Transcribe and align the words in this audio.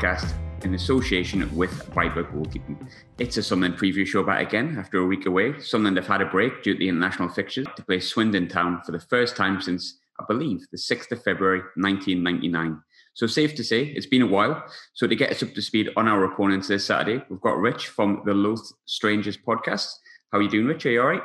podcast 0.00 0.32
in 0.64 0.74
association 0.74 1.54
with 1.54 1.70
Viper 1.94 2.24
Goalkeeping. 2.24 2.90
It's 3.18 3.36
a 3.36 3.42
Sunderland 3.42 3.78
preview 3.78 4.06
show 4.06 4.22
back 4.22 4.46
again 4.46 4.76
after 4.78 4.98
a 4.98 5.06
week 5.06 5.26
away. 5.26 5.58
Sunderland 5.60 5.98
have 5.98 6.06
had 6.06 6.22
a 6.22 6.26
break 6.26 6.62
due 6.62 6.72
to 6.72 6.78
the 6.78 6.88
international 6.88 7.28
fixtures 7.28 7.66
to 7.76 7.84
play 7.84 8.00
Swindon 8.00 8.48
Town 8.48 8.80
for 8.84 8.92
the 8.92 9.00
first 9.00 9.36
time 9.36 9.60
since, 9.60 9.98
I 10.18 10.24
believe, 10.26 10.66
the 10.72 10.78
6th 10.78 11.12
of 11.12 11.22
February 11.22 11.60
1999. 11.76 12.80
So 13.12 13.26
safe 13.26 13.54
to 13.56 13.64
say, 13.64 13.84
it's 13.84 14.06
been 14.06 14.22
a 14.22 14.26
while. 14.26 14.64
So 14.94 15.06
to 15.06 15.14
get 15.14 15.32
us 15.32 15.42
up 15.42 15.52
to 15.52 15.62
speed 15.62 15.90
on 15.96 16.08
our 16.08 16.24
opponents 16.24 16.68
this 16.68 16.86
Saturday, 16.86 17.22
we've 17.28 17.40
got 17.40 17.58
Rich 17.58 17.88
from 17.88 18.22
the 18.24 18.32
Loath 18.32 18.72
Strangers 18.86 19.36
podcast. 19.36 19.90
How 20.32 20.38
are 20.38 20.42
you 20.42 20.48
doing, 20.48 20.66
Rich? 20.66 20.86
Are 20.86 20.90
you 20.90 21.02
all 21.02 21.08
right? 21.08 21.22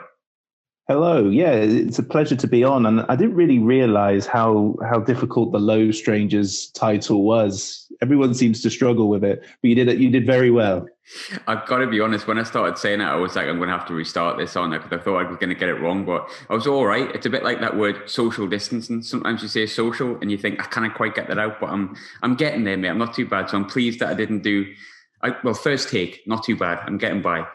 Hello. 0.88 1.30
Yeah, 1.30 1.54
it's 1.54 1.98
a 1.98 2.04
pleasure 2.04 2.36
to 2.36 2.48
be 2.48 2.64
on. 2.64 2.86
And 2.86 3.02
I 3.10 3.16
didn't 3.16 3.34
really 3.34 3.58
realize 3.58 4.28
how 4.28 4.76
how 4.88 5.00
difficult 5.00 5.52
the 5.52 5.60
Low 5.60 5.90
Strangers 5.90 6.68
title 6.72 7.24
was. 7.24 7.92
Everyone 8.04 8.36
seems 8.36 8.62
to 8.62 8.70
struggle 8.70 9.10
with 9.10 9.24
it, 9.24 9.40
but 9.40 9.68
you 9.68 9.74
did 9.74 9.88
it. 9.88 9.98
You 9.98 10.12
did 10.12 10.28
very 10.28 10.52
well. 10.52 10.86
I've 11.48 11.66
got 11.66 11.80
to 11.80 11.88
be 11.88 12.00
honest. 12.02 12.28
When 12.28 12.38
I 12.38 12.44
started 12.44 12.78
saying 12.78 13.02
it, 13.02 13.06
I 13.06 13.16
was 13.16 13.36
like, 13.36 13.48
I'm 13.48 13.58
going 13.58 13.70
to 13.70 13.76
have 13.76 13.88
to 13.88 13.96
restart 13.96 14.38
this 14.38 14.56
on 14.56 14.74
it 14.74 14.84
because 14.84 15.00
I 15.00 15.04
thought 15.04 15.26
I 15.26 15.28
was 15.28 15.38
going 15.38 15.50
to 15.50 15.56
get 15.56 15.70
it 15.70 15.82
wrong. 15.82 16.06
But 16.06 16.30
I 16.52 16.54
was 16.54 16.68
all 16.68 16.86
right. 16.86 17.10
It's 17.16 17.26
a 17.26 17.32
bit 17.32 17.44
like 17.44 17.62
that 17.62 17.76
word 17.76 18.08
social 18.08 18.46
distancing. 18.46 19.02
Sometimes 19.02 19.42
you 19.42 19.48
say 19.48 19.66
social, 19.66 20.20
and 20.22 20.30
you 20.30 20.38
think 20.38 20.62
I 20.62 20.68
can't 20.68 20.94
quite 20.94 21.16
get 21.16 21.28
that 21.30 21.40
out, 21.40 21.60
but 21.60 21.72
I'm 21.72 21.96
I'm 22.22 22.36
getting 22.36 22.64
there, 22.64 22.78
mate. 22.78 22.90
I'm 22.90 23.00
not 23.00 23.16
too 23.16 23.26
bad. 23.26 23.50
So 23.50 23.58
I'm 23.58 23.66
pleased 23.66 24.02
that 24.02 24.10
I 24.10 24.14
didn't 24.14 24.44
do. 24.44 24.72
I, 25.24 25.36
well, 25.44 25.56
first 25.56 25.90
take, 25.90 26.22
not 26.28 26.44
too 26.44 26.56
bad. 26.56 26.78
I'm 26.86 27.00
getting 27.00 27.24
by. 27.24 27.48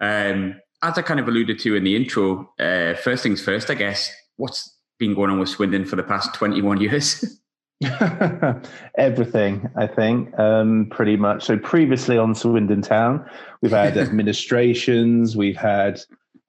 Um, 0.00 0.60
as 0.82 0.96
I 0.96 1.02
kind 1.02 1.20
of 1.20 1.28
alluded 1.28 1.58
to 1.60 1.74
in 1.74 1.84
the 1.84 1.96
intro, 1.96 2.52
uh, 2.58 2.94
first 2.94 3.22
things 3.22 3.40
first, 3.40 3.70
I 3.70 3.74
guess, 3.74 4.12
what's 4.36 4.76
been 4.98 5.14
going 5.14 5.30
on 5.30 5.38
with 5.38 5.48
Swindon 5.48 5.84
for 5.84 5.96
the 5.96 6.02
past 6.02 6.34
21 6.34 6.80
years? 6.80 7.40
Everything, 8.98 9.70
I 9.76 9.86
think, 9.86 10.36
um, 10.38 10.88
pretty 10.90 11.16
much. 11.16 11.44
So 11.44 11.56
previously 11.56 12.18
on 12.18 12.34
Swindon 12.34 12.82
Town, 12.82 13.24
we've 13.60 13.70
had 13.70 13.96
administrations, 13.98 15.36
we've 15.36 15.56
had 15.56 16.00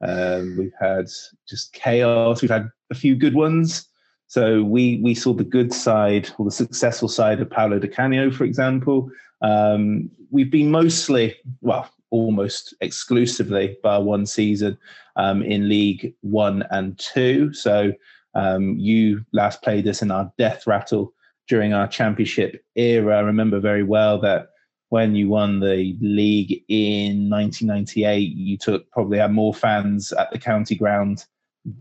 um, 0.01 0.55
we've 0.57 0.73
had 0.79 1.05
just 1.47 1.73
chaos, 1.73 2.41
we've 2.41 2.49
had 2.49 2.69
a 2.89 2.95
few 2.95 3.15
good 3.15 3.35
ones. 3.35 3.87
So 4.27 4.63
we 4.63 4.99
we 5.03 5.13
saw 5.13 5.33
the 5.33 5.43
good 5.43 5.71
side 5.71 6.29
or 6.37 6.45
the 6.45 6.51
successful 6.51 7.07
side 7.07 7.41
of 7.41 7.49
Paolo 7.49 7.77
Di 7.77 7.87
Canio, 7.87 8.31
for 8.31 8.43
example. 8.43 9.11
Um, 9.41 10.09
we've 10.31 10.51
been 10.51 10.71
mostly 10.71 11.35
well, 11.61 11.89
almost 12.11 12.73
exclusively 12.81 13.77
bar 13.83 14.01
one 14.03 14.25
season 14.25 14.77
um, 15.15 15.41
in 15.43 15.69
League 15.69 16.13
One 16.21 16.63
and 16.71 16.97
Two. 16.97 17.53
So 17.53 17.93
um, 18.35 18.77
you 18.77 19.25
last 19.33 19.61
played 19.61 19.87
us 19.87 20.01
in 20.01 20.11
our 20.11 20.31
death 20.37 20.67
rattle 20.67 21.13
during 21.47 21.73
our 21.73 21.87
championship 21.87 22.63
era. 22.75 23.17
I 23.17 23.21
remember 23.21 23.59
very 23.59 23.83
well 23.83 24.19
that 24.21 24.49
when 24.89 25.15
you 25.15 25.29
won 25.29 25.59
the 25.59 25.95
league 26.01 26.63
in 26.67 27.29
1998, 27.29 28.17
you 28.35 28.57
took 28.57 28.89
probably 28.91 29.19
had 29.19 29.31
more 29.31 29.53
fans 29.53 30.11
at 30.13 30.31
the 30.31 30.39
county 30.39 30.75
ground 30.75 31.25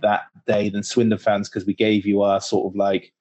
that 0.00 0.22
day 0.46 0.68
than 0.68 0.82
Swindon 0.82 1.18
fans 1.18 1.48
because 1.48 1.66
we 1.66 1.74
gave 1.74 2.06
you 2.06 2.22
our 2.22 2.40
sort 2.40 2.70
of 2.70 2.76
like 2.76 3.12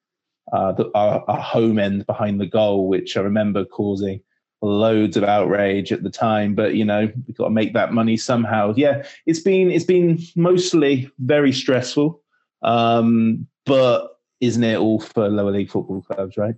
uh, 0.52 0.72
the, 0.72 0.90
our, 0.94 1.24
our 1.28 1.40
home 1.40 1.78
end 1.78 2.06
behind 2.06 2.40
the 2.40 2.46
goal, 2.46 2.88
which 2.88 3.16
I 3.16 3.20
remember 3.20 3.64
causing 3.64 4.20
loads 4.60 5.16
of 5.16 5.24
outrage 5.24 5.92
at 5.92 6.02
the 6.02 6.10
time 6.10 6.54
but 6.54 6.74
you 6.74 6.84
know 6.84 7.10
we've 7.26 7.36
got 7.36 7.44
to 7.44 7.50
make 7.50 7.74
that 7.74 7.92
money 7.92 8.16
somehow 8.16 8.72
yeah 8.76 9.04
it's 9.26 9.40
been 9.40 9.70
it's 9.70 9.84
been 9.84 10.18
mostly 10.34 11.10
very 11.20 11.52
stressful 11.52 12.20
um 12.62 13.46
but 13.64 14.18
isn't 14.40 14.64
it 14.64 14.76
all 14.76 15.00
for 15.00 15.28
lower 15.28 15.52
league 15.52 15.70
football 15.70 16.02
clubs 16.02 16.36
right 16.36 16.56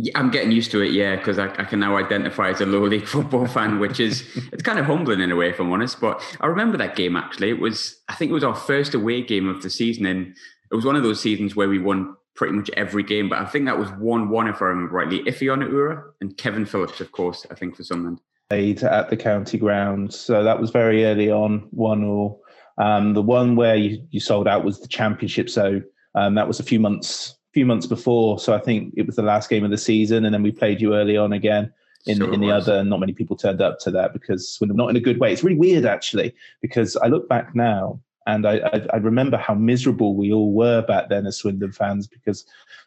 yeah, 0.00 0.12
I'm 0.14 0.30
getting 0.30 0.52
used 0.52 0.70
to 0.70 0.80
it, 0.80 0.92
yeah, 0.92 1.16
because 1.16 1.40
I, 1.40 1.46
I, 1.46 1.64
can 1.64 1.80
now 1.80 1.96
identify 1.96 2.50
as 2.50 2.60
a 2.60 2.66
lower 2.66 2.88
league 2.88 3.08
football 3.08 3.48
fan, 3.48 3.80
which 3.80 3.98
is 3.98 4.22
it's 4.52 4.62
kind 4.62 4.78
of 4.78 4.86
humbling 4.86 5.20
in 5.20 5.32
a 5.32 5.34
way, 5.34 5.50
if 5.50 5.58
I'm 5.58 5.72
honest. 5.72 6.00
But 6.00 6.22
I 6.40 6.46
remember 6.46 6.78
that 6.78 6.94
game 6.94 7.16
actually. 7.16 7.50
It 7.50 7.58
was 7.58 8.00
I 8.08 8.14
think 8.14 8.30
it 8.30 8.34
was 8.34 8.44
our 8.44 8.54
first 8.54 8.94
away 8.94 9.22
game 9.22 9.48
of 9.48 9.60
the 9.60 9.70
season, 9.70 10.06
and 10.06 10.36
it 10.70 10.74
was 10.76 10.84
one 10.84 10.94
of 10.94 11.02
those 11.02 11.20
seasons 11.20 11.56
where 11.56 11.68
we 11.68 11.80
won 11.80 12.14
pretty 12.38 12.54
much 12.54 12.70
every 12.76 13.02
game. 13.02 13.28
But 13.28 13.40
I 13.40 13.44
think 13.44 13.66
that 13.66 13.78
was 13.78 13.90
one 13.90 14.30
one 14.30 14.48
if 14.48 14.62
I 14.62 14.66
remember 14.66 14.94
rightly. 14.94 15.24
Iffy 15.24 15.48
Onuora 15.48 16.04
and 16.20 16.34
Kevin 16.38 16.64
Phillips, 16.64 17.00
of 17.00 17.10
course. 17.12 17.44
I 17.50 17.54
think 17.54 17.76
for 17.76 17.82
Sunderland. 17.82 18.20
Played 18.48 18.82
at 18.84 19.10
the 19.10 19.16
county 19.16 19.58
ground, 19.58 20.14
so 20.14 20.42
that 20.42 20.58
was 20.58 20.70
very 20.70 21.04
early 21.04 21.30
on, 21.30 21.66
one 21.70 22.02
all. 22.04 22.40
Um, 22.78 23.12
the 23.12 23.20
one 23.20 23.56
where 23.56 23.74
you, 23.76 24.06
you 24.10 24.20
sold 24.20 24.46
out 24.48 24.64
was 24.64 24.80
the 24.80 24.88
championship, 24.88 25.50
so 25.50 25.82
um, 26.14 26.36
that 26.36 26.48
was 26.48 26.60
a 26.60 26.62
few 26.62 26.80
months 26.80 27.34
few 27.52 27.66
months 27.66 27.86
before. 27.86 28.38
So 28.38 28.54
I 28.54 28.60
think 28.60 28.94
it 28.96 29.04
was 29.04 29.16
the 29.16 29.22
last 29.22 29.50
game 29.50 29.64
of 29.64 29.70
the 29.70 29.76
season, 29.76 30.24
and 30.24 30.32
then 30.32 30.42
we 30.42 30.52
played 30.52 30.80
you 30.80 30.94
early 30.94 31.16
on 31.16 31.32
again 31.32 31.72
in, 32.06 32.18
sure 32.18 32.32
in 32.32 32.40
the 32.40 32.52
other. 32.52 32.76
And 32.76 32.88
not 32.88 33.00
many 33.00 33.12
people 33.12 33.36
turned 33.36 33.60
up 33.60 33.80
to 33.80 33.90
that 33.90 34.12
because 34.12 34.56
we're 34.60 34.72
not 34.72 34.90
in 34.90 34.96
a 34.96 35.00
good 35.00 35.18
way. 35.18 35.32
It's 35.32 35.42
really 35.42 35.58
weird 35.58 35.84
actually 35.84 36.34
because 36.62 36.96
I 36.96 37.08
look 37.08 37.28
back 37.28 37.54
now 37.54 38.00
and 38.28 38.46
I, 38.46 38.58
I, 38.58 38.86
I, 38.92 38.96
remember 38.98 39.38
how 39.38 39.54
miserable 39.54 40.14
we 40.14 40.30
all 40.32 40.52
were 40.52 40.82
back 40.82 41.08
then 41.08 41.26
as 41.26 41.38
Swindon 41.38 41.72
fans 41.72 42.06
because 42.06 42.44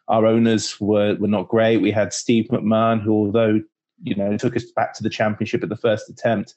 our 0.08 0.28
owners 0.28 0.80
were, 0.80 1.16
were 1.16 1.28
not 1.28 1.50
great. 1.50 1.78
We 1.78 1.92
had 1.92 2.14
Steve 2.14 2.46
McMahon, 2.50 3.02
who, 3.02 3.12
although 3.12 3.60
you 4.04 4.16
know 4.16 4.38
took 4.38 4.56
us 4.56 4.66
back 4.66 4.94
to 4.94 5.04
the 5.04 5.10
championship 5.10 5.64
at 5.64 5.70
the 5.70 5.76
first 5.76 6.10
attempt, 6.10 6.54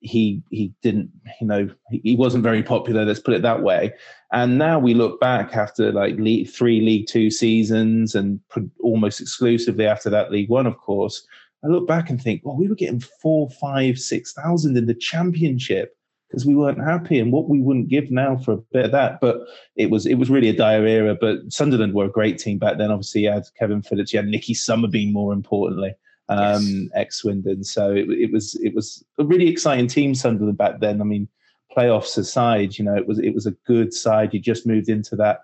he 0.00 0.42
he 0.50 0.72
didn't 0.82 1.10
you 1.42 1.46
know 1.46 1.68
he 1.90 2.16
wasn't 2.16 2.42
very 2.42 2.62
popular. 2.62 3.04
Let's 3.04 3.20
put 3.20 3.34
it 3.34 3.42
that 3.42 3.62
way. 3.62 3.92
And 4.32 4.56
now 4.56 4.78
we 4.78 4.94
look 4.94 5.20
back 5.20 5.54
after 5.54 5.92
like 5.92 6.16
league, 6.16 6.48
three 6.48 6.80
League 6.80 7.08
Two 7.08 7.30
seasons 7.30 8.14
and 8.14 8.40
almost 8.82 9.20
exclusively 9.20 9.86
after 9.86 10.08
that 10.08 10.32
League 10.32 10.48
One, 10.48 10.66
of 10.66 10.78
course. 10.78 11.26
I 11.64 11.68
look 11.68 11.86
back 11.86 12.10
and 12.10 12.20
think, 12.20 12.40
well, 12.44 12.56
we 12.56 12.66
were 12.66 12.74
getting 12.74 12.98
four, 12.98 13.50
five, 13.50 13.98
six 13.98 14.32
thousand 14.32 14.78
in 14.78 14.86
the 14.86 14.94
championship 14.94 15.96
because 16.32 16.46
we 16.46 16.54
weren't 16.54 16.82
happy 16.82 17.18
and 17.18 17.30
what 17.30 17.50
we 17.50 17.60
wouldn't 17.60 17.88
give 17.88 18.10
now 18.10 18.38
for 18.38 18.52
a 18.52 18.56
bit 18.72 18.86
of 18.86 18.92
that. 18.92 19.20
But 19.20 19.42
it 19.76 19.90
was 19.90 20.06
it 20.06 20.14
was 20.14 20.30
really 20.30 20.48
a 20.48 20.56
dire 20.56 20.86
era. 20.86 21.14
But 21.14 21.52
Sunderland 21.52 21.92
were 21.92 22.06
a 22.06 22.10
great 22.10 22.38
team 22.38 22.58
back 22.58 22.78
then. 22.78 22.90
Obviously, 22.90 23.22
you 23.22 23.30
had 23.30 23.44
Kevin 23.58 23.82
Phillips, 23.82 24.14
you 24.14 24.18
had 24.18 24.28
Nicky 24.28 24.54
Summerbee, 24.54 25.12
more 25.12 25.34
importantly, 25.34 25.94
um, 26.30 26.62
yes. 26.62 26.90
ex 26.94 27.16
Swindon. 27.18 27.64
So 27.64 27.92
it, 27.92 28.08
it 28.08 28.32
was 28.32 28.54
it 28.62 28.74
was 28.74 29.04
a 29.18 29.24
really 29.24 29.48
exciting 29.48 29.88
team 29.88 30.14
Sunderland 30.14 30.56
back 30.56 30.80
then. 30.80 31.02
I 31.02 31.04
mean, 31.04 31.28
playoffs 31.76 32.16
aside, 32.16 32.78
you 32.78 32.84
know, 32.84 32.96
it 32.96 33.06
was 33.06 33.18
it 33.18 33.34
was 33.34 33.44
a 33.44 33.52
good 33.66 33.92
side. 33.92 34.32
You 34.32 34.40
just 34.40 34.66
moved 34.66 34.88
into 34.88 35.14
that 35.16 35.40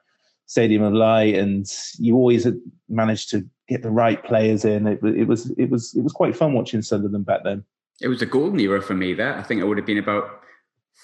Stadium 0.46 0.82
of 0.82 0.94
Light, 0.94 1.34
and 1.34 1.70
you 1.98 2.16
always 2.16 2.46
managed 2.88 3.28
to 3.32 3.46
get 3.68 3.82
the 3.82 3.90
right 3.90 4.24
players 4.24 4.64
in. 4.64 4.86
It, 4.86 5.00
it 5.04 5.28
was 5.28 5.50
it 5.58 5.68
was 5.68 5.94
it 5.94 6.00
was 6.00 6.12
quite 6.12 6.34
fun 6.34 6.54
watching 6.54 6.80
Sunderland 6.80 7.26
back 7.26 7.44
then. 7.44 7.62
It 8.00 8.08
was 8.08 8.22
a 8.22 8.26
golden 8.26 8.58
era 8.58 8.80
for 8.80 8.94
me. 8.94 9.12
There, 9.12 9.36
I 9.36 9.42
think 9.42 9.60
it 9.60 9.64
would 9.64 9.76
have 9.76 9.86
been 9.86 9.98
about 9.98 10.40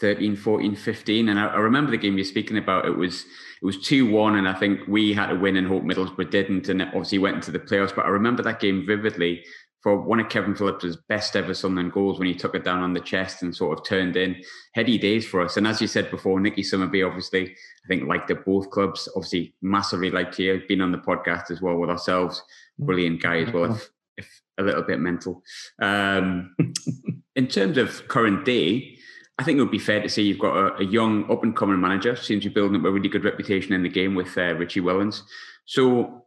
13, 0.01 0.37
14, 0.37 0.75
15. 0.75 1.29
And 1.29 1.39
I, 1.39 1.47
I, 1.47 1.59
remember 1.59 1.91
the 1.91 1.97
game 1.97 2.17
you're 2.17 2.25
speaking 2.25 2.59
about. 2.59 2.87
It 2.87 2.97
was 2.97 3.25
it 3.63 3.65
was 3.65 3.81
2 3.81 4.11
1, 4.11 4.37
and 4.37 4.49
I 4.49 4.55
think 4.55 4.81
we 4.89 5.13
had 5.13 5.29
to 5.29 5.37
win 5.37 5.57
and 5.57 5.67
Hope 5.67 5.85
Middlesbrough 5.85 6.31
didn't, 6.31 6.69
and 6.69 6.83
obviously 6.83 7.19
went 7.19 7.37
into 7.37 7.53
the 7.53 7.61
playoffs. 7.61 7.95
But 7.95 8.07
I 8.07 8.09
remember 8.09 8.43
that 8.43 8.61
game 8.61 8.85
vividly 8.87 9.45
for 9.85 10.01
one 10.01 10.19
of 10.19 10.31
Kevin 10.31 10.55
Phillips's 10.55 10.97
best 11.11 11.37
ever 11.37 11.53
Sunderland 11.53 11.93
goals 11.93 12.19
when 12.19 12.27
he 12.27 12.35
took 12.35 12.55
it 12.55 12.65
down 12.65 12.83
on 12.83 12.95
the 12.95 13.01
chest 13.01 13.43
and 13.43 13.55
sort 13.55 13.79
of 13.79 13.85
turned 13.85 14.17
in. 14.17 14.35
Heady 14.73 14.97
days 14.97 15.27
for 15.27 15.43
us. 15.43 15.59
And 15.59 15.67
as 15.67 15.79
you 15.79 15.87
said 15.87 16.11
before, 16.11 16.41
Nicky 16.41 16.63
Summerbee, 16.63 17.07
obviously, 17.07 17.51
I 17.51 17.89
think 17.89 18.09
liked 18.09 18.31
at 18.31 18.47
both 18.47 18.71
clubs, 18.71 19.11
obviously 19.15 19.55
massively 19.61 20.11
liked 20.11 20.37
here, 20.37 20.63
been 20.67 20.81
on 20.81 20.91
the 20.91 20.99
podcast 20.99 21.51
as 21.51 21.61
well 21.61 21.77
with 21.77 21.91
ourselves. 21.91 22.43
Brilliant 22.79 23.21
guy 23.21 23.41
as 23.41 23.53
well, 23.53 23.75
if, 23.75 23.91
if 24.17 24.41
a 24.57 24.63
little 24.63 24.83
bit 24.83 25.01
mental. 25.01 25.43
Um, 25.83 26.57
in 27.37 27.47
terms 27.47 27.77
of 27.77 28.09
current 28.09 28.47
day, 28.47 28.94
I 29.39 29.43
think 29.43 29.59
it 29.59 29.63
would 29.63 29.71
be 29.71 29.79
fair 29.79 30.01
to 30.01 30.09
say 30.09 30.23
you've 30.23 30.39
got 30.39 30.57
a, 30.57 30.83
a 30.83 30.85
young 30.85 31.31
up 31.31 31.43
and 31.43 31.57
coming 31.57 31.81
manager. 31.81 32.15
Seems 32.15 32.45
you're 32.45 32.53
building 32.53 32.81
up 32.81 32.87
a 32.87 32.91
really 32.91 33.09
good 33.09 33.25
reputation 33.25 33.73
in 33.73 33.83
the 33.83 33.89
game 33.89 34.15
with 34.15 34.37
uh, 34.39 34.55
Richie 34.55 34.81
Wellens. 34.81 35.23
So, 35.67 36.27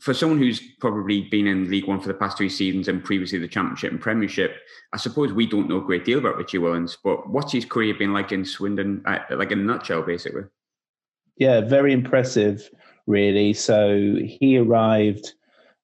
for 0.00 0.12
someone 0.12 0.38
who's 0.38 0.60
probably 0.80 1.28
been 1.30 1.46
in 1.46 1.70
League 1.70 1.86
One 1.86 2.00
for 2.00 2.08
the 2.08 2.14
past 2.14 2.36
three 2.36 2.48
seasons 2.48 2.88
and 2.88 3.04
previously 3.04 3.38
the 3.38 3.46
Championship 3.46 3.92
and 3.92 4.00
Premiership, 4.00 4.56
I 4.92 4.96
suppose 4.96 5.32
we 5.32 5.46
don't 5.46 5.68
know 5.68 5.76
a 5.76 5.84
great 5.84 6.04
deal 6.04 6.18
about 6.18 6.36
Richie 6.36 6.58
Wellens. 6.58 6.96
But 7.04 7.30
what's 7.30 7.52
his 7.52 7.64
career 7.64 7.94
been 7.94 8.12
like 8.12 8.32
in 8.32 8.44
Swindon, 8.44 9.02
uh, 9.06 9.20
like 9.30 9.52
in 9.52 9.60
a 9.60 9.62
nutshell, 9.62 10.02
basically? 10.02 10.42
Yeah, 11.36 11.60
very 11.60 11.92
impressive, 11.92 12.68
really. 13.06 13.52
So 13.52 14.16
he 14.20 14.58
arrived 14.58 15.34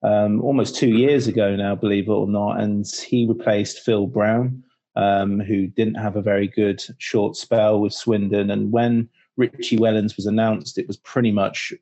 um, 0.02 0.40
almost 0.40 0.74
two 0.74 0.90
years 0.90 1.28
ago 1.28 1.54
now, 1.54 1.76
believe 1.76 2.08
it 2.08 2.12
or 2.12 2.26
not, 2.26 2.60
and 2.60 2.84
he 2.88 3.26
replaced 3.26 3.84
Phil 3.84 4.08
Brown 4.08 4.64
um, 4.98 5.38
who 5.38 5.68
didn't 5.68 5.94
have 5.94 6.16
a 6.16 6.22
very 6.22 6.48
good 6.48 6.82
short 6.98 7.36
spell 7.36 7.80
with 7.80 7.92
Swindon. 7.92 8.50
And 8.50 8.72
when 8.72 9.08
Richie 9.36 9.78
Wellens 9.78 10.16
was 10.16 10.26
announced, 10.26 10.76
it 10.76 10.88
was 10.88 10.96
pretty 10.96 11.30
much 11.30 11.72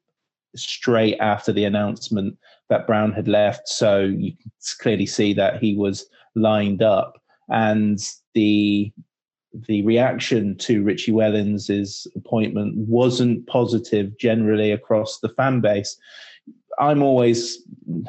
straight 0.55 1.17
after 1.19 1.51
the 1.51 1.65
announcement 1.65 2.37
that 2.69 2.87
Brown 2.87 3.13
had 3.13 3.27
left. 3.27 3.69
So 3.69 4.03
you 4.03 4.37
can 4.37 4.53
clearly 4.81 5.07
see 5.07 5.33
that 5.33 5.63
he 5.63 5.75
was 5.75 6.07
lined 6.35 6.83
up. 6.83 7.21
And 7.49 7.99
the 8.35 8.93
the 9.67 9.81
reaction 9.87 10.55
to 10.59 10.83
Richie 10.83 11.13
Wellens' 11.13 12.07
appointment 12.15 12.77
wasn't 12.77 13.47
positive 13.47 14.19
generally 14.19 14.71
across 14.71 15.21
the 15.21 15.31
fan 15.31 15.63
base. 15.63 15.97
I'm 16.79 17.03
always, 17.03 17.59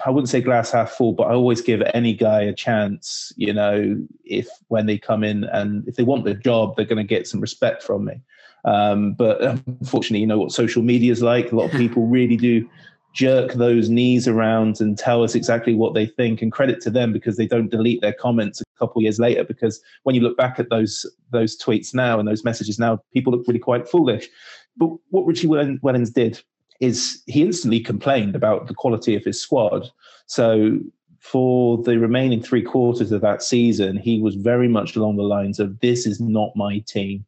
I 0.05 0.09
wouldn't 0.09 0.29
say 0.29 0.41
glass 0.41 0.71
half 0.71 0.91
full, 0.91 1.13
but 1.13 1.23
I 1.23 1.33
always 1.33 1.61
give 1.61 1.81
any 1.93 2.13
guy 2.13 2.41
a 2.41 2.53
chance. 2.53 3.31
You 3.37 3.53
know, 3.53 3.97
if 4.25 4.47
when 4.67 4.85
they 4.85 4.97
come 4.97 5.23
in 5.23 5.45
and 5.45 5.87
if 5.87 5.95
they 5.95 6.03
want 6.03 6.25
the 6.25 6.33
job, 6.33 6.75
they're 6.75 6.85
going 6.85 6.97
to 6.97 7.03
get 7.03 7.27
some 7.27 7.39
respect 7.39 7.83
from 7.83 8.05
me. 8.05 8.21
Um, 8.65 9.13
but 9.13 9.41
unfortunately, 9.41 10.19
you 10.19 10.27
know 10.27 10.39
what 10.39 10.51
social 10.51 10.83
media 10.83 11.11
is 11.11 11.21
like. 11.21 11.51
A 11.51 11.55
lot 11.55 11.71
of 11.71 11.79
people 11.79 12.07
really 12.07 12.35
do 12.35 12.69
jerk 13.13 13.53
those 13.53 13.89
knees 13.89 14.27
around 14.27 14.79
and 14.79 14.97
tell 14.97 15.23
us 15.23 15.33
exactly 15.33 15.73
what 15.73 15.93
they 15.93 16.05
think. 16.05 16.41
And 16.41 16.51
credit 16.51 16.81
to 16.81 16.89
them 16.89 17.13
because 17.13 17.37
they 17.37 17.47
don't 17.47 17.71
delete 17.71 18.01
their 18.01 18.13
comments 18.13 18.61
a 18.61 18.65
couple 18.77 19.01
years 19.01 19.19
later. 19.19 19.43
Because 19.43 19.81
when 20.03 20.15
you 20.15 20.21
look 20.21 20.37
back 20.37 20.59
at 20.59 20.69
those 20.69 21.05
those 21.31 21.57
tweets 21.57 21.93
now 21.93 22.19
and 22.19 22.27
those 22.27 22.43
messages 22.43 22.77
now, 22.77 22.99
people 23.13 23.31
look 23.31 23.47
really 23.47 23.59
quite 23.59 23.87
foolish. 23.87 24.27
But 24.75 24.89
what 25.09 25.25
Richie 25.25 25.47
Wellens 25.47 26.13
did 26.13 26.41
is 26.79 27.21
he 27.25 27.41
instantly 27.41 27.79
complained 27.79 28.35
about 28.35 28.67
the 28.67 28.73
quality 28.73 29.15
of 29.15 29.23
his 29.23 29.41
squad. 29.41 29.89
So 30.27 30.79
for 31.19 31.81
the 31.83 31.97
remaining 31.97 32.41
three 32.41 32.61
quarters 32.61 33.11
of 33.11 33.21
that 33.21 33.41
season, 33.41 33.97
he 33.97 34.21
was 34.21 34.35
very 34.35 34.67
much 34.67 34.95
along 34.95 35.17
the 35.17 35.23
lines 35.23 35.59
of 35.59 35.79
this 35.79 36.05
is 36.05 36.19
not 36.19 36.55
my 36.55 36.79
team. 36.79 37.25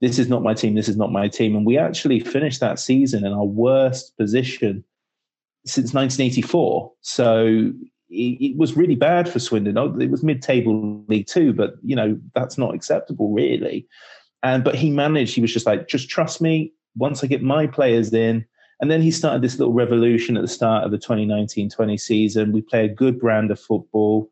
This 0.00 0.18
is 0.18 0.28
not 0.28 0.42
my 0.42 0.54
team. 0.54 0.74
This 0.74 0.88
is 0.88 0.96
not 0.96 1.12
my 1.12 1.28
team. 1.28 1.56
And 1.56 1.64
we 1.64 1.78
actually 1.78 2.20
finished 2.20 2.60
that 2.60 2.78
season 2.78 3.24
in 3.24 3.32
our 3.32 3.44
worst 3.44 4.16
position 4.16 4.84
since 5.64 5.94
1984. 5.94 6.92
So 7.00 7.72
it, 8.08 8.56
was 8.56 8.76
really 8.76 8.94
bad 8.94 9.28
for 9.28 9.38
Swindon. 9.38 9.78
Oh, 9.78 9.98
it 9.98 10.10
was 10.10 10.22
mid-table 10.22 11.04
League 11.08 11.26
Two, 11.26 11.52
but 11.52 11.74
you 11.82 11.96
know 11.96 12.18
that's 12.34 12.58
not 12.58 12.74
acceptable, 12.74 13.32
really. 13.32 13.86
And 14.42 14.62
but 14.62 14.74
he 14.74 14.90
managed. 14.90 15.34
He 15.34 15.40
was 15.40 15.52
just 15.52 15.66
like, 15.66 15.88
just 15.88 16.08
trust 16.08 16.40
me. 16.40 16.72
Once 16.94 17.22
I 17.22 17.26
get 17.26 17.42
my 17.42 17.66
players 17.66 18.12
in, 18.12 18.44
and 18.80 18.90
then 18.90 19.00
he 19.00 19.10
started 19.10 19.42
this 19.42 19.58
little 19.58 19.72
revolution 19.72 20.36
at 20.36 20.42
the 20.42 20.48
start 20.48 20.84
of 20.84 20.90
the 20.90 20.98
2019-20 20.98 21.98
season. 21.98 22.52
We 22.52 22.60
play 22.60 22.84
a 22.84 22.88
good 22.88 23.18
brand 23.18 23.50
of 23.50 23.58
football. 23.58 24.30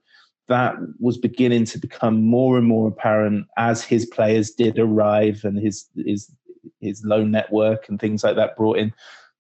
That 0.48 0.76
was 1.00 1.16
beginning 1.16 1.64
to 1.66 1.78
become 1.78 2.22
more 2.22 2.58
and 2.58 2.66
more 2.66 2.88
apparent 2.88 3.46
as 3.56 3.82
his 3.82 4.04
players 4.04 4.50
did 4.50 4.78
arrive 4.78 5.40
and 5.44 5.58
his 5.58 5.88
his 5.96 6.30
his 6.80 7.02
loan 7.04 7.30
network 7.30 7.88
and 7.88 7.98
things 7.98 8.22
like 8.22 8.36
that 8.36 8.56
brought 8.56 8.78
in 8.78 8.92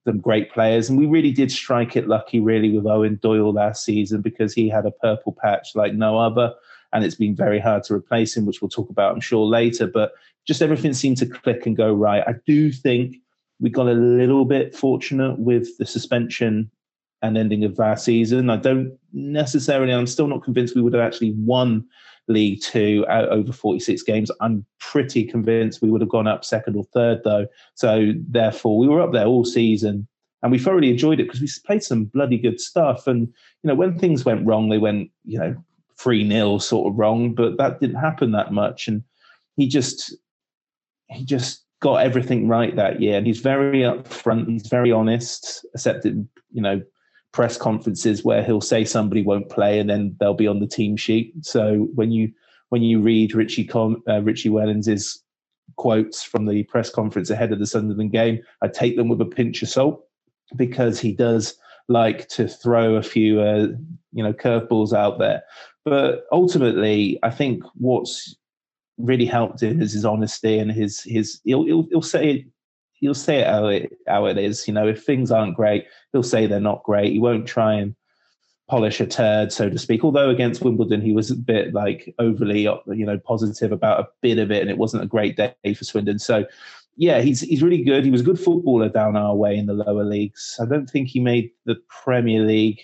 some 0.06 0.18
great 0.18 0.50
players. 0.52 0.88
And 0.88 0.98
we 0.98 1.06
really 1.06 1.32
did 1.32 1.50
strike 1.50 1.96
it 1.96 2.08
lucky, 2.08 2.40
really, 2.40 2.72
with 2.72 2.84
Eoin 2.84 3.20
Doyle 3.20 3.52
last 3.52 3.84
season 3.84 4.20
because 4.20 4.54
he 4.54 4.68
had 4.68 4.86
a 4.86 4.90
purple 4.90 5.36
patch 5.42 5.74
like 5.74 5.94
no 5.94 6.18
other. 6.18 6.54
And 6.92 7.04
it's 7.04 7.14
been 7.14 7.34
very 7.34 7.58
hard 7.58 7.82
to 7.84 7.94
replace 7.94 8.36
him, 8.36 8.46
which 8.46 8.62
we'll 8.62 8.68
talk 8.68 8.88
about, 8.88 9.12
I'm 9.12 9.20
sure, 9.20 9.44
later. 9.44 9.86
But 9.86 10.12
just 10.46 10.62
everything 10.62 10.92
seemed 10.92 11.16
to 11.18 11.26
click 11.26 11.66
and 11.66 11.76
go 11.76 11.92
right. 11.92 12.22
I 12.26 12.34
do 12.46 12.70
think 12.70 13.16
we 13.64 13.70
got 13.70 13.88
a 13.88 13.94
little 13.94 14.44
bit 14.44 14.76
fortunate 14.76 15.38
with 15.38 15.78
the 15.78 15.86
suspension 15.86 16.70
and 17.22 17.38
ending 17.38 17.64
of 17.64 17.80
our 17.80 17.96
season. 17.96 18.50
I 18.50 18.56
don't 18.56 18.94
necessarily, 19.14 19.90
I'm 19.90 20.06
still 20.06 20.26
not 20.26 20.44
convinced 20.44 20.76
we 20.76 20.82
would 20.82 20.92
have 20.92 21.02
actually 21.02 21.32
won 21.38 21.86
League 22.28 22.60
Two 22.60 23.06
out 23.08 23.30
over 23.30 23.54
46 23.54 24.02
games. 24.02 24.30
I'm 24.42 24.66
pretty 24.80 25.24
convinced 25.24 25.80
we 25.80 25.90
would 25.90 26.02
have 26.02 26.10
gone 26.10 26.26
up 26.26 26.44
second 26.44 26.76
or 26.76 26.84
third, 26.92 27.22
though. 27.24 27.46
So 27.74 28.12
therefore, 28.28 28.76
we 28.76 28.86
were 28.86 29.00
up 29.00 29.14
there 29.14 29.24
all 29.24 29.46
season, 29.46 30.06
and 30.42 30.52
we 30.52 30.58
thoroughly 30.58 30.90
enjoyed 30.90 31.18
it 31.18 31.24
because 31.24 31.40
we 31.40 31.48
played 31.64 31.82
some 31.82 32.04
bloody 32.04 32.36
good 32.36 32.60
stuff. 32.60 33.06
And 33.06 33.28
you 33.62 33.68
know, 33.68 33.74
when 33.74 33.98
things 33.98 34.26
went 34.26 34.46
wrong, 34.46 34.68
they 34.68 34.78
went 34.78 35.10
you 35.24 35.38
know 35.38 35.56
three 35.98 36.28
0 36.28 36.58
sort 36.58 36.92
of 36.92 36.98
wrong, 36.98 37.34
but 37.34 37.56
that 37.56 37.80
didn't 37.80 37.96
happen 37.96 38.32
that 38.32 38.52
much. 38.52 38.88
And 38.88 39.02
he 39.56 39.68
just 39.68 40.14
he 41.08 41.24
just 41.24 41.63
got 41.80 41.96
everything 41.96 42.48
right 42.48 42.74
that 42.76 43.00
year, 43.00 43.18
and 43.18 43.26
he's 43.26 43.40
very 43.40 43.80
upfront. 43.80 44.48
He's 44.48 44.66
very 44.68 44.92
honest, 44.92 45.66
accepted 45.74 46.26
you 46.52 46.62
know 46.62 46.82
press 47.34 47.56
conferences 47.56 48.24
where 48.24 48.44
he'll 48.44 48.60
say 48.60 48.84
somebody 48.84 49.20
won't 49.20 49.50
play 49.50 49.80
and 49.80 49.90
then 49.90 50.16
they'll 50.20 50.34
be 50.34 50.46
on 50.46 50.60
the 50.60 50.68
team 50.68 50.96
sheet. 50.96 51.34
So 51.42 51.88
when 51.94 52.12
you 52.12 52.32
when 52.68 52.82
you 52.82 53.00
read 53.00 53.34
Richie 53.34 53.64
Con, 53.64 54.00
uh, 54.08 54.22
Richie 54.22 54.50
Wellens's 54.50 55.22
quotes 55.76 56.22
from 56.22 56.46
the 56.46 56.62
press 56.64 56.90
conference 56.90 57.30
ahead 57.30 57.52
of 57.52 57.58
the 57.58 57.66
Sunderland 57.66 58.12
game, 58.12 58.40
I 58.62 58.68
take 58.68 58.96
them 58.96 59.08
with 59.08 59.20
a 59.20 59.26
pinch 59.26 59.62
of 59.62 59.68
salt 59.68 60.06
because 60.54 61.00
he 61.00 61.12
does 61.12 61.56
like 61.88 62.28
to 62.28 62.46
throw 62.46 62.94
a 62.94 63.02
few 63.02 63.40
uh, 63.40 63.66
you 64.12 64.22
know 64.22 64.32
curveballs 64.32 64.96
out 64.96 65.18
there. 65.18 65.42
But 65.84 66.24
ultimately, 66.30 67.18
I 67.24 67.30
think 67.30 67.64
what's 67.74 68.36
really 68.98 69.26
helped 69.26 69.62
him 69.62 69.82
is 69.82 69.92
his 69.92 70.04
honesty 70.04 70.58
and 70.58 70.70
his 70.70 71.02
his 71.02 71.40
he'll 71.44 71.64
he'll, 71.64 71.86
he'll 71.90 72.02
say 72.02 72.46
he'll 72.94 73.14
say 73.14 73.40
it 73.40 73.46
how 73.46 73.66
it 73.66 73.92
how 74.06 74.26
it 74.26 74.38
is. 74.38 74.66
You 74.66 74.74
know, 74.74 74.88
if 74.88 75.04
things 75.04 75.30
aren't 75.30 75.56
great, 75.56 75.86
he'll 76.12 76.22
say 76.22 76.46
they're 76.46 76.60
not 76.60 76.84
great. 76.84 77.12
He 77.12 77.18
won't 77.18 77.46
try 77.46 77.74
and 77.74 77.94
polish 78.68 79.00
a 79.00 79.06
turd, 79.06 79.52
so 79.52 79.68
to 79.68 79.78
speak. 79.78 80.04
Although 80.04 80.30
against 80.30 80.62
Wimbledon, 80.62 81.02
he 81.02 81.12
was 81.12 81.30
a 81.30 81.36
bit 81.36 81.74
like 81.74 82.14
overly, 82.18 82.62
you 82.62 83.06
know, 83.06 83.18
positive 83.18 83.72
about 83.72 84.00
a 84.00 84.08
bit 84.22 84.38
of 84.38 84.50
it, 84.50 84.62
and 84.62 84.70
it 84.70 84.78
wasn't 84.78 85.02
a 85.02 85.06
great 85.06 85.36
day 85.36 85.74
for 85.74 85.84
Swindon. 85.84 86.18
So, 86.18 86.46
yeah, 86.96 87.20
he's 87.20 87.40
he's 87.40 87.62
really 87.62 87.82
good. 87.82 88.04
He 88.04 88.10
was 88.10 88.22
a 88.22 88.24
good 88.24 88.40
footballer 88.40 88.88
down 88.88 89.16
our 89.16 89.34
way 89.34 89.56
in 89.56 89.66
the 89.66 89.74
lower 89.74 90.04
leagues. 90.04 90.56
I 90.60 90.64
don't 90.64 90.88
think 90.88 91.08
he 91.08 91.20
made 91.20 91.50
the 91.66 91.76
Premier 91.88 92.42
League. 92.42 92.80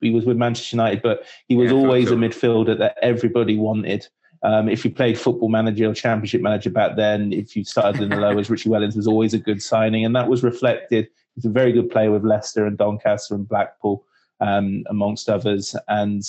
He 0.00 0.10
was 0.10 0.24
with 0.24 0.36
Manchester 0.36 0.76
United, 0.76 1.02
but 1.02 1.24
he 1.48 1.56
was 1.56 1.72
yeah, 1.72 1.78
always 1.78 2.12
a 2.12 2.14
midfielder 2.14 2.78
that 2.78 2.96
everybody 3.02 3.56
wanted. 3.56 4.06
Um, 4.42 4.68
if 4.68 4.84
you 4.84 4.90
played 4.90 5.18
football 5.18 5.48
manager 5.48 5.90
or 5.90 5.94
championship 5.94 6.42
manager 6.42 6.70
back 6.70 6.96
then, 6.96 7.32
if 7.32 7.56
you 7.56 7.64
started 7.64 8.02
in 8.02 8.10
the 8.10 8.16
lowers, 8.16 8.50
Richie 8.50 8.68
Wellens 8.68 8.96
was 8.96 9.06
always 9.06 9.34
a 9.34 9.38
good 9.38 9.62
signing, 9.62 10.04
and 10.04 10.14
that 10.14 10.28
was 10.28 10.42
reflected. 10.42 11.08
He's 11.34 11.44
a 11.44 11.50
very 11.50 11.72
good 11.72 11.90
player 11.90 12.10
with 12.10 12.24
Leicester 12.24 12.66
and 12.66 12.78
Doncaster 12.78 13.34
and 13.34 13.48
Blackpool, 13.48 14.04
um, 14.40 14.84
amongst 14.88 15.28
others, 15.28 15.74
and 15.88 16.22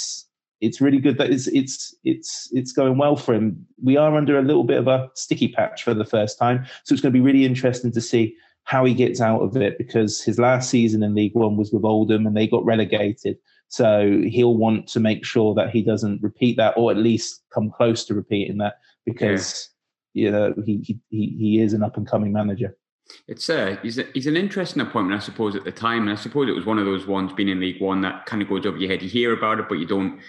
it's 0.61 0.81
really 0.81 0.99
good 0.99 1.17
that 1.17 1.29
it's 1.29 1.47
it's 1.47 1.95
it's 2.03 2.49
it's 2.51 2.71
going 2.71 2.97
well 2.97 3.15
for 3.15 3.33
him. 3.33 3.65
We 3.81 3.97
are 3.97 4.15
under 4.15 4.37
a 4.37 4.43
little 4.43 4.63
bit 4.63 4.77
of 4.77 4.87
a 4.87 5.09
sticky 5.15 5.49
patch 5.49 5.83
for 5.83 5.93
the 5.93 6.05
first 6.05 6.37
time, 6.37 6.65
so 6.83 6.93
it's 6.93 7.01
going 7.01 7.13
to 7.13 7.17
be 7.17 7.23
really 7.23 7.45
interesting 7.45 7.91
to 7.91 8.01
see 8.01 8.35
how 8.63 8.85
he 8.85 8.93
gets 8.93 9.19
out 9.19 9.41
of 9.41 9.57
it 9.57 9.79
because 9.79 10.21
his 10.21 10.37
last 10.37 10.69
season 10.69 11.01
in 11.01 11.15
League 11.15 11.33
One 11.33 11.57
was 11.57 11.71
with 11.71 11.83
Oldham 11.83 12.27
and 12.27 12.37
they 12.37 12.45
got 12.47 12.63
relegated. 12.63 13.37
So 13.69 14.21
he'll 14.25 14.57
want 14.57 14.87
to 14.89 14.99
make 14.99 15.23
sure 15.23 15.53
that 15.55 15.69
he 15.69 15.81
doesn't 15.81 16.21
repeat 16.21 16.57
that, 16.57 16.73
or 16.75 16.91
at 16.91 16.97
least 16.97 17.43
come 17.53 17.71
close 17.71 18.03
to 18.05 18.13
repeating 18.13 18.57
that, 18.57 18.75
because 19.05 19.69
yeah. 20.13 20.23
you 20.23 20.31
know 20.31 20.53
he 20.65 20.99
he 21.09 21.35
he 21.39 21.61
is 21.61 21.73
an 21.73 21.83
up 21.83 21.95
and 21.95 22.07
coming 22.07 22.33
manager. 22.33 22.75
It's 23.27 23.49
uh, 23.49 23.77
he's, 23.81 23.97
a, 23.97 24.05
he's 24.13 24.27
an 24.27 24.37
interesting 24.37 24.81
appointment, 24.81 25.19
I 25.19 25.23
suppose, 25.23 25.55
at 25.55 25.63
the 25.63 25.71
time. 25.71 26.03
And 26.07 26.11
I 26.11 26.21
suppose 26.21 26.47
it 26.47 26.55
was 26.55 26.65
one 26.65 26.79
of 26.79 26.85
those 26.85 27.07
ones 27.07 27.33
being 27.33 27.49
in 27.49 27.59
League 27.59 27.81
One 27.81 28.01
that 28.01 28.25
kind 28.25 28.41
of 28.41 28.49
goes 28.49 28.65
over 28.65 28.77
your 28.77 28.89
head. 28.89 29.01
You 29.01 29.09
hear 29.09 29.33
about 29.33 29.59
it, 29.59 29.65
but 29.67 29.79
you 29.79 29.85
don't 29.87 30.19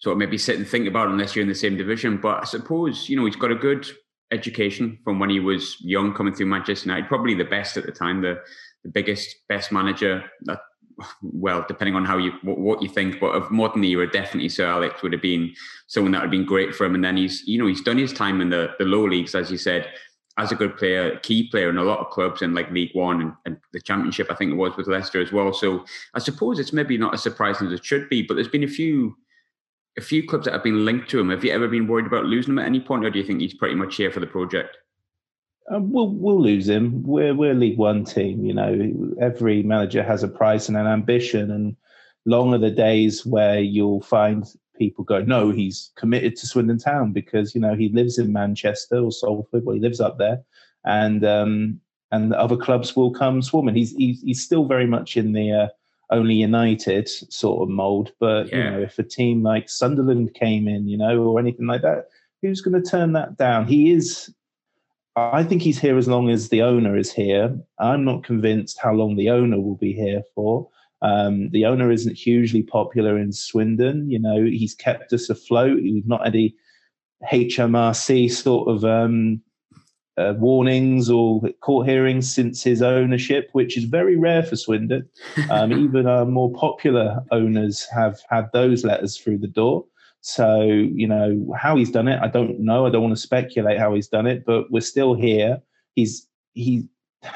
sort 0.00 0.12
of 0.12 0.18
maybe 0.18 0.38
sit 0.38 0.56
and 0.56 0.66
think 0.66 0.88
about 0.88 1.08
it 1.08 1.12
unless 1.12 1.36
you're 1.36 1.42
in 1.42 1.48
the 1.48 1.54
same 1.54 1.76
division. 1.76 2.16
But 2.16 2.40
I 2.40 2.44
suppose, 2.44 3.08
you 3.08 3.16
know, 3.16 3.26
he's 3.26 3.36
got 3.36 3.52
a 3.52 3.56
good 3.56 3.86
education 4.30 4.98
from 5.04 5.18
when 5.18 5.28
he 5.28 5.40
was 5.40 5.76
young 5.80 6.14
coming 6.14 6.34
through 6.34 6.46
Manchester 6.46 6.88
United, 6.88 7.08
probably 7.08 7.34
the 7.34 7.44
best 7.44 7.76
at 7.76 7.84
the 7.84 7.92
time, 7.92 8.22
the, 8.22 8.40
the 8.84 8.90
biggest, 8.90 9.36
best 9.48 9.72
manager 9.72 10.24
that 10.42 10.60
well, 11.22 11.64
depending 11.66 11.94
on 11.94 12.04
how 12.04 12.16
you 12.16 12.32
what, 12.42 12.58
what, 12.58 12.82
you 12.82 12.88
think, 12.88 13.20
but 13.20 13.28
of 13.28 13.50
modern 13.50 13.84
era, 13.84 14.10
definitely 14.10 14.48
Sir 14.48 14.66
Alex 14.66 15.02
would 15.02 15.12
have 15.12 15.22
been 15.22 15.52
someone 15.86 16.12
that 16.12 16.18
would 16.18 16.26
have 16.26 16.30
been 16.30 16.44
great 16.44 16.74
for 16.74 16.84
him. 16.84 16.94
And 16.94 17.04
then 17.04 17.16
he's, 17.16 17.42
you 17.46 17.58
know, 17.58 17.66
he's 17.66 17.82
done 17.82 17.98
his 17.98 18.12
time 18.12 18.40
in 18.40 18.50
the 18.50 18.70
the 18.78 18.84
low 18.84 19.06
leagues, 19.06 19.34
as 19.34 19.50
you 19.50 19.58
said, 19.58 19.88
as 20.38 20.52
a 20.52 20.56
good 20.56 20.76
player, 20.76 21.18
key 21.18 21.48
player 21.48 21.68
in 21.68 21.76
a 21.76 21.82
lot 21.82 22.00
of 22.00 22.10
clubs 22.10 22.42
in 22.42 22.54
like 22.54 22.70
League 22.70 22.94
One 22.94 23.20
and, 23.20 23.32
and 23.44 23.56
the 23.72 23.80
Championship. 23.80 24.28
I 24.30 24.34
think 24.34 24.52
it 24.52 24.56
was 24.56 24.76
with 24.76 24.86
Leicester 24.86 25.20
as 25.20 25.32
well. 25.32 25.52
So 25.52 25.84
I 26.14 26.18
suppose 26.18 26.58
it's 26.58 26.72
maybe 26.72 26.96
not 26.96 27.14
as 27.14 27.22
surprising 27.22 27.66
as 27.66 27.72
it 27.72 27.84
should 27.84 28.08
be, 28.08 28.22
but 28.22 28.34
there's 28.34 28.48
been 28.48 28.64
a 28.64 28.68
few 28.68 29.16
a 29.98 30.00
few 30.00 30.26
clubs 30.26 30.44
that 30.44 30.54
have 30.54 30.62
been 30.62 30.84
linked 30.84 31.10
to 31.10 31.20
him. 31.20 31.30
Have 31.30 31.44
you 31.44 31.52
ever 31.52 31.68
been 31.68 31.88
worried 31.88 32.06
about 32.06 32.24
losing 32.24 32.52
him 32.52 32.58
at 32.58 32.66
any 32.66 32.80
point, 32.80 33.04
or 33.04 33.10
do 33.10 33.18
you 33.18 33.24
think 33.24 33.40
he's 33.40 33.54
pretty 33.54 33.74
much 33.74 33.96
here 33.96 34.10
for 34.10 34.20
the 34.20 34.26
project? 34.26 34.76
Um, 35.68 35.92
we'll 35.92 36.14
we'll 36.14 36.40
lose 36.40 36.68
him. 36.68 37.02
We're 37.02 37.34
we're 37.34 37.52
a 37.52 37.54
League 37.54 37.78
One 37.78 38.04
team. 38.04 38.44
You 38.44 38.54
know, 38.54 39.14
every 39.20 39.62
manager 39.62 40.02
has 40.02 40.22
a 40.22 40.28
price 40.28 40.68
and 40.68 40.76
an 40.76 40.86
ambition, 40.86 41.50
and 41.50 41.76
long 42.24 42.54
are 42.54 42.58
the 42.58 42.70
days 42.70 43.24
where 43.24 43.60
you'll 43.60 44.02
find 44.02 44.44
people 44.80 45.04
go, 45.04 45.20
no, 45.20 45.50
he's 45.50 45.92
committed 45.94 46.34
to 46.36 46.46
Swindon 46.46 46.78
Town 46.78 47.12
because 47.12 47.54
you 47.54 47.60
know 47.60 47.74
he 47.74 47.90
lives 47.90 48.18
in 48.18 48.32
Manchester 48.32 48.96
or 48.96 49.12
Salford, 49.12 49.64
well, 49.64 49.74
he 49.74 49.80
lives 49.80 50.00
up 50.00 50.18
there, 50.18 50.42
and 50.84 51.24
um, 51.24 51.80
and 52.10 52.34
other 52.34 52.56
clubs 52.56 52.96
will 52.96 53.12
come 53.12 53.42
swarming. 53.42 53.76
He's 53.76 53.92
he's, 53.92 54.22
he's 54.22 54.42
still 54.42 54.64
very 54.64 54.86
much 54.86 55.16
in 55.16 55.32
the 55.32 55.52
uh, 55.52 55.68
only 56.10 56.34
United 56.34 57.08
sort 57.08 57.62
of 57.62 57.68
mold, 57.68 58.12
but 58.18 58.48
yeah. 58.48 58.56
you 58.56 58.70
know, 58.70 58.80
if 58.80 58.98
a 58.98 59.04
team 59.04 59.42
like 59.42 59.68
Sunderland 59.68 60.34
came 60.34 60.66
in, 60.66 60.88
you 60.88 60.98
know, 60.98 61.22
or 61.22 61.38
anything 61.38 61.66
like 61.66 61.82
that, 61.82 62.08
who's 62.42 62.60
going 62.60 62.82
to 62.82 62.90
turn 62.90 63.12
that 63.12 63.36
down? 63.36 63.66
He 63.66 63.92
is 63.92 64.34
I 65.32 65.44
think 65.44 65.62
he's 65.62 65.78
here 65.78 65.98
as 65.98 66.08
long 66.08 66.30
as 66.30 66.48
the 66.48 66.62
owner 66.62 66.96
is 66.96 67.12
here. 67.12 67.58
I'm 67.78 68.04
not 68.04 68.24
convinced 68.24 68.78
how 68.78 68.92
long 68.92 69.16
the 69.16 69.30
owner 69.30 69.60
will 69.60 69.76
be 69.76 69.92
here 69.92 70.22
for. 70.34 70.68
Um, 71.02 71.50
the 71.50 71.66
owner 71.66 71.90
isn't 71.90 72.16
hugely 72.16 72.62
popular 72.62 73.18
in 73.18 73.32
Swindon. 73.32 74.10
You 74.10 74.18
know, 74.18 74.44
he's 74.44 74.74
kept 74.74 75.12
us 75.12 75.30
afloat. 75.30 75.80
We've 75.82 76.06
not 76.06 76.24
had 76.24 76.34
any 76.34 76.54
HMRC 77.30 78.30
sort 78.30 78.68
of 78.68 78.84
um, 78.84 79.42
uh, 80.16 80.34
warnings 80.38 81.10
or 81.10 81.40
court 81.60 81.86
hearings 81.86 82.32
since 82.32 82.62
his 82.62 82.82
ownership, 82.82 83.48
which 83.52 83.76
is 83.76 83.84
very 83.84 84.16
rare 84.16 84.42
for 84.42 84.56
Swindon. 84.56 85.08
Um, 85.50 85.72
even 85.72 86.06
our 86.06 86.26
more 86.26 86.52
popular 86.52 87.24
owners 87.32 87.86
have 87.92 88.20
had 88.28 88.50
those 88.52 88.84
letters 88.84 89.16
through 89.16 89.38
the 89.38 89.48
door. 89.48 89.84
So, 90.22 90.62
you 90.62 91.06
know, 91.06 91.54
how 91.58 91.76
he's 91.76 91.90
done 91.90 92.08
it, 92.08 92.20
I 92.22 92.28
don't 92.28 92.60
know. 92.60 92.86
I 92.86 92.90
don't 92.90 93.02
want 93.02 93.14
to 93.14 93.20
speculate 93.20 93.78
how 93.78 93.94
he's 93.94 94.08
done 94.08 94.26
it, 94.26 94.44
but 94.44 94.70
we're 94.70 94.80
still 94.80 95.14
here. 95.14 95.60
He's, 95.94 96.28
he, 96.52 96.86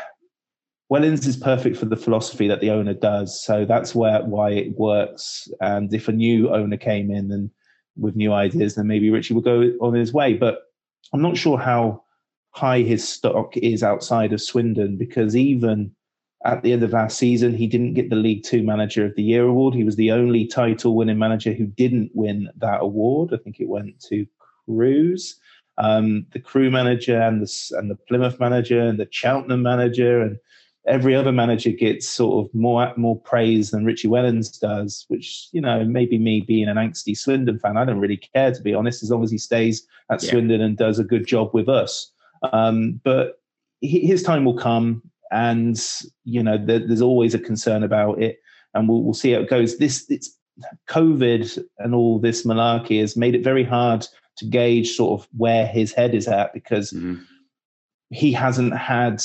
Wellens 0.93 1.27
is 1.27 1.37
perfect 1.37 1.77
for 1.77 1.87
the 1.87 1.97
philosophy 1.97 2.47
that 2.49 2.61
the 2.61 2.71
owner 2.71 2.95
does. 2.95 3.43
So 3.43 3.65
that's 3.65 3.95
where, 3.95 4.23
why 4.23 4.51
it 4.51 4.79
works. 4.79 5.49
And 5.61 5.93
if 5.95 6.09
a 6.09 6.13
new 6.13 6.53
owner 6.55 6.77
came 6.77 7.11
in 7.11 7.33
and 7.33 7.51
with 7.97 8.17
new 8.17 8.33
ideas, 8.33 8.75
then 8.75 8.87
maybe 8.87 9.11
Richie 9.11 9.35
will 9.35 9.41
go 9.41 9.73
on 9.81 9.95
his 9.95 10.13
way. 10.13 10.35
But 10.35 10.59
I'm 11.13 11.23
not 11.23 11.39
sure 11.39 11.59
how 11.59 12.03
high 12.51 12.81
his 12.81 13.07
stock 13.07 13.57
is 13.57 13.83
outside 13.83 14.33
of 14.33 14.43
Swindon 14.43 14.97
because 14.97 15.35
even 15.35 15.95
at 16.45 16.63
the 16.63 16.73
end 16.73 16.83
of 16.83 16.93
last 16.93 17.19
season, 17.19 17.55
he 17.55 17.67
didn't 17.67 17.95
get 17.95 18.11
the 18.11 18.17
League 18.17 18.43
Two 18.43 18.63
Manager 18.63 19.07
of 19.07 19.15
the 19.15 19.23
Year 19.23 19.45
award. 19.45 19.75
He 19.75 19.85
was 19.85 19.97
the 19.97 20.11
only 20.11 20.47
title 20.47 20.95
winning 20.95 21.19
manager 21.19 21.53
who 21.53 21.67
didn't 21.67 22.11
win 22.15 22.51
that 22.57 22.83
award. 22.83 23.33
I 23.33 23.39
think 23.39 23.61
it 23.61 23.69
went 23.69 23.99
to 24.09 24.27
Crewe. 24.67 25.17
Um, 25.79 26.27
the 26.33 26.41
Crewe 26.41 26.71
manager 26.71 27.21
and 27.21 27.43
the 27.43 27.77
and 27.79 27.91
the 27.91 27.97
Plymouth 27.97 28.39
manager 28.39 28.81
and 28.81 28.99
the 28.99 29.09
Cheltenham 29.11 29.63
manager 29.63 30.21
and 30.21 30.39
every 30.87 31.15
other 31.15 31.33
manager 31.33 31.71
gets 31.71 32.09
sort 32.09 32.45
of 32.45 32.55
more 32.55 32.93
more 32.97 33.19
praise 33.19 33.71
than 33.71 33.85
Richie 33.85 34.09
Wellens 34.09 34.61
does, 34.61 35.07
which 35.09 35.49
you 35.53 35.61
know 35.61 35.85
maybe 35.85 36.19
me 36.19 36.43
being 36.43 36.69
an 36.69 36.77
angsty 36.77 37.17
Swindon 37.17 37.59
fan, 37.59 37.77
I 37.77 37.85
don't 37.85 38.01
really 38.01 38.19
care 38.19 38.53
to 38.53 38.63
be 38.63 38.75
honest, 38.75 39.03
as 39.03 39.11
long 39.11 39.25
as 39.25 39.31
he 39.31 39.39
stays 39.39 39.87
at 40.11 40.23
yeah. 40.23 40.31
Swindon 40.31 40.61
and 40.61 40.77
does 40.77 40.99
a 40.99 41.05
good 41.05 41.27
job 41.27 41.51
with 41.55 41.69
us. 41.69 42.11
Um, 42.53 43.01
but 43.03 43.41
he, 43.81 44.01
his 44.01 44.23
time 44.23 44.45
will 44.45 44.57
come, 44.57 45.03
and 45.35 45.79
you 46.25 46.43
know 46.43 46.57
there, 46.57 46.79
there's 46.79 47.03
always 47.03 47.35
a 47.35 47.39
concern 47.39 47.83
about 47.83 48.23
it, 48.23 48.39
and 48.73 48.89
we'll, 48.89 49.03
we'll 49.03 49.15
see 49.15 49.33
how 49.33 49.41
it 49.41 49.51
goes. 49.51 49.77
This 49.77 50.07
it's 50.09 50.39
COVID 50.89 51.59
and 51.79 51.95
all 51.95 52.19
this 52.19 52.47
malarkey 52.47 53.01
has 53.01 53.17
made 53.17 53.35
it 53.35 53.45
very 53.45 53.65
hard 53.65 54.07
to 54.37 54.47
gauge 54.47 54.93
sort 54.93 55.21
of 55.21 55.29
where 55.37 55.67
his 55.67 55.93
head 55.93 56.15
is 56.15 56.29
at 56.29 56.55
because. 56.55 56.93
Mm-hmm. 56.93 57.23
He 58.11 58.33
hasn't 58.33 58.77
had 58.77 59.23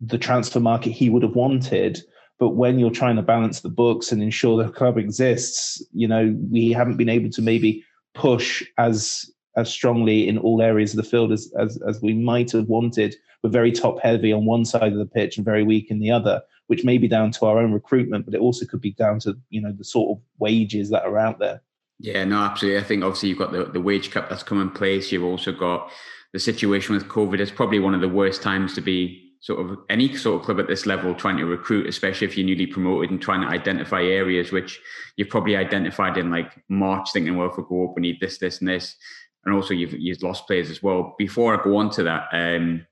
the 0.00 0.18
transfer 0.18 0.58
market 0.58 0.90
he 0.90 1.10
would 1.10 1.22
have 1.22 1.36
wanted. 1.36 2.00
But 2.38 2.50
when 2.50 2.78
you're 2.78 2.90
trying 2.90 3.16
to 3.16 3.22
balance 3.22 3.60
the 3.60 3.68
books 3.68 4.10
and 4.10 4.22
ensure 4.22 4.60
the 4.60 4.70
club 4.70 4.96
exists, 4.96 5.84
you 5.92 6.08
know, 6.08 6.34
we 6.50 6.72
haven't 6.72 6.96
been 6.96 7.10
able 7.10 7.30
to 7.30 7.42
maybe 7.42 7.84
push 8.14 8.64
as 8.78 9.30
as 9.56 9.68
strongly 9.68 10.28
in 10.28 10.38
all 10.38 10.62
areas 10.62 10.92
of 10.92 10.96
the 10.96 11.10
field 11.10 11.32
as, 11.32 11.52
as, 11.58 11.78
as 11.86 12.00
we 12.00 12.14
might 12.14 12.52
have 12.52 12.68
wanted. 12.68 13.14
We're 13.42 13.50
very 13.50 13.72
top 13.72 14.00
heavy 14.00 14.32
on 14.32 14.44
one 14.44 14.64
side 14.64 14.92
of 14.92 14.98
the 14.98 15.06
pitch 15.06 15.36
and 15.36 15.44
very 15.44 15.62
weak 15.62 15.90
in 15.90 15.98
the 15.98 16.10
other, 16.10 16.42
which 16.66 16.84
may 16.84 16.98
be 16.98 17.08
down 17.08 17.30
to 17.32 17.46
our 17.46 17.58
own 17.58 17.72
recruitment, 17.72 18.24
but 18.26 18.34
it 18.34 18.40
also 18.40 18.66
could 18.66 18.80
be 18.80 18.92
down 18.92 19.18
to 19.20 19.36
you 19.50 19.60
know 19.60 19.72
the 19.72 19.84
sort 19.84 20.16
of 20.16 20.22
wages 20.38 20.90
that 20.90 21.04
are 21.04 21.18
out 21.18 21.38
there. 21.38 21.62
Yeah, 21.98 22.24
no, 22.24 22.38
absolutely. 22.38 22.80
I 22.80 22.84
think 22.84 23.04
obviously 23.04 23.28
you've 23.28 23.38
got 23.38 23.52
the, 23.52 23.64
the 23.64 23.80
wage 23.80 24.10
cap 24.10 24.30
that's 24.30 24.42
come 24.42 24.60
in 24.60 24.70
place. 24.70 25.12
You've 25.12 25.24
also 25.24 25.52
got 25.52 25.90
the 26.32 26.38
situation 26.38 26.94
with 26.94 27.08
COVID. 27.08 27.40
It's 27.40 27.50
probably 27.50 27.78
one 27.78 27.94
of 27.94 28.00
the 28.00 28.08
worst 28.08 28.42
times 28.42 28.74
to 28.74 28.80
be 28.80 29.30
sort 29.40 29.60
of 29.60 29.78
any 29.88 30.14
sort 30.16 30.38
of 30.38 30.44
club 30.44 30.60
at 30.60 30.66
this 30.66 30.86
level 30.86 31.14
trying 31.14 31.36
to 31.38 31.46
recruit, 31.46 31.86
especially 31.86 32.26
if 32.26 32.36
you're 32.36 32.46
newly 32.46 32.66
promoted 32.66 33.10
and 33.10 33.20
trying 33.20 33.40
to 33.40 33.48
identify 33.48 34.02
areas 34.02 34.52
which 34.52 34.80
you've 35.16 35.30
probably 35.30 35.56
identified 35.56 36.16
in 36.18 36.30
like 36.30 36.62
March, 36.68 37.08
thinking, 37.12 37.36
well, 37.36 37.50
if 37.50 37.56
we 37.56 37.64
go 37.68 37.88
up, 37.88 37.94
we 37.96 38.02
need 38.02 38.20
this, 38.20 38.38
this, 38.38 38.60
and 38.60 38.68
this. 38.68 38.96
And 39.44 39.54
also 39.54 39.72
you've 39.72 39.94
you've 39.94 40.22
lost 40.22 40.46
players 40.46 40.70
as 40.70 40.82
well. 40.82 41.14
Before 41.18 41.58
I 41.58 41.64
go 41.64 41.76
on 41.76 41.90
to 41.90 42.02
that, 42.02 42.28
um, 42.32 42.86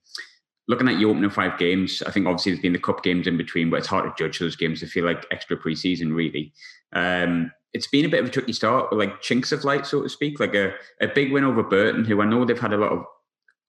looking 0.69 0.87
at 0.87 0.99
your 0.99 1.09
opening 1.09 1.31
five 1.31 1.57
games, 1.57 2.03
I 2.05 2.11
think 2.11 2.27
obviously 2.27 2.51
there's 2.51 2.61
been 2.61 2.73
the 2.73 2.79
cup 2.79 3.03
games 3.03 3.25
in 3.25 3.37
between, 3.37 3.71
but 3.71 3.77
it's 3.77 3.87
hard 3.87 4.05
to 4.05 4.23
judge 4.23 4.37
those 4.37 4.55
games. 4.55 4.79
They 4.79 4.87
feel 4.87 5.03
like 5.03 5.25
extra 5.31 5.57
preseason, 5.57 6.15
really. 6.15 6.53
Um, 6.93 7.51
it's 7.73 7.87
been 7.87 8.05
a 8.05 8.09
bit 8.09 8.21
of 8.21 8.27
a 8.27 8.31
tricky 8.31 8.53
start, 8.53 8.93
like 8.93 9.19
chinks 9.19 9.51
of 9.51 9.63
light, 9.63 9.87
so 9.87 10.03
to 10.03 10.09
speak, 10.09 10.39
like 10.39 10.53
a, 10.53 10.73
a 11.01 11.07
big 11.07 11.31
win 11.31 11.43
over 11.43 11.63
Burton, 11.63 12.05
who 12.05 12.21
I 12.21 12.25
know 12.25 12.45
they've 12.45 12.59
had 12.59 12.73
a 12.73 12.77
lot 12.77 12.91
of 12.91 13.03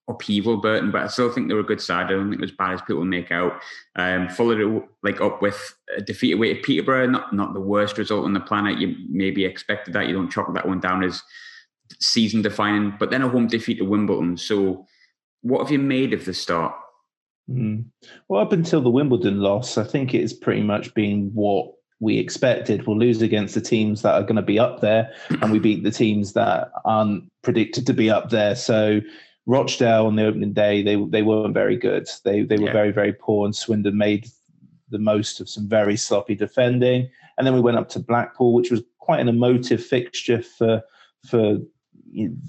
upheaval 0.07 0.57
Burton, 0.57 0.91
but 0.91 1.01
I 1.01 1.07
still 1.07 1.31
think 1.31 1.47
they 1.47 1.55
were 1.55 1.61
a 1.61 1.63
good 1.63 1.81
side. 1.81 2.05
I 2.05 2.09
don't 2.11 2.29
think 2.29 2.39
it 2.39 2.45
was 2.45 2.51
bad 2.51 2.73
as 2.73 2.81
people 2.83 3.03
make 3.03 3.31
out. 3.31 3.61
Um, 3.95 4.29
followed 4.29 4.59
it 4.59 4.83
like 5.01 5.21
up 5.21 5.41
with 5.41 5.75
a 5.97 6.01
defeat 6.01 6.33
away 6.33 6.53
to 6.53 6.61
Peterborough, 6.61 7.07
not 7.07 7.33
not 7.33 7.53
the 7.53 7.59
worst 7.59 7.97
result 7.97 8.25
on 8.25 8.33
the 8.33 8.39
planet. 8.39 8.79
You 8.79 8.95
maybe 9.09 9.43
expected 9.43 9.93
that. 9.95 10.07
You 10.07 10.13
don't 10.13 10.31
chalk 10.31 10.53
that 10.53 10.67
one 10.67 10.79
down 10.79 11.03
as 11.03 11.23
season 11.99 12.43
defining, 12.43 12.95
but 12.99 13.09
then 13.09 13.23
a 13.23 13.29
home 13.29 13.47
defeat 13.47 13.79
to 13.79 13.85
Wimbledon. 13.85 14.37
So, 14.37 14.85
what 15.41 15.61
have 15.61 15.71
you 15.71 15.79
made 15.79 16.13
of 16.13 16.25
the 16.25 16.33
start? 16.33 16.75
Mm. 17.51 17.85
Well, 18.27 18.41
up 18.41 18.51
until 18.51 18.81
the 18.81 18.89
Wimbledon 18.89 19.39
loss, 19.39 19.77
I 19.77 19.83
think 19.83 20.13
it's 20.13 20.33
pretty 20.33 20.61
much 20.61 20.93
been 20.93 21.31
what 21.33 21.71
we 21.99 22.17
expected. 22.17 22.87
We'll 22.87 22.97
lose 22.97 23.21
against 23.21 23.53
the 23.53 23.61
teams 23.61 24.01
that 24.01 24.15
are 24.15 24.23
going 24.23 24.35
to 24.35 24.41
be 24.41 24.59
up 24.59 24.81
there, 24.81 25.11
and 25.41 25.51
we 25.51 25.59
beat 25.59 25.83
the 25.83 25.91
teams 25.91 26.33
that 26.33 26.71
aren't 26.85 27.29
predicted 27.43 27.85
to 27.87 27.93
be 27.93 28.09
up 28.09 28.29
there. 28.29 28.55
So 28.55 29.01
Rochdale 29.45 30.07
on 30.07 30.15
the 30.15 30.25
opening 30.25 30.53
day, 30.53 30.81
they 30.81 30.95
they 30.95 31.21
weren't 31.21 31.53
very 31.53 31.77
good. 31.77 32.07
They 32.23 32.43
they 32.43 32.57
were 32.57 32.67
yeah. 32.67 32.73
very 32.73 32.91
very 32.91 33.13
poor, 33.13 33.45
and 33.45 33.55
Swindon 33.55 33.97
made 33.97 34.27
the 34.89 34.99
most 34.99 35.39
of 35.39 35.49
some 35.49 35.67
very 35.67 35.97
sloppy 35.97 36.35
defending. 36.35 37.09
And 37.37 37.47
then 37.47 37.53
we 37.53 37.61
went 37.61 37.77
up 37.77 37.89
to 37.89 37.99
Blackpool, 37.99 38.53
which 38.53 38.71
was 38.71 38.81
quite 38.99 39.19
an 39.19 39.29
emotive 39.29 39.83
fixture 39.83 40.41
for 40.41 40.81
for 41.25 41.57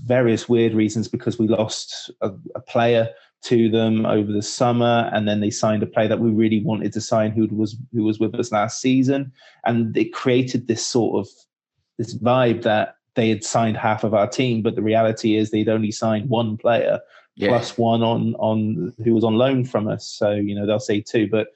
various 0.05 0.49
weird 0.49 0.75
reasons 0.75 1.09
because 1.09 1.39
we 1.39 1.47
lost 1.47 2.11
a, 2.21 2.33
a, 2.55 2.61
player 2.61 3.09
to 3.45 3.69
them 3.69 4.07
over 4.07 4.33
the 4.33 4.43
summer, 4.43 5.11
and 5.13 5.27
then 5.27 5.41
they 5.41 5.51
signed 5.51 5.83
a 5.83 5.87
player 5.87 6.09
that 6.09 6.21
we 6.21 6.31
really 6.31 6.63
wanted 6.63 6.93
to 6.93 7.01
sign, 7.01 7.33
who 7.33 7.47
was 7.49 7.77
who 7.93 8.05
was 8.05 8.19
with 8.19 8.35
us 8.35 8.53
last 8.53 8.81
season, 8.81 9.33
and 9.65 9.97
it 9.97 10.13
created 10.13 10.69
this 10.69 10.85
sort 10.87 11.19
of 11.19 11.33
this 11.99 12.17
vibe 12.17 12.63
that 12.63 12.97
they 13.15 13.29
had 13.29 13.45
signed 13.45 13.77
half 13.77 14.05
of 14.05 14.15
our 14.15 14.29
team, 14.29 14.63
but 14.63 14.75
the 14.75 14.83
reality 14.83 15.37
is 15.37 15.51
they'd 15.51 15.69
only 15.69 15.91
signed 15.91 16.29
one 16.31 16.57
player 16.57 17.01
yeah. 17.37 17.49
plus 17.49 17.77
one 17.79 18.03
on 18.03 18.35
on 18.37 18.93
who 19.05 19.15
was 19.15 19.25
on 19.25 19.35
loan 19.35 19.65
from 19.65 19.89
us. 19.89 20.07
So 20.07 20.33
you 20.33 20.55
know 20.55 20.67
they'll 20.67 20.79
say 20.79 21.01
two, 21.01 21.29
but 21.29 21.49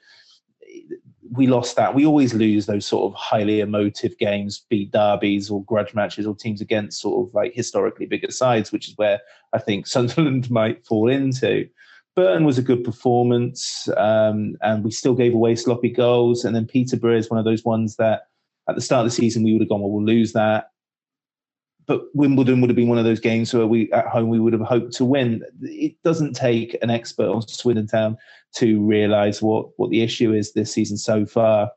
we 1.31 1.47
lost 1.47 1.75
that. 1.75 1.93
We 1.93 2.05
always 2.05 2.33
lose 2.33 2.65
those 2.65 2.85
sort 2.85 3.11
of 3.11 3.17
highly 3.17 3.59
emotive 3.59 4.17
games, 4.17 4.65
beat 4.69 4.91
derbies 4.91 5.49
or 5.49 5.63
grudge 5.63 5.93
matches 5.93 6.25
or 6.25 6.35
teams 6.35 6.61
against 6.61 7.01
sort 7.01 7.27
of 7.27 7.33
like 7.33 7.53
historically 7.53 8.05
bigger 8.05 8.31
sides, 8.31 8.71
which 8.71 8.87
is 8.87 8.97
where 8.97 9.19
I 9.53 9.59
think 9.59 9.87
Sunderland 9.87 10.49
might 10.51 10.85
fall 10.85 11.09
into. 11.09 11.67
Burton 12.15 12.45
was 12.45 12.57
a 12.57 12.63
good 12.63 12.83
performance, 12.83 13.87
um, 13.95 14.55
and 14.61 14.83
we 14.83 14.89
still 14.89 15.13
gave 15.13 15.35
away 15.35 15.55
sloppy 15.55 15.89
goals. 15.89 16.43
And 16.43 16.55
then 16.55 16.65
Peterborough 16.65 17.17
is 17.17 17.29
one 17.29 17.37
of 17.37 17.45
those 17.45 17.63
ones 17.63 17.95
that 17.97 18.23
at 18.67 18.75
the 18.75 18.81
start 18.81 19.05
of 19.05 19.11
the 19.11 19.15
season 19.15 19.43
we 19.43 19.53
would 19.53 19.61
have 19.61 19.69
gone, 19.69 19.81
well, 19.81 19.91
we'll 19.91 20.03
lose 20.03 20.33
that 20.33 20.71
but 21.87 22.03
Wimbledon 22.13 22.59
would 22.59 22.69
have 22.69 22.75
been 22.75 22.89
one 22.89 22.97
of 22.97 23.05
those 23.05 23.21
games 23.21 23.53
where 23.53 23.65
we 23.65 23.91
at 23.93 24.07
home 24.07 24.27
we 24.27 24.41
would 24.41 24.53
have 24.53 24.61
hoped 24.61 24.93
to 24.97 25.05
win. 25.05 25.41
It 25.61 25.95
doesn't 26.03 26.35
take 26.35 26.77
an 26.81 26.89
expert 26.89 27.29
on 27.29 27.47
Swindon 27.47 27.87
Town 27.87 28.17
to 28.55 28.85
realise 28.85 29.41
what 29.41 29.69
what 29.77 29.89
the 29.89 30.01
issue 30.01 30.33
is 30.33 30.53
this 30.53 30.71
season 30.71 30.97
so 30.97 31.25
far, 31.25 31.71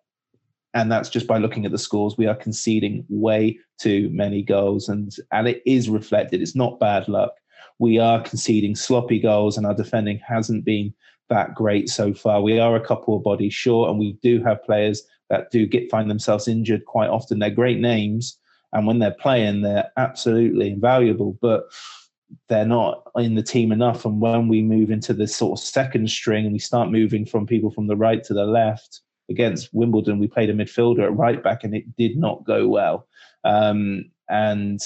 and 0.74 0.90
that's 0.90 1.08
just 1.08 1.28
by 1.28 1.38
looking 1.38 1.64
at 1.64 1.70
the 1.70 1.78
scores. 1.78 2.18
We 2.18 2.26
are 2.26 2.34
conceding 2.34 3.06
way 3.08 3.58
too 3.78 4.10
many 4.12 4.42
goals, 4.42 4.88
and 4.88 5.14
and 5.30 5.46
it 5.46 5.62
is 5.64 5.88
reflected. 5.88 6.42
It's 6.42 6.56
not 6.56 6.80
bad 6.80 7.08
luck. 7.08 7.32
We 7.78 7.98
are 7.98 8.20
conceding 8.20 8.74
sloppy 8.74 9.20
goals, 9.20 9.56
and 9.56 9.64
our 9.64 9.74
defending 9.74 10.20
hasn't 10.26 10.64
been 10.64 10.92
that 11.28 11.54
great 11.54 11.88
so 11.88 12.12
far. 12.12 12.42
We 12.42 12.58
are 12.58 12.74
a 12.74 12.84
couple 12.84 13.16
of 13.16 13.22
bodies 13.22 13.54
short, 13.54 13.90
and 13.90 13.98
we 13.98 14.14
do 14.22 14.42
have 14.42 14.64
players 14.64 15.04
that 15.28 15.52
do 15.52 15.66
get 15.66 15.88
find 15.88 16.10
themselves 16.10 16.48
injured 16.48 16.84
quite 16.86 17.10
often. 17.10 17.38
They're 17.38 17.50
great 17.50 17.78
names 17.78 18.36
and 18.72 18.86
when 18.86 18.98
they're 18.98 19.10
playing, 19.10 19.62
they're 19.62 19.90
absolutely 19.96 20.70
invaluable, 20.70 21.36
but 21.40 21.64
they're 22.48 22.66
not 22.66 23.02
in 23.16 23.34
the 23.34 23.42
team 23.42 23.72
enough. 23.72 24.04
And 24.04 24.20
when 24.20 24.48
we 24.48 24.62
move 24.62 24.90
into 24.90 25.12
this 25.12 25.34
sort 25.34 25.58
of 25.58 25.64
second 25.64 26.10
string 26.10 26.44
and 26.44 26.52
we 26.52 26.58
start 26.58 26.90
moving 26.90 27.26
from 27.26 27.46
people 27.46 27.70
from 27.70 27.88
the 27.88 27.96
right 27.96 28.22
to 28.24 28.34
the 28.34 28.44
left 28.44 29.00
against 29.28 29.70
Wimbledon, 29.72 30.18
we 30.18 30.28
played 30.28 30.50
a 30.50 30.54
midfielder 30.54 31.04
at 31.04 31.16
right 31.16 31.42
back 31.42 31.64
and 31.64 31.74
it 31.74 31.96
did 31.96 32.16
not 32.16 32.44
go 32.44 32.68
well. 32.68 33.08
Um, 33.44 34.10
and 34.28 34.80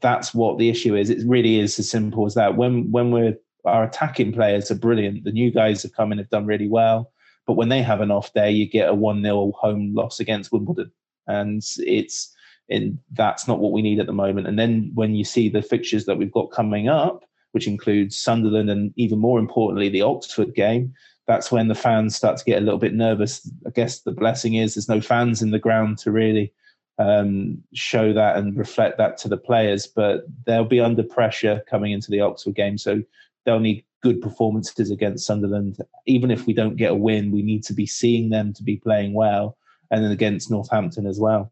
that's 0.00 0.32
what 0.32 0.58
the 0.58 0.68
issue 0.68 0.94
is. 0.94 1.10
It 1.10 1.26
really 1.26 1.58
is 1.58 1.78
as 1.80 1.90
simple 1.90 2.26
as 2.26 2.34
that. 2.34 2.56
When 2.56 2.92
when 2.92 3.10
we're 3.10 3.34
our 3.64 3.84
attacking 3.84 4.32
players 4.32 4.70
are 4.70 4.76
brilliant. 4.76 5.24
The 5.24 5.32
new 5.32 5.50
guys 5.50 5.82
have 5.82 5.94
come 5.94 6.12
in 6.12 6.18
have 6.18 6.28
done 6.28 6.46
really 6.46 6.68
well. 6.68 7.12
But 7.46 7.54
when 7.54 7.68
they 7.68 7.82
have 7.82 8.00
an 8.00 8.10
off 8.10 8.32
day, 8.32 8.50
you 8.50 8.68
get 8.68 8.88
a 8.88 8.94
1 8.94 9.22
0 9.22 9.52
home 9.58 9.94
loss 9.94 10.20
against 10.20 10.52
Wimbledon. 10.52 10.90
And 11.26 11.62
it's 11.78 12.33
and 12.70 12.98
that's 13.12 13.46
not 13.46 13.58
what 13.58 13.72
we 13.72 13.82
need 13.82 14.00
at 14.00 14.06
the 14.06 14.12
moment. 14.12 14.46
And 14.46 14.58
then 14.58 14.90
when 14.94 15.14
you 15.14 15.24
see 15.24 15.48
the 15.48 15.62
fixtures 15.62 16.06
that 16.06 16.16
we've 16.16 16.32
got 16.32 16.50
coming 16.50 16.88
up, 16.88 17.24
which 17.52 17.66
includes 17.66 18.20
Sunderland 18.20 18.70
and 18.70 18.92
even 18.96 19.18
more 19.18 19.38
importantly 19.38 19.88
the 19.88 20.02
Oxford 20.02 20.54
game, 20.54 20.92
that's 21.26 21.52
when 21.52 21.68
the 21.68 21.74
fans 21.74 22.16
start 22.16 22.36
to 22.38 22.44
get 22.44 22.58
a 22.58 22.64
little 22.64 22.78
bit 22.78 22.94
nervous. 22.94 23.50
I 23.66 23.70
guess 23.70 24.00
the 24.00 24.12
blessing 24.12 24.54
is 24.54 24.74
there's 24.74 24.88
no 24.88 25.00
fans 25.00 25.40
in 25.40 25.50
the 25.50 25.58
ground 25.58 25.98
to 25.98 26.10
really 26.10 26.52
um, 26.98 27.62
show 27.72 28.12
that 28.12 28.36
and 28.36 28.56
reflect 28.56 28.98
that 28.98 29.16
to 29.18 29.28
the 29.28 29.36
players, 29.36 29.86
but 29.86 30.24
they'll 30.46 30.64
be 30.64 30.80
under 30.80 31.02
pressure 31.02 31.62
coming 31.68 31.92
into 31.92 32.10
the 32.10 32.20
Oxford 32.20 32.54
game. 32.54 32.78
So 32.78 33.02
they'll 33.44 33.60
need 33.60 33.84
good 34.02 34.20
performances 34.20 34.90
against 34.90 35.26
Sunderland. 35.26 35.78
Even 36.06 36.30
if 36.30 36.46
we 36.46 36.52
don't 36.52 36.76
get 36.76 36.92
a 36.92 36.94
win, 36.94 37.32
we 37.32 37.42
need 37.42 37.64
to 37.64 37.72
be 37.72 37.86
seeing 37.86 38.30
them 38.30 38.52
to 38.52 38.62
be 38.62 38.76
playing 38.76 39.14
well, 39.14 39.56
and 39.90 40.04
then 40.04 40.12
against 40.12 40.50
Northampton 40.50 41.06
as 41.06 41.18
well. 41.18 41.50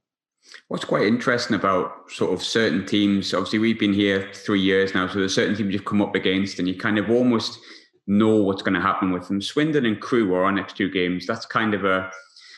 What's 0.68 0.84
quite 0.84 1.06
interesting 1.06 1.54
about 1.54 2.10
sort 2.10 2.32
of 2.32 2.42
certain 2.42 2.84
teams, 2.86 3.32
obviously 3.32 3.58
we've 3.58 3.78
been 3.78 3.92
here 3.92 4.30
three 4.34 4.60
years 4.60 4.94
now, 4.94 5.06
so 5.06 5.18
there's 5.18 5.34
certain 5.34 5.54
teams 5.54 5.72
you've 5.72 5.84
come 5.84 6.02
up 6.02 6.14
against, 6.14 6.58
and 6.58 6.66
you 6.66 6.74
kind 6.74 6.98
of 6.98 7.10
almost 7.10 7.58
know 8.06 8.36
what's 8.36 8.62
going 8.62 8.74
to 8.74 8.80
happen 8.80 9.12
with 9.12 9.28
them. 9.28 9.40
Swindon 9.40 9.86
and 9.86 10.00
Crewe 10.00 10.34
are 10.34 10.44
our 10.44 10.52
next 10.52 10.76
two 10.76 10.90
games. 10.90 11.26
That's 11.26 11.46
kind 11.46 11.74
of 11.74 11.84
a, 11.84 12.10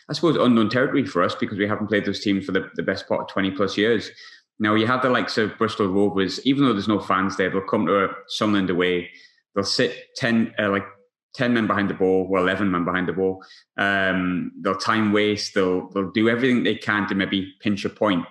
I 0.08 0.12
suppose, 0.12 0.36
unknown 0.36 0.70
territory 0.70 1.04
for 1.04 1.22
us 1.22 1.34
because 1.34 1.58
we 1.58 1.66
haven't 1.66 1.88
played 1.88 2.04
those 2.04 2.20
teams 2.20 2.46
for 2.46 2.52
the, 2.52 2.70
the 2.74 2.82
best 2.82 3.06
part 3.08 3.20
of 3.20 3.28
20 3.28 3.50
plus 3.52 3.76
years. 3.76 4.10
Now 4.58 4.74
you 4.74 4.86
have 4.86 5.02
the 5.02 5.10
likes 5.10 5.36
of 5.36 5.56
Bristol 5.58 5.88
Rovers, 5.88 6.44
even 6.46 6.64
though 6.64 6.72
there's 6.72 6.88
no 6.88 7.00
fans 7.00 7.36
there, 7.36 7.50
they'll 7.50 7.60
come 7.62 7.86
to 7.86 8.04
a 8.04 8.08
Sunderland 8.28 8.70
away. 8.70 9.10
They'll 9.54 9.64
sit 9.64 10.14
10, 10.16 10.54
uh, 10.58 10.70
like 10.70 10.86
10 11.34 11.52
men 11.52 11.66
behind 11.66 11.90
the 11.90 11.94
ball, 11.94 12.26
well, 12.28 12.44
11 12.44 12.70
men 12.70 12.84
behind 12.84 13.08
the 13.08 13.12
ball. 13.12 13.44
Um, 13.76 14.52
they'll 14.60 14.76
time 14.76 15.12
waste, 15.12 15.54
they'll, 15.54 15.88
they'll 15.90 16.10
do 16.10 16.28
everything 16.28 16.62
they 16.62 16.76
can 16.76 17.08
to 17.08 17.14
maybe 17.14 17.52
pinch 17.60 17.84
a 17.84 17.90
point. 17.90 18.24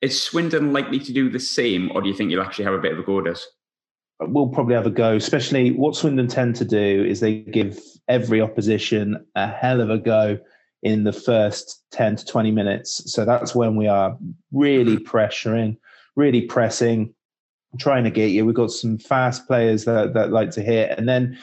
Is 0.00 0.22
Swindon 0.22 0.72
likely 0.72 0.98
to 1.00 1.12
do 1.12 1.28
the 1.28 1.40
same, 1.40 1.90
or 1.92 2.00
do 2.00 2.08
you 2.08 2.14
think 2.14 2.30
you'll 2.30 2.42
actually 2.42 2.64
have 2.64 2.74
a 2.74 2.78
bit 2.78 2.92
of 2.92 2.98
a 2.98 3.02
go 3.02 3.20
at 3.20 3.26
us? 3.26 3.46
We'll 4.20 4.48
probably 4.48 4.74
have 4.74 4.86
a 4.86 4.90
go, 4.90 5.14
especially 5.14 5.72
what 5.72 5.94
Swindon 5.94 6.28
tend 6.28 6.56
to 6.56 6.64
do 6.64 7.04
is 7.04 7.20
they 7.20 7.40
give 7.40 7.78
every 8.08 8.40
opposition 8.40 9.24
a 9.34 9.46
hell 9.46 9.80
of 9.80 9.90
a 9.90 9.98
go 9.98 10.38
in 10.82 11.04
the 11.04 11.12
first 11.12 11.84
10 11.92 12.16
to 12.16 12.24
20 12.24 12.50
minutes. 12.50 13.12
So 13.12 13.24
that's 13.24 13.54
when 13.54 13.76
we 13.76 13.86
are 13.86 14.16
really 14.52 14.96
pressuring, 14.96 15.76
really 16.16 16.42
pressing, 16.42 17.14
trying 17.78 18.04
to 18.04 18.10
get 18.10 18.30
you. 18.30 18.46
We've 18.46 18.54
got 18.54 18.70
some 18.70 18.98
fast 18.98 19.46
players 19.46 19.84
that, 19.84 20.14
that 20.14 20.30
like 20.30 20.50
to 20.52 20.62
hit. 20.62 20.96
And 20.96 21.08
then 21.08 21.38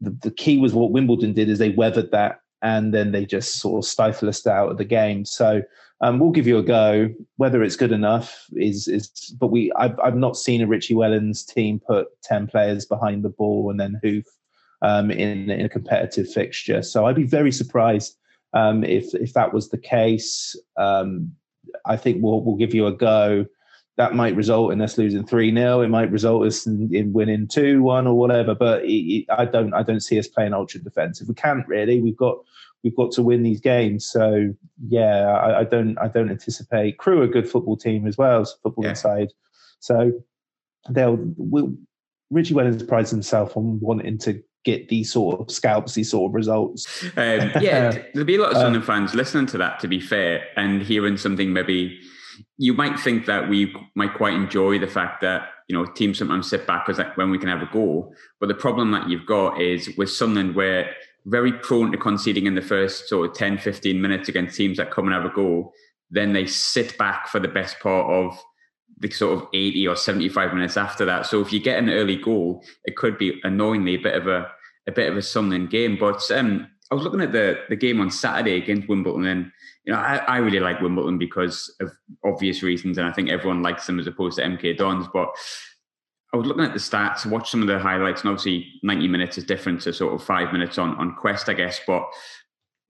the, 0.00 0.10
the 0.22 0.30
key 0.30 0.58
was 0.58 0.74
what 0.74 0.90
Wimbledon 0.90 1.32
did 1.32 1.48
is 1.48 1.58
they 1.58 1.70
weathered 1.70 2.10
that 2.12 2.40
and 2.62 2.92
then 2.92 3.12
they 3.12 3.24
just 3.24 3.56
sort 3.56 3.84
of 3.84 3.88
stifle 3.88 4.28
us 4.28 4.46
out 4.46 4.70
of 4.70 4.78
the 4.78 4.84
game. 4.84 5.24
So 5.24 5.62
um, 6.00 6.18
we'll 6.18 6.30
give 6.30 6.46
you 6.46 6.58
a 6.58 6.62
go. 6.62 7.08
Whether 7.36 7.62
it's 7.62 7.76
good 7.76 7.92
enough 7.92 8.46
is 8.54 8.86
is, 8.88 9.08
but 9.38 9.48
we 9.48 9.72
I've 9.76 9.98
I've 10.00 10.16
not 10.16 10.36
seen 10.36 10.60
a 10.60 10.66
Richie 10.66 10.94
Wellens 10.94 11.46
team 11.46 11.80
put 11.80 12.08
ten 12.22 12.46
players 12.46 12.84
behind 12.84 13.24
the 13.24 13.30
ball 13.30 13.70
and 13.70 13.80
then 13.80 14.00
hoof 14.02 14.26
um, 14.82 15.10
in 15.10 15.50
in 15.50 15.64
a 15.64 15.70
competitive 15.70 16.30
fixture. 16.30 16.82
So 16.82 17.06
I'd 17.06 17.16
be 17.16 17.24
very 17.24 17.52
surprised 17.52 18.16
um, 18.52 18.84
if 18.84 19.14
if 19.14 19.32
that 19.32 19.54
was 19.54 19.70
the 19.70 19.78
case. 19.78 20.54
Um, 20.76 21.32
I 21.86 21.96
think 21.96 22.22
we'll 22.22 22.42
we'll 22.42 22.56
give 22.56 22.74
you 22.74 22.86
a 22.86 22.92
go 22.92 23.46
that 23.96 24.14
might 24.14 24.36
result 24.36 24.72
in 24.72 24.80
us 24.82 24.98
losing 24.98 25.26
3 25.26 25.54
0. 25.54 25.80
It 25.80 25.88
might 25.88 26.10
result 26.10 26.46
us 26.46 26.66
in, 26.66 26.94
in 26.94 27.12
winning 27.12 27.48
2 27.48 27.82
1 27.82 28.06
or 28.06 28.14
whatever. 28.14 28.54
But 28.54 28.84
it, 28.84 28.92
it, 28.92 29.26
I 29.30 29.44
don't 29.46 29.72
I 29.74 29.82
don't 29.82 30.00
see 30.00 30.18
us 30.18 30.28
playing 30.28 30.54
ultra 30.54 30.80
defensive. 30.80 31.28
We 31.28 31.34
can't 31.34 31.66
really. 31.66 32.00
We've 32.00 32.16
got 32.16 32.38
we've 32.84 32.96
got 32.96 33.10
to 33.12 33.22
win 33.22 33.42
these 33.42 33.60
games. 33.60 34.06
So 34.06 34.54
yeah, 34.88 35.26
I, 35.28 35.60
I 35.60 35.64
don't 35.64 35.98
I 35.98 36.08
don't 36.08 36.30
anticipate 36.30 36.98
Crewe 36.98 37.20
are 37.20 37.24
a 37.24 37.28
good 37.28 37.48
football 37.48 37.76
team 37.76 38.06
as 38.06 38.18
well 38.18 38.42
as 38.42 38.54
football 38.62 38.84
yeah. 38.84 38.90
inside. 38.90 39.28
So 39.80 40.12
they'll 40.90 41.18
will 41.36 41.74
Richie 42.30 42.54
Wellens 42.54 42.86
prides 42.86 43.10
himself 43.10 43.56
on 43.56 43.80
wanting 43.80 44.18
to 44.18 44.42
get 44.64 44.88
these 44.88 45.12
sort 45.12 45.40
of 45.40 45.50
scalps, 45.50 45.94
these 45.94 46.10
sort 46.10 46.28
of 46.28 46.34
results. 46.34 47.04
Um, 47.16 47.52
yeah, 47.60 47.92
there'll 48.12 48.26
be 48.26 48.34
a 48.34 48.40
lot 48.40 48.50
of 48.50 48.56
Sunderland 48.56 48.76
um, 48.78 48.82
fans 48.82 49.14
listening 49.14 49.46
to 49.46 49.58
that. 49.58 49.80
To 49.80 49.88
be 49.88 50.00
fair, 50.00 50.44
and 50.56 50.82
hearing 50.82 51.16
something 51.16 51.52
maybe 51.52 51.98
you 52.58 52.74
might 52.74 52.98
think 52.98 53.26
that 53.26 53.48
we 53.48 53.74
might 53.94 54.14
quite 54.14 54.34
enjoy 54.34 54.78
the 54.78 54.86
fact 54.86 55.20
that 55.22 55.50
you 55.68 55.76
know 55.76 55.84
teams 55.84 56.18
sometimes 56.18 56.48
sit 56.48 56.66
back 56.66 56.86
because 56.86 57.04
when 57.16 57.30
we 57.30 57.38
can 57.38 57.48
have 57.48 57.62
a 57.62 57.72
goal. 57.72 58.14
But 58.40 58.48
the 58.48 58.54
problem 58.54 58.90
that 58.92 59.08
you've 59.08 59.26
got 59.26 59.60
is 59.60 59.96
with 59.96 60.10
Sunderland, 60.10 60.54
we're 60.54 60.90
very 61.26 61.52
prone 61.52 61.90
to 61.92 61.98
conceding 61.98 62.46
in 62.46 62.54
the 62.54 62.62
first 62.62 63.08
sort 63.08 63.28
of 63.28 63.36
10, 63.36 63.58
15 63.58 64.00
minutes 64.00 64.28
against 64.28 64.56
teams 64.56 64.76
that 64.76 64.92
come 64.92 65.06
and 65.06 65.14
have 65.14 65.24
a 65.24 65.34
goal. 65.34 65.72
Then 66.10 66.32
they 66.32 66.46
sit 66.46 66.96
back 66.98 67.28
for 67.28 67.40
the 67.40 67.48
best 67.48 67.80
part 67.80 68.06
of 68.08 68.38
the 68.98 69.10
sort 69.10 69.36
of 69.36 69.48
80 69.52 69.88
or 69.88 69.96
75 69.96 70.54
minutes 70.54 70.76
after 70.76 71.04
that. 71.04 71.26
So 71.26 71.40
if 71.40 71.52
you 71.52 71.60
get 71.60 71.78
an 71.78 71.90
early 71.90 72.16
goal, 72.16 72.62
it 72.84 72.96
could 72.96 73.18
be 73.18 73.40
annoyingly 73.42 73.96
a 73.96 74.00
bit 74.00 74.14
of 74.14 74.26
a 74.28 74.50
a 74.86 74.92
bit 74.92 75.10
of 75.10 75.16
a 75.16 75.22
Sunderland 75.22 75.70
game. 75.70 75.96
But 75.98 76.22
um, 76.30 76.68
I 76.90 76.94
was 76.94 77.04
looking 77.04 77.20
at 77.20 77.32
the 77.32 77.58
the 77.68 77.76
game 77.76 78.00
on 78.00 78.10
Saturday 78.10 78.56
against 78.56 78.88
Wimbledon 78.88 79.26
and 79.26 79.52
you 79.86 79.92
know, 79.92 79.98
I, 80.00 80.16
I 80.16 80.36
really 80.38 80.58
like 80.58 80.80
Wimbledon 80.80 81.16
because 81.16 81.74
of 81.80 81.92
obvious 82.24 82.62
reasons, 82.62 82.98
and 82.98 83.06
I 83.06 83.12
think 83.12 83.30
everyone 83.30 83.62
likes 83.62 83.86
them 83.86 84.00
as 84.00 84.06
opposed 84.08 84.36
to 84.36 84.44
MK 84.44 84.76
Dons. 84.76 85.06
But 85.12 85.28
I 86.34 86.36
was 86.36 86.46
looking 86.46 86.64
at 86.64 86.72
the 86.72 86.80
stats, 86.80 87.24
watched 87.24 87.50
some 87.50 87.62
of 87.62 87.68
the 87.68 87.78
highlights, 87.78 88.22
and 88.22 88.30
obviously 88.30 88.66
90 88.82 89.06
minutes 89.06 89.38
is 89.38 89.44
different 89.44 89.80
to 89.82 89.92
sort 89.92 90.12
of 90.12 90.24
five 90.24 90.52
minutes 90.52 90.76
on, 90.76 90.96
on 90.96 91.14
Quest, 91.14 91.48
I 91.48 91.54
guess. 91.54 91.80
But 91.86 92.04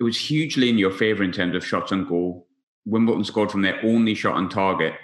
it 0.00 0.04
was 0.04 0.18
hugely 0.18 0.70
in 0.70 0.78
your 0.78 0.90
favour 0.90 1.22
in 1.22 1.32
terms 1.32 1.54
of 1.54 1.66
shots 1.66 1.92
on 1.92 2.09
goal. 2.09 2.48
Wimbledon 2.87 3.24
scored 3.24 3.50
from 3.50 3.62
their 3.62 3.78
only 3.85 4.14
shot 4.14 4.37
on 4.37 4.48
target. 4.48 4.94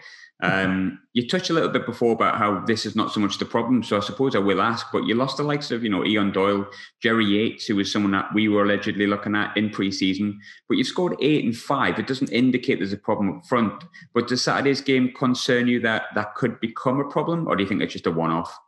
Um, 0.43 0.99
you 1.13 1.29
touched 1.29 1.51
a 1.51 1.53
little 1.53 1.69
bit 1.69 1.87
before 1.87 2.13
about 2.13 2.37
how 2.37 2.65
this 2.65 2.85
is 2.85 2.97
not 2.97 3.13
so 3.13 3.21
much 3.21 3.39
the 3.39 3.45
problem, 3.45 3.85
so 3.85 3.97
I 3.97 4.01
suppose 4.01 4.35
I 4.35 4.41
will 4.41 4.61
ask. 4.61 4.89
But 4.93 5.05
you 5.05 5.15
lost 5.15 5.37
the 5.37 5.45
likes 5.45 5.71
of 5.71 5.85
you 5.85 5.89
know 5.89 6.01
Eoin 6.01 6.33
Doyle, 6.33 6.67
Jerry 7.01 7.25
Yates, 7.25 7.67
who 7.67 7.77
was 7.77 7.93
someone 7.93 8.11
that 8.13 8.35
we 8.35 8.49
were 8.49 8.65
allegedly 8.65 9.07
looking 9.07 9.37
at 9.37 9.57
in 9.57 9.71
pre-season. 9.71 10.41
But 10.69 10.79
you 10.79 10.85
scored 10.85 11.17
eight 11.21 11.45
and 11.45 11.57
five. 11.57 11.99
It 11.99 12.09
doesn't 12.09 12.33
indicate 12.33 12.81
there's 12.81 12.93
a 12.93 12.99
problem 12.99 13.39
up 13.39 13.47
front. 13.47 13.85
But 14.15 14.27
does 14.27 14.43
Saturday's 14.43 14.81
game 14.81 15.13
concern 15.17 15.69
you 15.69 15.79
that 15.81 16.07
that 16.17 16.35
could 16.35 16.59
become 16.61 16.99
a 16.99 17.09
problem, 17.09 17.47
or 17.47 17.55
do 17.55 17.63
you 17.63 17.69
think 17.69 17.81
it's 17.81 17.93
just 17.93 18.07
a 18.07 18.11
one-off? 18.11 18.59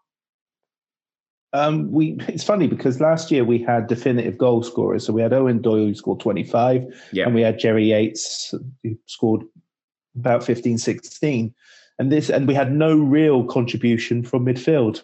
Um, 1.55 1.91
we 1.91 2.17
it's 2.29 2.45
funny 2.45 2.69
because 2.69 3.01
last 3.01 3.31
year 3.31 3.45
we 3.45 3.59
had 3.59 3.89
definitive 3.89 4.39
goal 4.39 4.63
scorers. 4.63 5.07
So 5.07 5.13
we 5.13 5.23
had 5.23 5.33
Eoin 5.33 5.61
Doyle 5.61 5.87
who 5.87 5.95
scored 5.95 6.21
25, 6.21 6.85
yeah. 7.13 7.27
and 7.27 7.35
we 7.35 7.43
had 7.43 7.59
Jerry 7.59 7.91
Yates 7.91 8.55
who 8.83 8.97
scored 9.07 9.43
about 10.17 10.45
15, 10.45 10.79
16 10.79 11.55
and 11.99 12.11
this 12.11 12.31
and 12.31 12.49
we 12.49 12.55
had 12.55 12.73
no 12.73 12.97
real 12.97 13.45
contribution 13.45 14.23
from 14.23 14.47
midfield. 14.47 15.03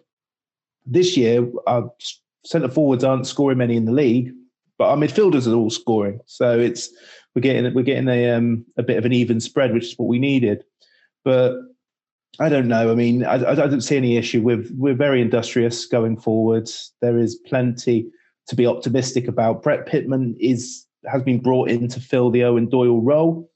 This 0.87 1.16
year, 1.16 1.49
our 1.66 1.90
centre 2.44 2.68
forwards 2.68 3.05
aren't 3.05 3.27
scoring 3.27 3.59
many 3.59 3.77
in 3.77 3.85
the 3.85 3.92
league, 3.92 4.33
but 4.79 4.88
our 4.88 4.96
midfielders 4.96 5.51
are 5.51 5.55
all 5.55 5.70
scoring. 5.70 6.20
So 6.27 6.59
it's 6.59 6.90
we're 7.35 7.42
getting 7.42 7.73
we're 7.75 7.83
getting 7.83 8.09
a 8.09 8.31
um, 8.31 8.64
a 8.77 8.83
bit 8.83 8.99
of 8.99 9.05
an 9.05 9.12
even 9.12 9.40
spread, 9.40 9.73
which 9.73 9.92
is 9.92 9.99
what 9.99 10.09
we 10.09 10.18
needed. 10.18 10.64
But 11.25 11.57
I 12.40 12.49
don't 12.49 12.68
know. 12.68 12.90
I 12.90 12.94
mean, 12.94 13.25
I, 13.25 13.35
I 13.35 13.55
don't 13.55 13.83
see 13.83 13.96
any 13.96 14.16
issue. 14.16 14.42
We're 14.42 14.64
we're 14.73 14.94
very 14.94 15.20
industrious 15.20 15.87
going 15.87 16.16
forwards. 16.16 16.92
There 17.01 17.18
is 17.18 17.37
plenty 17.37 18.11
to 18.49 18.57
be 18.57 18.66
optimistic 18.66 19.29
about. 19.29 19.62
Brett 19.62 19.87
Pitman 19.87 20.35
is 20.40 20.87
has 21.07 21.23
been 21.23 21.40
brought 21.40 21.70
in 21.70 21.88
to 21.88 22.01
fill 22.01 22.31
the 22.31 22.40
Eoin 22.40 22.68
Doyle 22.68 23.01
role, 23.01 23.51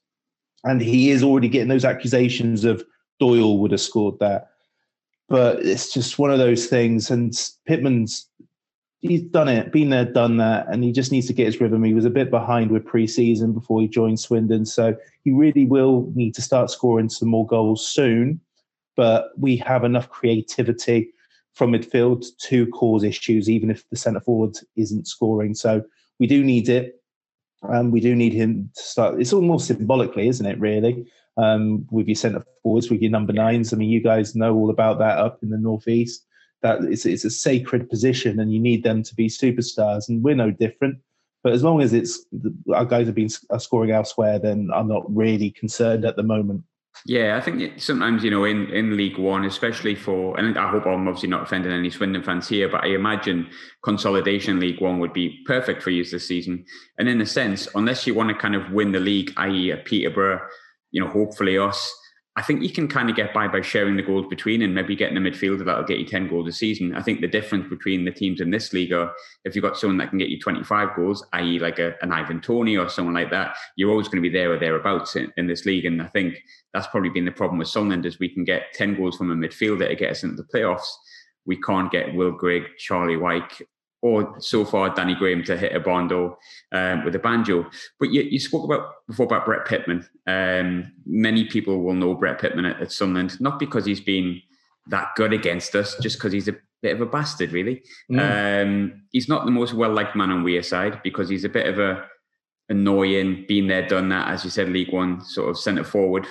and 0.65 0.81
he 0.81 1.11
is 1.11 1.23
already 1.23 1.49
getting 1.49 1.69
those 1.69 1.85
accusations 1.85 2.65
of 2.65 2.85
Doyle 3.21 3.59
would 3.59 3.71
have 3.71 3.81
scored 3.81 4.19
that. 4.19 4.51
But 5.29 5.65
it's 5.65 5.93
just 5.93 6.19
one 6.19 6.31
of 6.31 6.39
those 6.39 6.67
things. 6.67 7.11
And 7.11 7.33
Pitman's 7.67 8.29
he's 9.05 9.23
done 9.23 9.49
it, 9.49 9.71
been 9.71 9.91
there, 9.91 10.07
done 10.07 10.39
that, 10.39 10.67
and 10.69 10.83
he 10.83 10.91
just 10.91 11.13
needs 11.13 11.27
to 11.27 11.33
get 11.35 11.47
his 11.47 11.61
rhythm. 11.61 11.85
He 11.85 11.93
was 11.93 12.07
a 12.07 12.11
bit 12.11 12.31
behind 12.31 12.71
with 12.71 12.87
pre-season 12.87 13.53
before 13.53 13.81
he 13.83 13.89
joined 13.89 14.19
Swindon, 14.19 14.65
so 14.65 14.97
he 15.23 15.31
really 15.31 15.67
will 15.67 16.11
need 16.15 16.35
to 16.35 16.43
start 16.43 16.71
scoring 16.71 17.11
some 17.11 17.29
more 17.29 17.47
goals 17.47 17.87
soon. 17.87 18.41
But 18.97 19.31
we 19.37 19.57
have 19.59 19.85
enough 19.85 20.09
creativity 20.09 21.13
from 21.53 21.73
midfield 21.73 22.25
to 22.45 22.67
cause 22.69 23.05
issues, 23.05 23.51
even 23.51 23.71
if 23.71 23.89
the 23.91 23.97
centre 23.97 24.21
forward 24.21 24.57
isn't 24.77 25.07
scoring. 25.07 25.55
So 25.55 25.85
we 26.19 26.27
do 26.27 26.43
need 26.43 26.69
it. 26.69 27.03
Um, 27.73 27.91
we 27.91 28.01
do 28.01 28.15
need 28.15 28.33
him 28.33 28.71
to 28.75 28.83
start. 28.83 29.21
It's 29.21 29.33
all 29.33 29.41
more 29.41 29.61
symbolically, 29.61 30.29
isn't 30.29 30.47
it? 30.47 30.59
Really, 30.59 31.07
um, 31.37 31.87
with 31.91 32.07
your 32.07 32.17
centre 32.17 32.45
forwards, 32.63 32.91
with 32.91 33.01
your 33.01 33.11
number 33.11 33.33
nines. 33.33 33.73
I 33.73 33.77
mean, 33.77 33.91
you 33.91 34.03
guys 34.03 34.35
know 34.35 34.55
all 34.55 34.71
about 34.71 34.99
that 34.99 35.19
up 35.19 35.39
in 35.43 35.51
the 35.51 35.59
northeast. 35.59 36.27
That 36.63 36.83
it's, 36.85 37.05
it's 37.05 37.25
a 37.25 37.31
sacred 37.31 37.91
position, 37.91 38.41
and 38.41 38.53
you 38.53 38.61
need 38.61 38.85
them 38.85 39.03
to 39.03 39.15
be 39.15 39.29
superstars. 39.29 40.09
And 40.09 40.23
we're 40.23 40.35
no 40.35 40.51
different. 40.51 40.99
But 41.43 41.53
as 41.53 41.63
long 41.63 41.83
as 41.83 41.93
it's 41.93 42.25
our 42.73 42.87
guys 42.87 43.07
have 43.07 43.15
been 43.15 43.29
scoring 43.29 43.91
elsewhere, 43.91 44.39
then 44.39 44.71
I'm 44.75 44.89
not 44.89 45.05
really 45.15 45.51
concerned 45.51 46.05
at 46.07 46.17
the 46.17 46.23
moment. 46.23 46.65
Yeah, 47.07 47.37
I 47.37 47.41
think 47.41 47.81
sometimes 47.81 48.25
you 48.25 48.31
know 48.31 48.45
in, 48.45 48.71
in 48.71 48.97
League 48.97 49.19
One, 49.19 49.45
especially 49.45 49.95
for, 49.95 50.39
and 50.39 50.57
I 50.57 50.71
hope 50.71 50.87
I'm 50.87 51.07
obviously 51.07 51.29
not 51.29 51.43
offending 51.43 51.73
any 51.73 51.91
Swindon 51.91 52.23
fans 52.23 52.49
here, 52.49 52.69
but 52.69 52.83
I 52.85 52.89
imagine 52.89 53.51
consolidation 53.83 54.59
League 54.59 54.81
One 54.81 54.99
would 55.01 55.13
be 55.13 55.43
perfect 55.45 55.83
for 55.83 55.91
you 55.91 56.05
this 56.05 56.27
season. 56.27 56.65
And 56.99 57.09
in 57.09 57.21
a 57.21 57.27
sense, 57.27 57.69
unless 57.75 58.07
you 58.07 58.15
want 58.15 58.31
to 58.31 58.35
kind 58.35 58.55
of 58.55 58.73
win 58.73 58.93
the 58.93 59.01
league, 59.01 59.33
i.e., 59.37 59.71
a 59.71 59.77
Peterborough, 59.77 60.41
you 60.93 61.03
know, 61.03 61.11
hopefully 61.11 61.59
us. 61.59 61.95
I 62.37 62.43
think 62.43 62.63
you 62.63 62.71
can 62.71 62.89
kind 62.89 63.09
of 63.09 63.15
get 63.15 63.33
by 63.33 63.47
by 63.47 63.61
sharing 63.61 63.95
the 63.95 64.03
goals 64.03 64.27
between 64.27 64.63
and 64.63 64.75
maybe 64.75 64.97
getting 64.97 65.17
a 65.17 65.21
midfielder 65.21 65.65
that'll 65.65 65.85
get 65.85 66.01
you 66.01 66.07
10 66.07 66.29
goals 66.29 66.49
a 66.49 66.53
season. 66.53 66.93
I 66.93 67.01
think 67.01 67.21
the 67.21 67.29
difference 67.29 67.69
between 67.69 68.05
the 68.05 68.11
teams 68.11 68.41
in 68.41 68.51
this 68.51 68.73
league 68.73 68.93
are 68.93 69.13
if 69.45 69.55
you've 69.55 69.63
got 69.63 69.79
someone 69.79 69.99
that 69.99 70.11
can 70.11 70.19
get 70.19 70.31
you 70.31 70.41
25 70.41 70.97
goals, 70.97 71.25
i.e., 71.35 71.61
like 71.61 71.79
a, 71.79 71.95
an 72.03 72.11
Ivan 72.11 72.41
Toney 72.41 72.77
or 72.77 72.89
someone 72.89 73.15
like 73.15 73.31
that, 73.31 73.57
you're 73.77 73.91
always 73.91 74.09
going 74.09 74.21
to 74.21 74.29
be 74.29 74.37
there 74.37 74.53
or 74.53 74.59
thereabouts 74.59 75.15
in, 75.15 75.33
in 75.37 75.47
this 75.47 75.65
league. 75.65 75.85
And 75.85 76.03
I 76.03 76.09
think 76.09 76.43
that's 76.73 76.89
probably 76.89 77.11
been 77.11 77.25
the 77.25 77.31
problem 77.31 77.59
with 77.59 77.69
Sunderland 77.69 78.05
is 78.05 78.19
we 78.19 78.29
can 78.29 78.43
get 78.43 78.73
10 78.75 78.97
goals 78.97 79.17
from 79.17 79.31
a 79.31 79.37
midfielder 79.37 79.87
to 79.87 79.95
get 79.95 80.11
us 80.11 80.25
into 80.25 80.35
the 80.35 80.49
playoffs. 80.53 80.91
We 81.47 81.61
can't 81.61 81.93
get 81.93 82.15
Will 82.17 82.33
Grigg, 82.33 82.65
Charlie 82.79 83.17
Wyke, 83.17 83.63
or 84.05 84.39
so 84.39 84.67
far 84.67 84.95
Danny 84.95 85.15
Graham 85.15 85.43
to 85.45 85.57
hit 85.57 85.75
a 85.75 85.81
bondo 85.81 86.39
um, 86.73 87.07
with 87.07 87.15
a 87.15 87.19
banjo. 87.19 87.65
But 87.99 88.11
you, 88.11 88.21
you 88.21 88.39
spoke 88.39 88.65
about 88.65 89.07
before 89.09 89.25
about 89.25 89.47
Brett 89.47 89.65
Pitman. 89.65 90.07
Um, 90.27 90.93
many 91.07 91.47
people 91.47 91.81
will 91.81 91.95
know 91.95 92.15
Brett 92.15 92.39
Pitman 92.39 92.67
at, 92.67 92.83
at 92.83 92.93
Sunderland, 92.93 93.41
not 93.41 93.59
because 93.59 93.87
he's 93.87 94.03
been 94.03 94.43
that 94.89 95.13
good 95.17 95.33
against 95.33 95.75
us, 95.75 95.97
just 96.03 96.19
because 96.19 96.35
he's 96.35 96.49
a 96.49 96.57
bit 96.83 96.95
of 96.95 97.01
a 97.01 97.07
bastard, 97.07 97.53
really. 97.53 97.83
Mm. 98.13 98.63
Um, 98.67 99.03
he's 99.11 99.27
not 99.27 99.47
the 99.47 99.51
most 99.51 99.73
well 99.73 99.95
liked 99.95 100.15
man 100.15 100.31
on 100.31 100.45
Wearside 100.45 101.03
because 101.03 101.31
he's 101.31 101.45
a 101.45 101.49
bit 101.49 101.67
of 101.67 101.79
a 101.79 102.05
annoying, 102.69 103.47
been 103.49 103.69
there, 103.69 103.89
done 103.89 104.11
that, 104.11 104.29
as 104.29 104.45
you 104.45 104.51
said, 104.51 104.69
League 104.69 104.93
One 104.93 105.25
sort 105.25 105.49
of 105.49 105.59
centre 105.59 105.83
forward. 105.83 106.27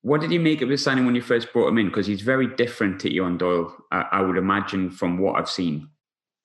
What 0.00 0.22
did 0.22 0.32
you 0.32 0.40
make 0.40 0.62
of 0.62 0.70
his 0.70 0.82
signing 0.82 1.04
when 1.04 1.14
you 1.14 1.20
first 1.20 1.52
brought 1.52 1.68
him 1.68 1.76
in? 1.76 1.88
Because 1.88 2.06
he's 2.06 2.22
very 2.22 2.46
different 2.46 2.98
to 3.00 3.10
Eoin 3.10 3.36
Doyle, 3.36 3.76
I, 3.92 4.06
I 4.12 4.20
would 4.22 4.38
imagine, 4.38 4.90
from 4.90 5.18
what 5.18 5.38
I've 5.38 5.50
seen. 5.50 5.90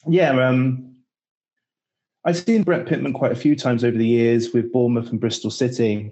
Yeah, 0.07 0.47
um, 0.47 0.95
I've 2.25 2.37
seen 2.37 2.63
Brett 2.63 2.85
Pitman 2.85 3.13
quite 3.13 3.31
a 3.31 3.35
few 3.35 3.55
times 3.55 3.83
over 3.83 3.97
the 3.97 4.07
years 4.07 4.53
with 4.53 4.71
Bournemouth 4.71 5.09
and 5.09 5.19
Bristol 5.19 5.51
City, 5.51 6.11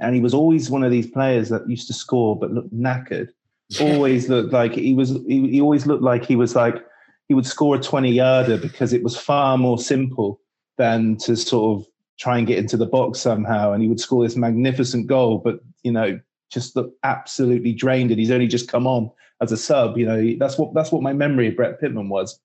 and 0.00 0.14
he 0.14 0.20
was 0.20 0.34
always 0.34 0.70
one 0.70 0.84
of 0.84 0.90
these 0.90 1.06
players 1.06 1.48
that 1.48 1.68
used 1.68 1.86
to 1.88 1.92
score 1.92 2.38
but 2.38 2.52
looked 2.52 2.74
knackered. 2.74 3.28
always 3.80 4.28
looked 4.28 4.52
like 4.52 4.74
he 4.74 4.94
was. 4.94 5.10
He, 5.26 5.48
he 5.48 5.60
always 5.60 5.86
looked 5.86 6.02
like 6.02 6.24
he 6.24 6.36
was 6.36 6.54
like 6.54 6.84
he 7.28 7.34
would 7.34 7.46
score 7.46 7.76
a 7.76 7.80
twenty 7.80 8.12
yarder 8.12 8.58
because 8.58 8.92
it 8.92 9.02
was 9.02 9.16
far 9.16 9.56
more 9.56 9.78
simple 9.78 10.40
than 10.78 11.16
to 11.18 11.36
sort 11.36 11.80
of 11.80 11.86
try 12.18 12.38
and 12.38 12.46
get 12.46 12.58
into 12.58 12.76
the 12.76 12.86
box 12.86 13.20
somehow. 13.20 13.72
And 13.72 13.82
he 13.82 13.88
would 13.88 14.00
score 14.00 14.24
this 14.24 14.36
magnificent 14.36 15.06
goal, 15.06 15.38
but 15.38 15.60
you 15.82 15.92
know, 15.92 16.20
just 16.50 16.76
look 16.76 16.92
absolutely 17.02 17.72
drained. 17.72 18.10
And 18.10 18.20
he's 18.20 18.30
only 18.30 18.46
just 18.46 18.68
come 18.68 18.86
on 18.86 19.10
as 19.40 19.52
a 19.52 19.56
sub. 19.56 19.96
You 19.96 20.06
know, 20.06 20.36
that's 20.38 20.58
what 20.58 20.74
that's 20.74 20.92
what 20.92 21.02
my 21.02 21.12
memory 21.12 21.48
of 21.48 21.56
Brett 21.56 21.80
Pitman 21.80 22.10
was 22.10 22.38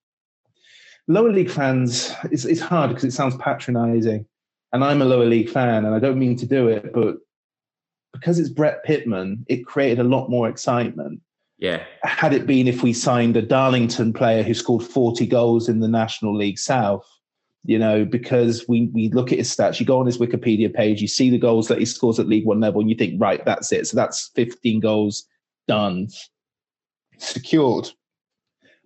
lower 1.08 1.32
league 1.32 1.50
fans, 1.50 2.14
it's, 2.32 2.46
it's 2.46 2.62
hard 2.62 2.90
because 2.90 3.04
it 3.04 3.14
sounds 3.14 3.36
patronizing. 3.38 4.26
And 4.74 4.84
I'm 4.84 5.02
a 5.02 5.06
lower 5.06 5.26
league 5.26 5.50
fan 5.50 5.86
and 5.86 5.96
I 5.96 6.00
don't 6.00 6.20
mean 6.20 6.36
to 6.38 6.46
do 6.46 6.68
it, 6.68 6.94
but 6.94 7.18
because 8.14 8.40
it's 8.40 8.50
Brett 8.50 8.84
Pitman, 8.84 9.46
it 9.48 9.66
created 9.66 10.00
a 10.00 10.04
lot 10.04 10.30
more 10.30 10.50
excitement. 10.50 11.22
Yeah. 11.58 11.84
Had 12.04 12.34
it 12.34 12.46
been 12.46 12.68
if 12.68 12.84
we 12.84 12.94
signed 12.94 13.38
a 13.38 13.42
Darlington 13.42 14.14
player 14.14 14.44
who 14.44 14.54
scored 14.54 14.84
40 14.84 15.26
goals 15.26 15.70
in 15.70 15.80
the 15.80 15.88
National 15.88 16.36
League 16.36 16.60
South, 16.60 17.08
you 17.64 17.78
know, 17.80 18.06
because 18.06 18.66
we 18.68 18.90
we 18.94 19.10
look 19.10 19.32
at 19.32 19.40
his 19.40 19.54
stats, 19.54 19.80
you 19.80 19.86
go 19.86 20.00
on 20.00 20.06
his 20.06 20.20
Wikipedia 20.20 20.74
page, 20.74 21.02
you 21.02 21.08
see 21.08 21.30
the 21.30 21.38
goals 21.38 21.68
that 21.68 21.80
he 21.80 21.86
scores 21.86 22.20
at 22.20 22.28
League 22.28 22.46
One 22.46 22.62
level, 22.62 22.80
and 22.80 22.90
you 22.90 22.96
think, 22.96 23.20
right, 23.22 23.44
that's 23.44 23.72
it. 23.72 23.88
So 23.88 23.98
that's 23.98 24.32
15 24.36 24.80
goals 24.80 25.26
done, 25.68 26.08
secured. 27.18 27.90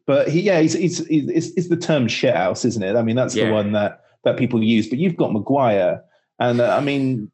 But 0.05 0.29
he, 0.29 0.41
yeah, 0.41 0.59
he's, 0.59 0.73
he's, 0.73 1.05
he's, 1.07 1.53
it's 1.55 1.69
the 1.69 1.77
term 1.77 2.07
shithouse, 2.07 2.65
isn't 2.65 2.83
it? 2.83 2.95
I 2.95 3.01
mean, 3.01 3.15
that's 3.15 3.35
yeah. 3.35 3.47
the 3.47 3.53
one 3.53 3.71
that 3.73 4.03
that 4.23 4.37
people 4.37 4.63
use. 4.63 4.87
But 4.89 4.99
you've 4.99 5.15
got 5.15 5.33
Maguire, 5.33 6.01
and 6.39 6.59
uh, 6.59 6.75
I 6.75 6.81
mean, 6.81 7.31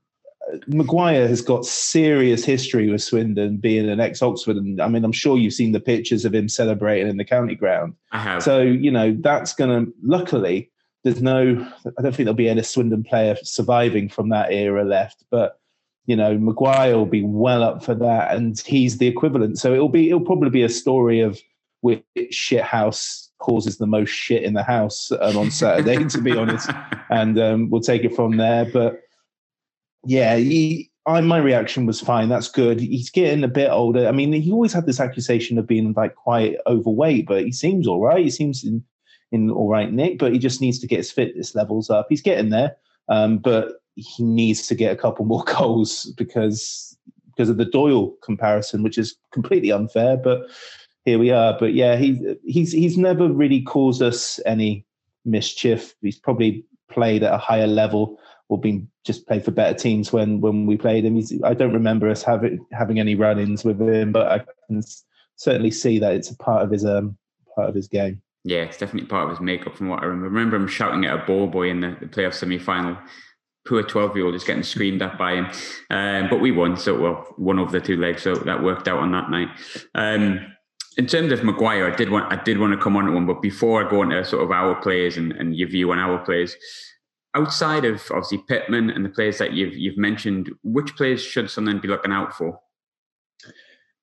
Maguire 0.68 1.28
has 1.28 1.42
got 1.42 1.66
serious 1.66 2.46
history 2.46 2.90
with 2.90 3.02
Swindon, 3.02 3.58
being 3.58 3.90
an 3.90 4.00
ex-Oxford, 4.00 4.58
and 4.58 4.82
I 4.82 4.88
mean, 4.88 5.04
I'm 5.04 5.12
sure 5.12 5.38
you've 5.38 5.54
seen 5.54 5.72
the 5.72 5.80
pictures 5.80 6.26
of 6.26 6.34
him 6.34 6.50
celebrating 6.50 7.08
in 7.08 7.18
the 7.18 7.26
county 7.26 7.56
ground. 7.56 7.96
I 8.12 8.20
have. 8.20 8.44
So 8.44 8.62
you 8.62 8.92
know 8.92 9.16
that's 9.20 9.54
going 9.54 9.86
to. 9.86 9.94
Luckily, 10.04 10.70
there's 11.04 11.22
no. 11.22 11.68
I 11.86 12.02
don't 12.02 12.16
think 12.16 12.26
there'll 12.26 12.34
be 12.34 12.50
any 12.50 12.64
Swindon 12.64 13.04
player 13.04 13.36
surviving 13.44 14.10
from 14.10 14.30
that 14.30 14.52
era 14.52 14.84
left, 14.84 15.24
but 15.30 15.60
you 16.06 16.16
know, 16.16 16.38
Maguire 16.38 16.96
will 16.96 17.06
be 17.06 17.24
well 17.24 17.64
up 17.64 17.84
for 17.84 17.94
that, 17.96 18.36
and 18.36 18.60
he's 18.60 18.98
the 18.98 19.08
equivalent. 19.08 19.60
So 19.60 19.74
it'll 19.74 19.90
be. 19.90 20.08
It'll 20.08 20.22
probably 20.22 20.50
be 20.50 20.64
a 20.64 20.70
story 20.70 21.20
of 21.20 21.40
which 21.88 22.04
shit 22.32 22.62
house 22.62 23.32
causes 23.40 23.78
the 23.78 23.88
most 23.88 24.10
shit 24.10 24.44
in 24.44 24.54
the 24.54 24.64
house 24.64 25.12
um, 25.22 25.38
on 25.38 25.52
Saturday, 25.52 26.04
to 26.10 26.22
be 26.22 26.32
honest. 26.32 26.70
And 27.10 27.40
um, 27.40 27.70
we'll 27.70 27.82
take 27.82 28.04
it 28.04 28.16
from 28.16 28.38
there. 28.38 28.66
But 28.66 29.02
yeah, 30.06 30.36
he, 30.36 30.92
I, 31.06 31.22
my 31.22 31.38
reaction 31.38 31.86
was 31.86 32.02
fine. 32.02 32.30
That's 32.30 32.50
good. 32.50 32.80
He's 32.80 33.10
getting 33.10 33.44
a 33.44 33.48
bit 33.48 33.70
older. 33.70 34.08
I 34.08 34.12
mean, 34.12 34.34
he 34.34 34.52
always 34.52 34.74
had 34.74 34.86
this 34.86 35.00
accusation 35.00 35.58
of 35.58 35.68
being 35.68 35.94
like 35.94 36.16
quite 36.16 36.58
overweight, 36.68 37.28
but 37.28 37.44
he 37.44 37.52
seems 37.52 37.88
all 37.88 38.02
right. 38.02 38.24
He 38.24 38.32
seems 38.32 38.64
in, 38.64 38.84
in 39.32 39.50
all 39.50 39.70
right 39.70 39.92
nick, 39.92 40.20
but 40.20 40.34
he 40.34 40.40
just 40.40 40.62
needs 40.62 40.80
to 40.80 40.88
get 40.88 40.98
his 40.98 41.12
fitness 41.12 41.56
levels 41.56 41.90
up. 41.90 42.08
He's 42.10 42.22
getting 42.22 42.50
there, 42.50 42.76
um, 43.10 43.38
but 43.38 43.76
he 43.96 44.24
needs 44.24 44.68
to 44.68 44.76
get 44.76 44.92
a 44.92 45.00
couple 45.00 45.26
more 45.26 45.44
goals 45.58 46.14
because 46.18 46.98
because 47.38 47.50
of 47.50 47.58
the 47.58 47.66
Doyle 47.66 48.16
comparison, 48.24 48.82
which 48.82 48.98
is 48.98 49.16
completely 49.32 49.72
unfair. 49.72 50.18
But 50.18 50.50
here 51.08 51.18
we 51.18 51.32
are. 51.32 51.56
But 51.58 51.74
yeah, 51.74 51.96
he 51.96 52.36
he's 52.44 52.74
he's 52.74 52.98
never 52.98 53.30
really 53.30 53.62
caused 53.62 54.02
us 54.02 54.42
any 54.46 54.86
mischief. 55.24 55.96
He's 56.02 56.20
probably 56.20 56.66
played 56.92 57.24
at 57.24 57.34
a 57.34 57.38
higher 57.38 57.66
level 57.66 58.20
or 58.50 58.60
been 58.60 58.90
just 59.06 59.26
played 59.26 59.46
for 59.46 59.52
better 59.52 59.74
teams 59.74 60.12
when 60.12 60.42
when 60.42 60.66
we 60.66 60.76
played 60.76 61.06
him. 61.06 61.16
He's, 61.16 61.42
I 61.44 61.54
don't 61.54 61.74
remember 61.74 62.10
us 62.10 62.24
having 62.24 62.66
having 62.74 63.00
any 63.00 63.16
run-ins 63.16 63.64
with 63.64 63.82
him, 63.82 64.12
but 64.12 64.28
I 64.30 64.40
can 64.68 64.84
certainly 65.38 65.72
see 65.72 65.98
that 66.00 66.14
it's 66.14 66.30
a 66.30 66.36
part 66.36 66.64
of 66.64 66.72
his 66.72 66.84
um 66.84 67.18
part 67.56 67.70
of 67.70 67.76
his 67.76 67.88
game. 67.88 68.22
Yeah, 68.44 68.64
it's 68.64 68.78
definitely 68.78 69.08
part 69.08 69.24
of 69.24 69.30
his 69.30 69.40
makeup 69.40 69.78
from 69.78 69.88
what 69.88 70.04
I 70.04 70.08
remember. 70.08 70.26
I 70.26 70.30
remember 70.30 70.58
him 70.58 70.68
shouting 70.68 71.06
at 71.06 71.18
a 71.18 71.26
ball 71.26 71.48
boy 71.48 71.70
in 71.70 71.80
the, 71.80 71.96
the 72.02 72.08
playoff 72.08 72.34
semi-final. 72.34 72.98
Poor 73.66 73.84
12 73.84 74.16
year 74.16 74.26
old 74.26 74.36
is 74.36 74.44
getting 74.46 74.64
screamed 74.64 75.02
at 75.02 75.18
by 75.18 75.36
him. 75.36 75.48
Um, 75.90 76.30
but 76.30 76.40
we 76.40 76.52
won, 76.52 76.78
so 76.78 76.98
well, 76.98 77.34
one 77.36 77.60
of 77.60 77.74
the 77.74 77.82
two 77.82 77.98
legs, 77.98 78.24
so 78.24 78.36
that 78.36 78.64
worked 78.64 78.88
out 78.88 79.00
on 79.00 79.12
that 79.12 79.30
night. 79.30 79.50
Um, 79.96 80.54
in 80.98 81.06
terms 81.06 81.32
of 81.32 81.44
Maguire, 81.44 81.92
I 81.92 81.96
did 81.96 82.10
want 82.10 82.32
I 82.32 82.42
did 82.44 82.58
want 82.60 82.74
to 82.74 82.80
come 82.80 82.98
on 82.98 83.06
to 83.06 83.12
one, 83.12 83.26
but 83.26 83.42
before 83.42 83.86
I 83.86 83.90
go 83.90 84.02
into 84.02 84.24
sort 84.26 84.44
of 84.44 84.52
our 84.52 84.76
players 84.82 85.18
and, 85.18 85.32
and 85.34 85.56
your 85.56 85.70
view 85.70 85.92
on 85.92 86.00
our 86.00 86.18
players, 86.20 86.56
outside 87.36 87.86
of 87.86 88.02
obviously 88.10 88.40
Pitman 88.50 88.90
and 88.90 89.06
the 89.06 89.10
players 89.10 89.38
that 89.38 89.54
you've 89.54 89.78
you've 89.78 89.98
mentioned, 89.98 90.50
which 90.64 90.96
players 90.96 91.22
should 91.24 91.50
someone 91.50 91.80
be 91.80 91.88
looking 91.88 92.12
out 92.12 92.34
for? 92.34 92.60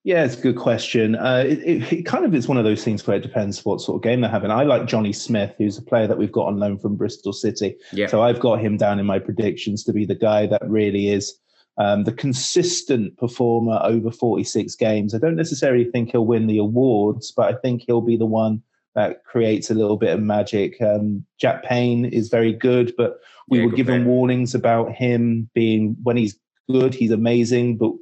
Yeah, 0.05 0.25
it's 0.25 0.39
a 0.39 0.41
good 0.41 0.57
question. 0.57 1.17
Uh, 1.17 1.45
it, 1.47 1.59
it, 1.61 1.93
it, 1.93 2.03
kind 2.07 2.27
of 2.27 2.35
is 2.35 2.47
one 2.47 2.59
of 2.59 2.65
those 2.65 2.85
things 2.85 3.07
where 3.07 3.17
it 3.17 3.23
depends 3.23 3.65
what 3.65 3.81
sort 3.81 3.97
of 3.97 4.03
game 4.03 4.21
they're 4.21 4.31
having. 4.31 4.51
I 4.51 4.63
like 4.63 4.87
Johnny 4.87 5.15
Smith, 5.15 5.55
who's 5.57 5.79
a 5.79 5.83
player 5.83 6.07
that 6.07 6.19
we've 6.19 6.31
got 6.31 6.49
on 6.49 6.59
loan 6.59 6.79
from 6.79 6.95
Bristol 6.95 7.33
City. 7.33 7.77
Yeah. 7.91 8.09
So 8.09 8.21
I've 8.21 8.39
got 8.39 8.61
him 8.61 8.77
down 8.77 8.99
in 8.99 9.07
my 9.07 9.19
predictions 9.19 9.83
to 9.85 9.95
be 9.95 10.05
the 10.05 10.15
guy 10.15 10.47
that 10.47 10.61
really 10.69 11.09
is 11.09 11.39
um, 11.79 12.05
the 12.05 12.13
consistent 12.13 13.17
performer 13.19 13.81
over 13.83 14.11
46 14.11 14.75
games. 14.77 15.15
I 15.15 15.19
don't 15.19 15.37
necessarily 15.37 15.85
think 15.85 16.11
he'll 16.11 16.27
win 16.27 16.47
the 16.47 16.59
awards, 16.59 17.33
but 17.33 17.53
I 17.53 17.59
think 17.59 17.83
he'll 17.87 18.01
be 18.01 18.17
the 18.17 18.27
one 18.27 18.63
that 18.95 19.25
creates 19.25 19.71
a 19.71 19.75
little 19.75 19.97
bit 19.97 20.15
of 20.15 20.21
magic. 20.21 20.81
Um, 20.81 21.25
Jack 21.39 21.65
Payne 21.65 22.05
is 22.05 22.29
very 22.29 22.53
good, 22.53 22.95
but 22.97 23.19
we 23.49 23.65
were 23.65 23.73
given 23.73 24.05
warnings 24.05 24.55
about 24.55 24.93
him 24.93 25.51
being 25.53 25.97
when 26.03 26.17
he's 26.17 26.39
good, 26.71 26.95
he's 26.95 27.11
amazing, 27.11 27.77
but 27.77 27.93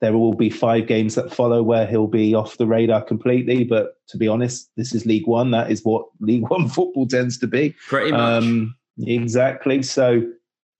there 0.00 0.12
will 0.12 0.34
be 0.34 0.50
five 0.50 0.86
games 0.86 1.14
that 1.14 1.32
follow 1.32 1.62
where 1.62 1.86
he'll 1.86 2.06
be 2.06 2.34
off 2.34 2.58
the 2.58 2.66
radar 2.66 3.02
completely. 3.02 3.64
But 3.64 3.96
to 4.08 4.18
be 4.18 4.28
honest, 4.28 4.70
this 4.76 4.94
is 4.94 5.06
League 5.06 5.26
One. 5.26 5.50
That 5.50 5.70
is 5.70 5.82
what 5.82 6.06
League 6.20 6.48
One 6.50 6.68
football 6.68 7.06
tends 7.06 7.38
to 7.38 7.46
be. 7.46 7.74
Pretty 7.88 8.12
much. 8.12 8.20
Um, 8.20 8.74
exactly. 8.98 9.82
So, 9.82 10.22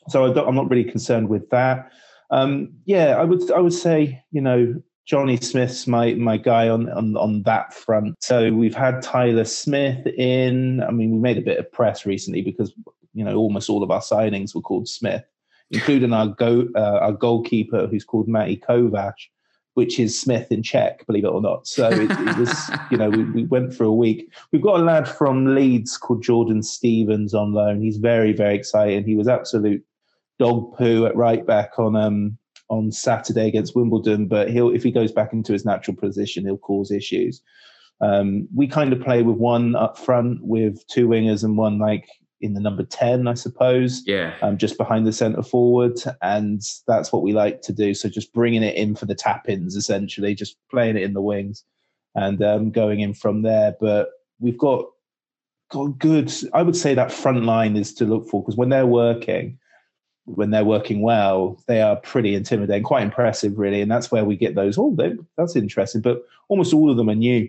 so 0.09 0.25
I 0.27 0.47
am 0.49 0.55
not 0.55 0.69
really 0.69 0.85
concerned 0.85 1.31
with 1.31 1.49
that. 1.51 1.91
Um, 2.35 2.73
yeah, 2.85 3.17
I 3.17 3.25
would 3.25 3.51
I 3.53 3.61
would 3.61 3.73
say 3.73 4.23
you 4.33 4.41
know 4.41 4.75
Johnny 5.07 5.37
Smith's 5.37 5.87
my 5.87 6.15
my 6.15 6.37
guy 6.37 6.69
on, 6.69 6.89
on 6.91 7.17
on 7.17 7.43
that 7.45 7.73
front. 7.73 8.17
So 8.21 8.53
we've 8.53 8.75
had 8.75 9.03
Tyler 9.03 9.45
Smith 9.45 10.05
in. 10.07 10.83
I 10.83 10.91
mean, 10.91 11.13
we 11.13 11.19
made 11.19 11.39
a 11.39 11.43
bit 11.43 11.59
of 11.59 11.71
press 11.71 12.05
recently 12.05 12.43
because 12.43 12.73
you 13.13 13.25
know 13.25 13.37
almost 13.37 13.71
all 13.71 13.85
of 13.85 13.91
our 13.93 14.01
signings 14.01 14.53
were 14.53 14.63
called 14.63 14.89
Smith, 14.89 15.23
including 15.71 16.13
our 16.13 16.27
go 16.27 16.67
uh, 16.75 16.99
our 17.03 17.13
goalkeeper 17.13 17.87
who's 17.87 18.05
called 18.05 18.27
Matty 18.27 18.57
Kovac, 18.57 19.15
which 19.75 20.01
is 20.01 20.21
Smith 20.21 20.51
in 20.51 20.65
Czech, 20.65 21.07
believe 21.07 21.25
it 21.25 21.29
or 21.29 21.41
not. 21.41 21.69
So 21.69 21.89
it, 21.89 22.11
it 22.11 22.37
was 22.37 22.71
you 22.91 22.97
know 22.97 23.11
we, 23.11 23.23
we 23.31 23.45
went 23.45 23.73
for 23.73 23.85
a 23.85 23.93
week. 23.93 24.29
We've 24.51 24.61
got 24.61 24.81
a 24.81 24.83
lad 24.83 25.07
from 25.07 25.55
Leeds 25.55 25.97
called 25.97 26.25
Jordan 26.25 26.65
Stevens 26.65 27.33
on 27.33 27.53
loan. 27.53 27.81
He's 27.81 27.99
very 27.99 28.33
very 28.33 28.57
exciting. 28.57 29.05
He 29.05 29.15
was 29.15 29.29
absolute 29.29 29.85
dog 30.39 30.77
poo 30.77 31.07
at 31.07 31.17
right 31.17 31.47
back 31.47 31.79
on 31.79 31.97
um 31.97 32.39
on 32.69 32.91
Saturday 32.91 33.47
against 33.47 33.77
Wimbledon, 33.77 34.27
but 34.27 34.51
he'll 34.51 34.75
if 34.75 34.83
he 34.83 34.91
goes 34.91 35.13
back 35.13 35.33
into 35.33 35.53
his 35.53 35.65
natural 35.65 35.97
position, 35.97 36.45
he'll 36.45 36.59
cause 36.59 36.91
issues. 36.91 37.43
Um, 38.01 38.49
we 38.55 38.67
kind 38.67 38.93
of 38.93 39.01
play 39.01 39.23
with 39.23 39.37
one 39.37 39.77
up 39.77 39.97
front 39.97 40.39
with 40.43 40.87
two 40.89 41.09
wingers 41.09 41.45
and 41.45 41.57
one 41.57 41.79
like 41.79 42.09
in 42.45 42.53
the 42.53 42.61
number 42.61 42.83
10, 42.83 43.27
I 43.27 43.35
suppose. 43.35 44.03
Yeah. 44.07 44.35
Um, 44.43 44.59
just 44.59 44.77
behind 44.77 45.07
the 45.07 45.13
centre 45.13 45.43
forward. 45.43 45.99
And 46.21 46.61
that's 46.87 47.11
what 47.11 47.23
we 47.23 47.33
like 47.33 47.63
to 47.63 47.73
do. 47.73 47.95
So 47.95 48.09
just 48.11 48.35
bringing 48.35 48.63
it 48.63 48.77
in 48.77 48.95
for 48.95 49.07
the 49.07 49.15
tap 49.15 49.49
ins, 49.49 49.77
essentially, 49.77 50.35
just 50.35 50.59
playing 50.71 50.99
it 50.99 51.05
in 51.05 51.15
the 51.15 51.23
wings 51.23 51.65
and 52.15 52.43
um, 52.43 52.71
going 52.71 53.01
in 53.01 53.15
from 53.15 53.43
there. 53.43 53.75
But 53.81 54.11
we've 54.41 54.59
got, 54.59 54.85
got 55.71 55.99
good, 55.99 56.31
I 56.53 56.63
would 56.63 56.77
say 56.77 56.95
that 56.95 57.13
front 57.13 57.45
line 57.45 57.77
is 57.79 57.95
to 57.95 58.05
look 58.05 58.29
for 58.29 58.43
because 58.43 58.57
when 58.57 58.69
they're 58.69 58.87
working, 58.87 59.59
when 60.27 60.51
they're 60.51 60.65
working 60.65 61.03
well, 61.03 61.61
they 61.67 61.83
are 61.83 61.97
pretty 61.97 62.35
intimidating, 62.35 62.83
quite 62.83 63.03
impressive, 63.03 63.59
really. 63.59 63.81
And 63.81 63.91
that's 63.91 64.11
where 64.11 64.25
we 64.25 64.37
get 64.37 64.55
those. 64.55 64.79
Oh, 64.79 64.97
that's 65.37 65.57
interesting. 65.57 66.01
But 66.01 66.23
almost 66.49 66.73
all 66.73 66.91
of 66.91 66.97
them 66.97 67.11
are 67.11 67.15
new. 67.15 67.49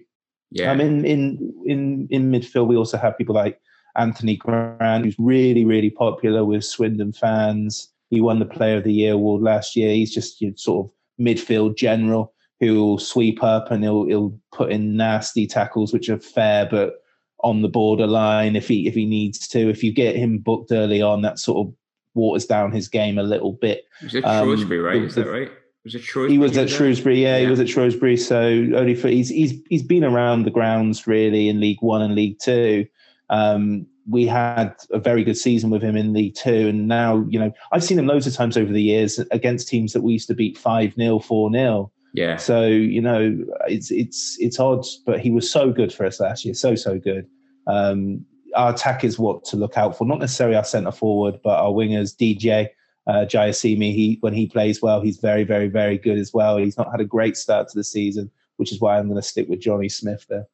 Yeah. 0.51 0.71
Um, 0.71 0.81
in 0.81 1.05
in 1.05 1.53
in 1.65 2.07
in 2.11 2.31
midfield, 2.31 2.67
we 2.67 2.77
also 2.77 2.97
have 2.97 3.17
people 3.17 3.35
like 3.35 3.59
Anthony 3.95 4.35
Grant, 4.35 5.05
who's 5.05 5.15
really, 5.17 5.65
really 5.65 5.89
popular 5.89 6.45
with 6.45 6.63
Swindon 6.63 7.13
fans. 7.13 7.89
He 8.09 8.21
won 8.21 8.39
the 8.39 8.45
Player 8.45 8.77
of 8.77 8.83
the 8.83 8.93
Year 8.93 9.13
award 9.13 9.41
last 9.41 9.75
year. 9.75 9.93
He's 9.93 10.13
just 10.13 10.41
your 10.41 10.51
sort 10.55 10.85
of 10.85 10.91
midfield 11.19 11.77
general 11.77 12.33
who'll 12.59 12.99
sweep 12.99 13.43
up 13.43 13.71
and 13.71 13.83
he'll 13.83 14.05
he'll 14.05 14.37
put 14.53 14.71
in 14.71 14.95
nasty 14.95 15.45
tackles 15.45 15.91
which 15.91 16.09
are 16.09 16.19
fair 16.19 16.65
but 16.69 17.01
on 17.43 17.61
the 17.61 17.67
borderline 17.67 18.55
if 18.55 18.67
he 18.67 18.87
if 18.87 18.95
he 18.95 19.05
needs 19.05 19.47
to. 19.49 19.69
If 19.69 19.83
you 19.83 19.91
get 19.91 20.15
him 20.15 20.39
booked 20.39 20.71
early 20.71 21.01
on, 21.01 21.21
that 21.21 21.39
sort 21.39 21.67
of 21.67 21.73
waters 22.15 22.45
down 22.45 22.71
his 22.71 22.87
game 22.87 23.17
a 23.17 23.23
little 23.23 23.53
bit. 23.53 23.85
Was 24.01 24.15
it 24.15 24.23
Shrewsbury, 24.23 24.79
um, 24.79 24.85
right? 24.85 25.03
Is 25.03 25.15
that 25.15 25.27
right? 25.27 25.51
Was 25.83 25.93
it 25.93 26.01
Shrewsbury? 26.01 26.31
He 26.31 26.37
was 26.39 26.57
at 26.57 26.69
Shrewsbury, 26.69 27.21
yeah, 27.21 27.37
yeah, 27.37 27.43
he 27.43 27.47
was 27.47 27.59
at 27.59 27.69
Shrewsbury. 27.69 28.17
So 28.17 28.39
only 28.75 28.95
for 28.95 29.07
he's 29.07 29.29
he's 29.29 29.53
he's 29.69 29.83
been 29.83 30.03
around 30.03 30.43
the 30.43 30.51
grounds 30.51 31.05
really 31.05 31.47
in 31.47 31.59
League 31.59 31.81
One 31.81 32.01
and 32.01 32.15
League 32.15 32.39
Two. 32.39 32.87
Um, 33.29 33.85
we 34.07 34.25
had 34.25 34.75
a 34.91 34.99
very 34.99 35.23
good 35.23 35.37
season 35.37 35.69
with 35.69 35.81
him 35.81 35.95
in 35.95 36.13
League 36.13 36.35
Two, 36.35 36.67
and 36.67 36.87
now 36.87 37.23
you 37.29 37.39
know 37.39 37.51
I've 37.71 37.83
seen 37.83 37.99
him 37.99 38.07
loads 38.07 38.25
of 38.25 38.33
times 38.33 38.57
over 38.57 38.73
the 38.73 38.81
years 38.81 39.19
against 39.31 39.67
teams 39.67 39.93
that 39.93 40.01
we 40.01 40.13
used 40.13 40.27
to 40.27 40.33
beat 40.33 40.57
five 40.57 40.93
0 40.95 41.19
four 41.19 41.51
0 41.51 41.91
Yeah. 42.13 42.37
So 42.37 42.65
you 42.65 43.01
know 43.01 43.37
it's 43.67 43.91
it's 43.91 44.37
it's 44.39 44.59
odd, 44.59 44.85
but 45.05 45.19
he 45.19 45.29
was 45.29 45.49
so 45.49 45.71
good 45.71 45.93
for 45.93 46.05
us 46.05 46.19
last 46.19 46.45
year, 46.45 46.55
so 46.55 46.73
so 46.73 46.97
good. 46.97 47.27
Um, 47.67 48.25
our 48.55 48.71
attack 48.71 49.03
is 49.03 49.19
what 49.19 49.43
to 49.45 49.57
look 49.57 49.77
out 49.77 49.97
for, 49.97 50.05
not 50.05 50.19
necessarily 50.19 50.55
our 50.55 50.63
centre 50.63 50.91
forward, 50.91 51.39
but 51.43 51.59
our 51.59 51.71
wingers. 51.71 52.15
DJ 52.15 52.69
uh, 53.07 53.25
Jaiyesimi, 53.25 53.93
he 53.93 54.17
when 54.21 54.33
he 54.33 54.47
plays 54.47 54.81
well, 54.81 55.01
he's 55.01 55.17
very 55.17 55.43
very 55.43 55.67
very 55.67 55.97
good 55.97 56.17
as 56.17 56.33
well. 56.33 56.57
He's 56.57 56.77
not 56.77 56.91
had 56.91 57.01
a 57.01 57.05
great 57.05 57.37
start 57.37 57.67
to 57.69 57.77
the 57.77 57.83
season, 57.83 58.31
which 58.57 58.71
is 58.71 58.81
why 58.81 58.97
I'm 58.97 59.07
going 59.07 59.21
to 59.21 59.27
stick 59.27 59.47
with 59.47 59.59
Johnny 59.59 59.89
Smith 59.89 60.25
there. 60.29 60.47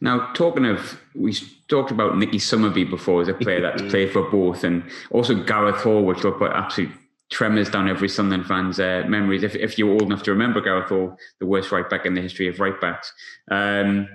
Now, 0.00 0.32
talking 0.32 0.64
of, 0.64 1.00
we 1.14 1.34
talked 1.68 1.90
about 1.90 2.16
Nicky 2.16 2.38
Summerbee 2.38 2.88
before 2.88 3.22
as 3.22 3.28
a 3.28 3.34
player 3.34 3.60
that's 3.60 3.82
played 3.90 4.12
for 4.12 4.22
both, 4.30 4.64
and 4.64 4.84
also 5.10 5.34
Gareth 5.34 5.82
Hall, 5.82 6.02
which 6.02 6.22
will 6.22 6.32
put 6.32 6.52
absolute 6.52 6.92
tremors 7.30 7.68
down 7.68 7.88
every 7.88 8.08
Sunderland 8.08 8.46
fan's 8.46 8.78
uh, 8.78 9.04
memories. 9.08 9.42
If, 9.42 9.56
if 9.56 9.78
you're 9.78 9.90
old 9.90 10.02
enough 10.02 10.22
to 10.24 10.30
remember 10.30 10.60
Gareth 10.60 10.88
Hall, 10.88 11.18
the 11.40 11.46
worst 11.46 11.72
right 11.72 11.88
back 11.88 12.06
in 12.06 12.14
the 12.14 12.20
history 12.20 12.46
of 12.48 12.60
right 12.60 12.80
backs. 12.80 13.12
Um, 13.50 14.08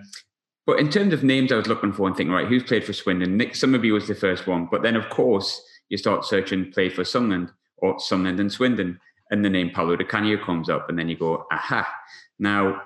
but 0.65 0.79
in 0.79 0.89
terms 0.89 1.13
of 1.13 1.23
names, 1.23 1.51
I 1.51 1.55
was 1.55 1.67
looking 1.67 1.91
for 1.91 2.07
and 2.07 2.15
thinking, 2.15 2.33
right, 2.33 2.47
who's 2.47 2.63
played 2.63 2.83
for 2.83 2.93
Swindon? 2.93 3.37
Nick 3.37 3.53
Summerbee 3.53 3.93
was 3.93 4.07
the 4.07 4.15
first 4.15 4.47
one. 4.47 4.67
But 4.69 4.83
then, 4.83 4.95
of 4.95 5.09
course, 5.09 5.61
you 5.89 5.97
start 5.97 6.25
searching 6.25 6.71
play 6.71 6.89
for 6.89 7.03
Sunderland 7.03 7.51
or 7.77 7.99
Sunderland 7.99 8.39
and 8.39 8.51
Swindon, 8.51 8.99
and 9.31 9.43
the 9.43 9.49
name 9.49 9.71
Paolo 9.71 9.95
Di 9.95 10.03
Canio 10.03 10.37
comes 10.37 10.69
up, 10.69 10.89
and 10.89 10.99
then 10.99 11.09
you 11.09 11.17
go, 11.17 11.45
aha. 11.51 11.91
Now, 12.37 12.81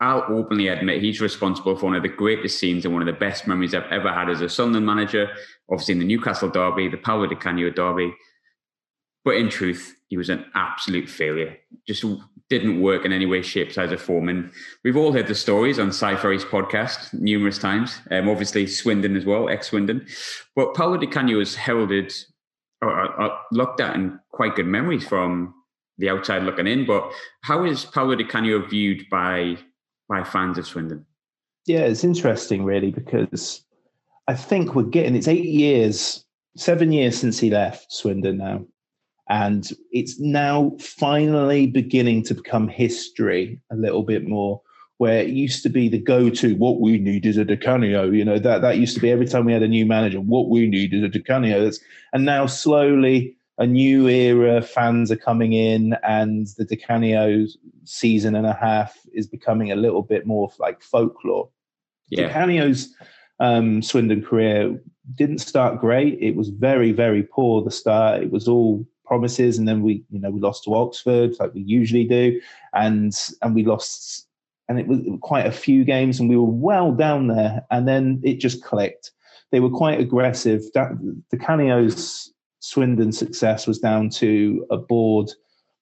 I'll 0.00 0.26
openly 0.28 0.68
admit 0.68 1.02
he's 1.02 1.20
responsible 1.20 1.76
for 1.76 1.86
one 1.86 1.94
of 1.94 2.02
the 2.02 2.08
greatest 2.08 2.58
scenes 2.58 2.84
and 2.84 2.92
one 2.92 3.02
of 3.02 3.06
the 3.06 3.18
best 3.18 3.46
memories 3.46 3.74
I've 3.74 3.90
ever 3.90 4.12
had 4.12 4.28
as 4.28 4.42
a 4.42 4.48
Sunderland 4.48 4.86
manager. 4.86 5.30
Obviously, 5.70 5.92
in 5.92 6.00
the 6.00 6.04
Newcastle 6.04 6.50
derby, 6.50 6.88
the 6.88 6.98
Paolo 6.98 7.26
Di 7.26 7.36
Canio 7.36 7.70
derby. 7.70 8.12
But 9.24 9.36
in 9.36 9.48
truth, 9.48 9.96
he 10.08 10.16
was 10.16 10.28
an 10.28 10.44
absolute 10.54 11.08
failure. 11.08 11.56
Just 11.86 12.04
didn't 12.50 12.82
work 12.82 13.04
in 13.04 13.12
any 13.12 13.26
way, 13.26 13.42
shape, 13.42 13.72
size, 13.72 13.90
or 13.90 13.96
form. 13.96 14.28
And 14.28 14.50
we've 14.84 14.96
all 14.96 15.12
heard 15.12 15.26
the 15.26 15.34
stories 15.34 15.78
on 15.78 15.92
Si 15.92 16.14
Ferry's 16.16 16.44
podcast 16.44 17.12
numerous 17.14 17.58
times. 17.58 17.98
Um, 18.10 18.28
obviously, 18.28 18.66
Swindon 18.66 19.16
as 19.16 19.24
well, 19.24 19.48
ex 19.48 19.68
Swindon. 19.68 20.06
But 20.54 20.74
Paolo 20.74 20.98
Di 20.98 21.06
Canio 21.06 21.40
is 21.40 21.54
heralded 21.54 22.12
or, 22.82 23.20
or, 23.20 23.38
looked 23.50 23.80
at 23.80 23.96
in 23.96 24.18
quite 24.30 24.56
good 24.56 24.66
memories 24.66 25.06
from 25.06 25.54
the 25.98 26.10
outside 26.10 26.42
looking 26.42 26.66
in. 26.66 26.86
But 26.86 27.10
how 27.42 27.64
is 27.64 27.84
Paolo 27.86 28.14
Di 28.14 28.24
Canio 28.24 28.66
viewed 28.66 29.08
by 29.10 29.56
by 30.08 30.22
fans 30.22 30.58
of 30.58 30.66
Swindon? 30.66 31.06
Yeah, 31.66 31.80
it's 31.80 32.04
interesting, 32.04 32.62
really, 32.62 32.90
because 32.90 33.64
I 34.28 34.34
think 34.34 34.74
we're 34.74 34.82
getting 34.82 35.16
it's 35.16 35.28
eight 35.28 35.46
years, 35.46 36.24
seven 36.56 36.92
years 36.92 37.16
since 37.16 37.38
he 37.38 37.48
left 37.50 37.90
Swindon 37.90 38.36
now. 38.36 38.66
And 39.28 39.70
it's 39.90 40.20
now 40.20 40.76
finally 40.78 41.66
beginning 41.66 42.24
to 42.24 42.34
become 42.34 42.68
history 42.68 43.60
a 43.70 43.76
little 43.76 44.02
bit 44.02 44.28
more, 44.28 44.60
where 44.98 45.20
it 45.20 45.30
used 45.30 45.62
to 45.62 45.68
be 45.68 45.88
the 45.88 45.98
go-to, 45.98 46.54
what 46.56 46.80
we 46.80 46.98
need 46.98 47.24
is 47.26 47.36
a 47.36 47.44
Di 47.44 47.56
Canio. 47.56 48.10
You 48.10 48.24
know, 48.24 48.38
that 48.38 48.60
that 48.60 48.78
used 48.78 48.94
to 48.94 49.00
be 49.00 49.10
every 49.10 49.26
time 49.26 49.44
we 49.44 49.52
had 49.52 49.62
a 49.62 49.68
new 49.68 49.86
manager, 49.86 50.20
what 50.20 50.50
we 50.50 50.66
need 50.66 50.92
is 50.92 51.02
a 51.02 51.08
Di 51.08 51.20
Canio. 51.20 51.64
That's, 51.64 51.80
and 52.12 52.24
now 52.24 52.46
slowly 52.46 53.36
a 53.56 53.66
new 53.66 54.08
era, 54.08 54.60
fans 54.60 55.10
are 55.10 55.16
coming 55.16 55.52
in, 55.52 55.96
and 56.02 56.48
the 56.58 56.64
Di 56.64 56.76
Canio 56.76 57.46
season 57.84 58.34
and 58.34 58.46
a 58.46 58.52
half 58.52 58.98
is 59.12 59.26
becoming 59.26 59.72
a 59.72 59.76
little 59.76 60.02
bit 60.02 60.26
more 60.26 60.50
like 60.58 60.82
folklore. 60.82 61.48
Yeah. 62.08 62.26
Di 62.26 62.32
Canio's 62.32 62.94
um, 63.40 63.80
Swindon 63.80 64.22
career 64.22 64.78
didn't 65.14 65.38
start 65.38 65.80
great. 65.80 66.18
It 66.20 66.36
was 66.36 66.50
very, 66.50 66.92
very 66.92 67.22
poor. 67.22 67.62
The 67.62 67.70
start. 67.70 68.22
It 68.22 68.30
was 68.30 68.48
all 68.48 68.86
promises, 69.04 69.58
and 69.58 69.68
then 69.68 69.82
we, 69.82 70.04
you 70.10 70.18
know, 70.18 70.30
we 70.30 70.40
lost 70.40 70.64
to 70.64 70.74
Oxford 70.74 71.34
like 71.38 71.54
we 71.54 71.62
usually 71.62 72.04
do, 72.04 72.40
and 72.72 73.14
and 73.42 73.54
we 73.54 73.64
lost, 73.64 74.26
and 74.68 74.78
it 74.78 74.86
was 74.86 75.00
quite 75.20 75.46
a 75.46 75.52
few 75.52 75.84
games, 75.84 76.20
and 76.20 76.28
we 76.28 76.36
were 76.36 76.44
well 76.44 76.92
down 76.92 77.28
there, 77.28 77.64
and 77.70 77.86
then 77.86 78.20
it 78.24 78.40
just 78.40 78.62
clicked. 78.62 79.10
They 79.52 79.60
were 79.60 79.70
quite 79.70 80.00
aggressive. 80.00 80.62
That, 80.74 80.92
Di 81.30 81.38
Canio's 81.38 82.32
Swindon 82.60 83.12
success 83.12 83.66
was 83.66 83.78
down 83.78 84.08
to 84.10 84.66
a 84.70 84.76
board, 84.76 85.30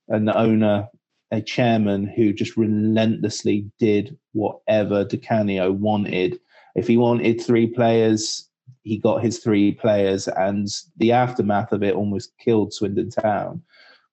an 0.09 0.29
owner, 0.29 0.89
a 1.31 1.41
chairman 1.41 2.07
who 2.07 2.33
just 2.33 2.57
relentlessly 2.57 3.71
did 3.79 4.19
whatever 4.33 5.05
Di 5.05 5.17
Canio 5.17 5.73
wanted. 5.73 6.39
If 6.75 6.89
he 6.89 6.97
wanted 6.97 7.41
three 7.41 7.67
players, 7.67 8.49
he 8.83 8.99
got 8.99 9.23
his 9.23 9.39
three 9.39 9.73
players, 9.73 10.29
and 10.29 10.69
the 10.97 11.13
aftermath 11.13 11.73
of 11.73 11.83
it 11.83 11.95
almost 11.95 12.33
killed 12.39 12.73
Swindon 12.73 13.11
Town. 13.11 13.63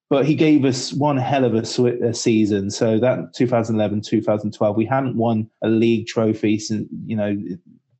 But 0.08 0.26
he 0.26 0.34
gave 0.34 0.64
us 0.64 0.92
one 0.92 1.16
hell 1.16 1.44
of 1.44 1.54
a, 1.54 1.64
sw- 1.64 2.02
a 2.02 2.12
season. 2.12 2.70
So 2.70 2.98
that 2.98 3.32
2011, 3.34 4.00
2012, 4.00 4.76
we 4.76 4.84
hadn't 4.84 5.16
won 5.16 5.48
a 5.62 5.68
league 5.68 6.06
trophy 6.08 6.58
since 6.58 6.88
you 7.06 7.16
know 7.16 7.36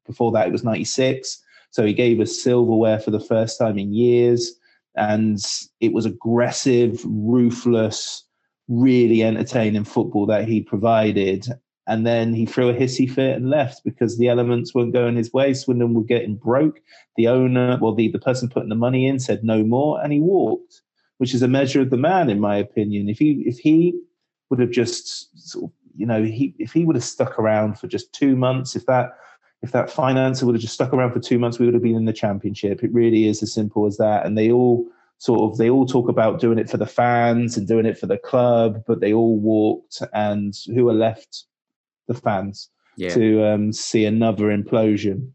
before 0.06 0.32
that 0.32 0.48
it 0.48 0.52
was 0.52 0.64
96. 0.64 1.40
So 1.70 1.86
he 1.86 1.92
gave 1.92 2.18
us 2.20 2.42
silverware 2.42 2.98
for 2.98 3.12
the 3.12 3.20
first 3.20 3.58
time 3.58 3.78
in 3.78 3.94
years, 3.94 4.52
and 4.96 5.38
it 5.80 5.92
was 5.92 6.04
aggressive, 6.04 7.00
ruthless, 7.04 8.24
really 8.68 9.22
entertaining 9.22 9.84
football 9.84 10.26
that 10.26 10.48
he 10.48 10.62
provided 10.62 11.46
and 11.90 12.06
then 12.06 12.32
he 12.32 12.46
threw 12.46 12.68
a 12.68 12.74
hissy 12.74 13.10
fit 13.10 13.34
and 13.34 13.50
left 13.50 13.82
because 13.82 14.16
the 14.16 14.28
elements 14.28 14.72
weren't 14.72 14.92
going 14.92 15.16
his 15.16 15.32
way. 15.32 15.52
Swindon 15.52 15.92
were 15.92 16.04
getting 16.04 16.36
broke. 16.36 16.78
The 17.16 17.26
owner, 17.26 17.78
well, 17.80 17.96
the, 17.96 18.06
the 18.12 18.20
person 18.20 18.48
putting 18.48 18.68
the 18.68 18.76
money 18.76 19.08
in 19.08 19.18
said 19.18 19.42
no 19.42 19.64
more, 19.64 20.00
and 20.00 20.12
he 20.12 20.20
walked, 20.20 20.82
which 21.18 21.34
is 21.34 21.42
a 21.42 21.48
measure 21.48 21.80
of 21.80 21.90
the 21.90 21.96
man, 21.96 22.30
in 22.30 22.38
my 22.38 22.54
opinion. 22.54 23.08
If 23.08 23.18
he 23.18 23.42
if 23.44 23.58
he 23.58 24.00
would 24.50 24.60
have 24.60 24.70
just 24.70 25.36
sort 25.50 25.64
of, 25.64 25.72
you 25.96 26.06
know, 26.06 26.22
he 26.22 26.54
if 26.60 26.72
he 26.72 26.84
would 26.84 26.94
have 26.94 27.02
stuck 27.02 27.40
around 27.40 27.76
for 27.76 27.88
just 27.88 28.12
two 28.12 28.36
months, 28.36 28.76
if 28.76 28.86
that 28.86 29.18
if 29.60 29.72
that 29.72 29.90
financer 29.90 30.44
would 30.44 30.54
have 30.54 30.62
just 30.62 30.74
stuck 30.74 30.92
around 30.92 31.12
for 31.12 31.18
two 31.18 31.40
months, 31.40 31.58
we 31.58 31.66
would 31.66 31.74
have 31.74 31.82
been 31.82 31.96
in 31.96 32.04
the 32.04 32.12
championship. 32.12 32.84
It 32.84 32.94
really 32.94 33.26
is 33.26 33.42
as 33.42 33.52
simple 33.52 33.86
as 33.86 33.96
that. 33.96 34.24
And 34.24 34.38
they 34.38 34.52
all 34.52 34.86
sort 35.18 35.40
of 35.40 35.58
they 35.58 35.68
all 35.68 35.86
talk 35.86 36.08
about 36.08 36.38
doing 36.38 36.60
it 36.60 36.70
for 36.70 36.76
the 36.76 36.86
fans 36.86 37.56
and 37.56 37.66
doing 37.66 37.84
it 37.84 37.98
for 37.98 38.06
the 38.06 38.16
club, 38.16 38.84
but 38.86 39.00
they 39.00 39.12
all 39.12 39.40
walked, 39.40 40.04
and 40.12 40.54
who 40.72 40.88
are 40.88 40.94
left 40.94 41.46
the 42.10 42.20
fans 42.20 42.68
yeah. 42.96 43.08
to 43.14 43.44
um, 43.44 43.72
see 43.72 44.04
another 44.04 44.46
implosion. 44.46 45.30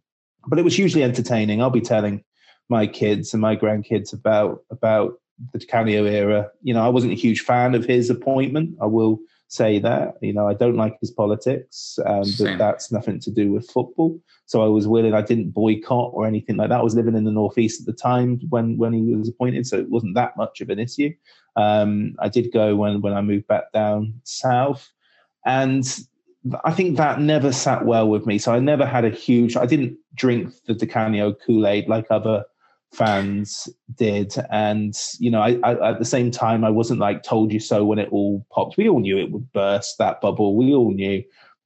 But 0.47 0.59
it 0.59 0.65
was 0.65 0.75
hugely 0.75 1.03
entertaining. 1.03 1.61
I'll 1.61 1.69
be 1.69 1.81
telling 1.81 2.23
my 2.69 2.85
kids 2.85 3.33
and 3.33 3.41
my 3.41 3.55
grandkids 3.55 4.13
about 4.13 4.59
about 4.69 5.13
the 5.53 5.65
Canio 5.65 6.05
era. 6.05 6.49
You 6.61 6.73
know, 6.73 6.83
I 6.83 6.89
wasn't 6.89 7.13
a 7.13 7.15
huge 7.15 7.41
fan 7.41 7.73
of 7.75 7.85
his 7.85 8.09
appointment. 8.09 8.75
I 8.81 8.85
will 8.85 9.19
say 9.47 9.79
that. 9.79 10.15
You 10.21 10.33
know, 10.33 10.47
I 10.47 10.53
don't 10.53 10.75
like 10.75 10.97
his 10.99 11.11
politics, 11.11 11.97
um, 12.05 12.25
but 12.37 12.57
that's 12.57 12.91
nothing 12.91 13.19
to 13.21 13.31
do 13.31 13.51
with 13.51 13.69
football. 13.69 14.19
So 14.45 14.63
I 14.63 14.67
was 14.67 14.87
willing. 14.87 15.13
I 15.13 15.21
didn't 15.21 15.51
boycott 15.51 16.11
or 16.13 16.27
anything 16.27 16.57
like 16.57 16.69
that. 16.69 16.79
I 16.79 16.83
was 16.83 16.95
living 16.95 17.15
in 17.15 17.23
the 17.23 17.31
northeast 17.31 17.81
at 17.81 17.87
the 17.87 17.93
time 17.93 18.39
when 18.49 18.77
when 18.77 18.93
he 18.93 19.15
was 19.15 19.29
appointed, 19.29 19.65
so 19.65 19.77
it 19.77 19.89
wasn't 19.89 20.15
that 20.15 20.37
much 20.37 20.61
of 20.61 20.69
an 20.69 20.79
issue. 20.79 21.11
Um, 21.55 22.15
I 22.19 22.29
did 22.29 22.51
go 22.51 22.75
when 22.75 23.01
when 23.01 23.13
I 23.13 23.21
moved 23.21 23.47
back 23.47 23.71
down 23.73 24.21
south, 24.23 24.91
and 25.45 25.85
I 26.63 26.71
think 26.71 26.97
that 26.97 27.19
never 27.19 27.51
sat 27.51 27.85
well 27.85 28.07
with 28.07 28.25
me. 28.25 28.37
So 28.37 28.53
I 28.53 28.59
never 28.59 28.85
had 28.85 29.05
a 29.05 29.09
huge. 29.09 29.57
I 29.57 29.65
didn't 29.65 29.97
drink 30.13 30.53
the 30.65 30.75
Di 30.75 30.85
Canio 30.85 31.33
Kool 31.33 31.65
Aid 31.65 31.87
like 31.87 32.05
other 32.09 32.43
fans 32.93 33.67
did, 33.95 34.35
and 34.51 34.93
you 35.19 35.31
know, 35.31 35.41
I, 35.41 35.57
I, 35.63 35.91
at 35.91 35.99
the 35.99 36.05
same 36.05 36.31
time, 36.31 36.63
I 36.63 36.69
wasn't 36.69 36.99
like 36.99 37.23
told 37.23 37.51
you 37.51 37.59
so 37.59 37.83
when 37.83 37.99
it 37.99 38.09
all 38.11 38.45
popped. 38.51 38.77
We 38.77 38.87
all 38.87 38.99
knew 38.99 39.17
it 39.17 39.31
would 39.31 39.51
burst 39.53 39.97
that 39.97 40.21
bubble. 40.21 40.55
We 40.55 40.73
all 40.73 40.93
knew. 40.93 41.23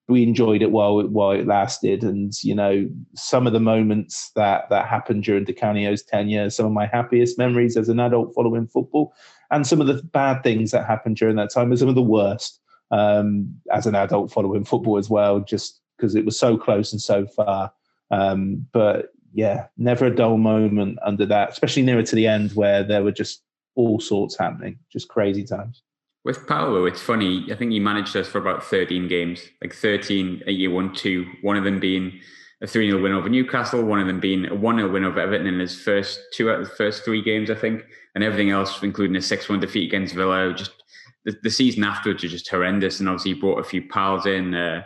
We 0.08 0.24
enjoyed 0.24 0.64
it 0.64 0.72
while 0.72 1.00
it 1.02 1.12
while 1.12 1.32
it 1.32 1.46
lasted, 1.46 2.04
and 2.04 2.34
you 2.42 2.56
know, 2.56 2.90
some 3.16 3.48
of 3.48 3.54
the 3.54 3.60
moments 3.60 4.32
that 4.36 4.70
that 4.70 4.88
happened 4.88 5.24
during 5.24 5.44
Di 5.44 5.54
Canio's 5.54 6.04
tenure, 6.04 6.50
some 6.50 6.66
of 6.66 6.72
my 6.72 6.88
happiest 6.88 7.38
memories 7.38 7.78
as 7.78 7.90
an 7.90 8.00
adult 8.00 8.34
following 8.34 8.66
football, 8.66 9.14
and 9.52 9.68
some 9.68 9.82
of 9.82 9.88
the 9.88 10.02
bad 10.02 10.42
things 10.42 10.72
that 10.72 10.88
happened 10.88 11.18
during 11.18 11.36
that 11.36 11.52
time 11.54 11.72
are 11.72 11.78
some 11.78 11.90
of 11.90 11.96
the 11.96 12.02
worst 12.02 12.60
um, 12.92 13.56
as 13.72 13.86
an 13.86 13.96
adult 13.96 14.32
following 14.32 14.66
football 14.66 14.98
as 14.98 15.10
well, 15.10 15.40
just 15.40 15.82
because 15.98 16.16
it 16.16 16.26
was 16.26 16.38
so 16.38 16.58
close 16.58 16.92
and 16.92 17.02
so 17.02 17.26
far. 17.26 17.72
Um, 18.12 18.66
but 18.72 19.12
yeah, 19.34 19.68
never 19.78 20.06
a 20.06 20.16
dull 20.16 20.38
moment 20.38 20.98
under 21.04 21.26
that, 21.28 21.50
especially 21.50 21.84
nearer 21.84 22.04
to 22.04 22.16
the 22.16 22.28
end 22.28 22.52
where 22.54 22.84
there 22.84 23.04
were 23.04 23.12
just 23.12 23.44
all 23.76 24.00
sorts 24.00 24.38
happening, 24.38 24.80
just 24.92 25.08
crazy 25.08 25.44
times. 25.44 25.84
With 26.26 26.48
Paolo, 26.48 26.86
it's 26.86 27.02
funny. 27.02 27.48
I 27.52 27.56
think 27.56 27.72
he 27.72 27.80
managed 27.80 28.16
us 28.16 28.28
for 28.28 28.40
about 28.40 28.64
13 28.64 29.08
games, 29.08 29.42
like 29.62 29.74
13 29.74 30.44
a 30.48 30.52
year 30.52 30.70
one, 30.70 30.94
two. 30.94 31.26
One 31.42 31.56
of 31.56 31.64
them 31.64 31.80
being 31.80 32.20
a 32.62 32.68
3 32.68 32.90
0 32.90 33.02
win 33.02 33.14
over 33.14 33.30
Newcastle, 33.30 33.84
one 33.84 34.02
of 34.02 34.08
them 34.08 34.20
being 34.20 34.46
a 34.46 34.56
1 34.56 34.76
0 34.78 34.92
win 34.92 35.06
over 35.06 35.20
Everton 35.20 35.48
in 35.48 35.60
his 35.60 35.80
first 35.80 36.20
two 36.34 36.52
out 36.52 36.60
of 36.60 36.68
the 36.70 36.76
first 36.76 37.06
three 37.06 37.22
games, 37.22 37.50
I 37.50 37.56
think. 37.56 37.84
And 38.16 38.24
everything 38.24 38.50
else, 38.50 38.84
including 38.84 39.16
a 39.16 39.22
6 39.22 39.48
1 39.48 39.60
defeat 39.62 39.88
against 39.88 40.14
Villa, 40.14 40.54
just 40.54 40.79
the, 41.26 41.36
the 41.44 41.50
season 41.50 41.84
afterwards 41.84 42.24
was 42.24 42.32
just 42.32 42.50
horrendous. 42.50 43.00
And 43.00 43.10
obviously, 43.10 43.34
brought 43.34 43.60
a 43.60 43.64
few 43.64 43.88
pals 43.88 44.26
in. 44.26 44.54
Uh, 44.54 44.84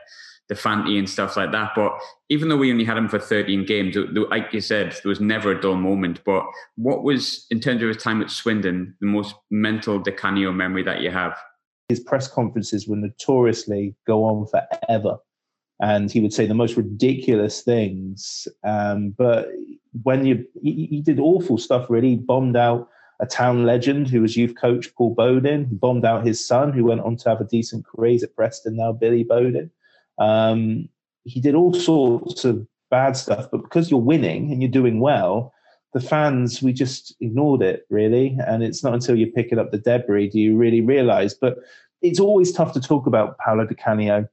the 0.50 0.56
Fanti 0.56 0.98
and 0.98 1.10
stuff 1.10 1.38
like 1.38 1.52
that. 1.52 1.72
But 1.76 1.98
even 2.30 2.50
though 2.50 2.58
we 2.58 2.72
only 2.72 2.84
had 2.84 2.98
him 2.98 3.08
for 3.08 3.20
13 3.20 3.66
games, 3.66 3.96
like 4.30 4.54
you 4.54 4.62
said, 4.62 4.92
there 4.92 5.10
was 5.10 5.22
never 5.22 5.52
a 5.52 5.62
dull 5.62 5.76
moment. 5.76 6.24
But 6.26 6.46
what 6.76 7.04
was, 7.04 7.46
in 7.50 7.60
terms 7.60 7.82
of 7.82 7.88
his 7.88 7.98
time 7.98 8.22
at 8.22 8.30
Swindon, 8.30 8.96
the 9.00 9.08
most 9.08 9.36
mental 9.50 10.00
Di 10.00 10.12
Canio 10.12 10.52
memory 10.52 10.84
that 10.84 11.02
you 11.02 11.12
have? 11.12 11.38
His 11.90 12.00
press 12.00 12.28
conferences 12.28 12.88
would 12.88 13.00
notoriously 13.00 13.96
go 14.06 14.24
on 14.24 14.48
forever. 14.48 15.18
And 15.82 16.12
he 16.12 16.22
would 16.22 16.34
say 16.34 16.46
the 16.46 16.54
most 16.54 16.78
ridiculous 16.78 17.62
things. 17.62 18.48
Um, 18.64 19.16
but 19.18 19.50
when 20.04 20.26
you, 20.26 20.46
he, 20.62 20.88
he 20.90 21.02
did 21.02 21.20
awful 21.20 21.58
stuff, 21.58 21.90
really. 21.90 22.12
He 22.12 22.16
bombed 22.18 22.56
out 22.56 22.90
a 23.24 23.26
town 23.26 23.66
legend 23.66 24.10
who 24.10 24.22
was 24.22 24.36
youth 24.36 24.54
coach 24.60 24.94
Paul 24.96 25.16
Bodin. 25.16 25.70
He 25.70 25.76
bombed 25.76 26.04
out 26.04 26.26
his 26.26 26.46
son, 26.46 26.74
who 26.74 26.84
went 26.84 27.00
on 27.02 27.16
to 27.18 27.30
have 27.30 27.40
a 27.40 27.46
decent 27.46 27.86
career. 27.86 28.20
At 28.22 28.36
Preston 28.36 28.76
now, 28.76 28.92
Billy 28.92 29.24
Bodin. 29.24 29.70
Um, 30.20 30.90
he 31.24 31.40
did 31.40 31.56
all 31.56 31.74
sorts 31.74 32.44
of 32.44 32.68
bad 32.92 33.16
stuff, 33.16 33.48
but 33.50 33.64
because 33.64 33.90
you're 33.90 34.00
winning 34.02 34.52
and 34.52 34.62
you're 34.62 34.70
doing 34.70 35.00
well, 35.00 35.54
the 35.94 36.02
fans 36.02 36.62
we 36.62 36.74
just 36.74 37.16
ignored 37.22 37.62
it 37.62 37.86
really. 37.90 38.38
And 38.46 38.62
it's 38.62 38.84
not 38.84 38.94
until 38.94 39.16
you're 39.16 39.30
picking 39.30 39.58
up 39.58 39.72
the 39.72 39.78
debris 39.78 40.30
do 40.30 40.40
you 40.40 40.58
really 40.58 40.82
realize. 40.82 41.34
But 41.34 41.60
it's 42.02 42.20
always 42.20 42.52
tough 42.52 42.74
to 42.74 42.82
talk 42.82 43.08
about 43.08 43.38
Paolo 43.38 43.66
Di 43.66 43.76
Canio 43.76 44.28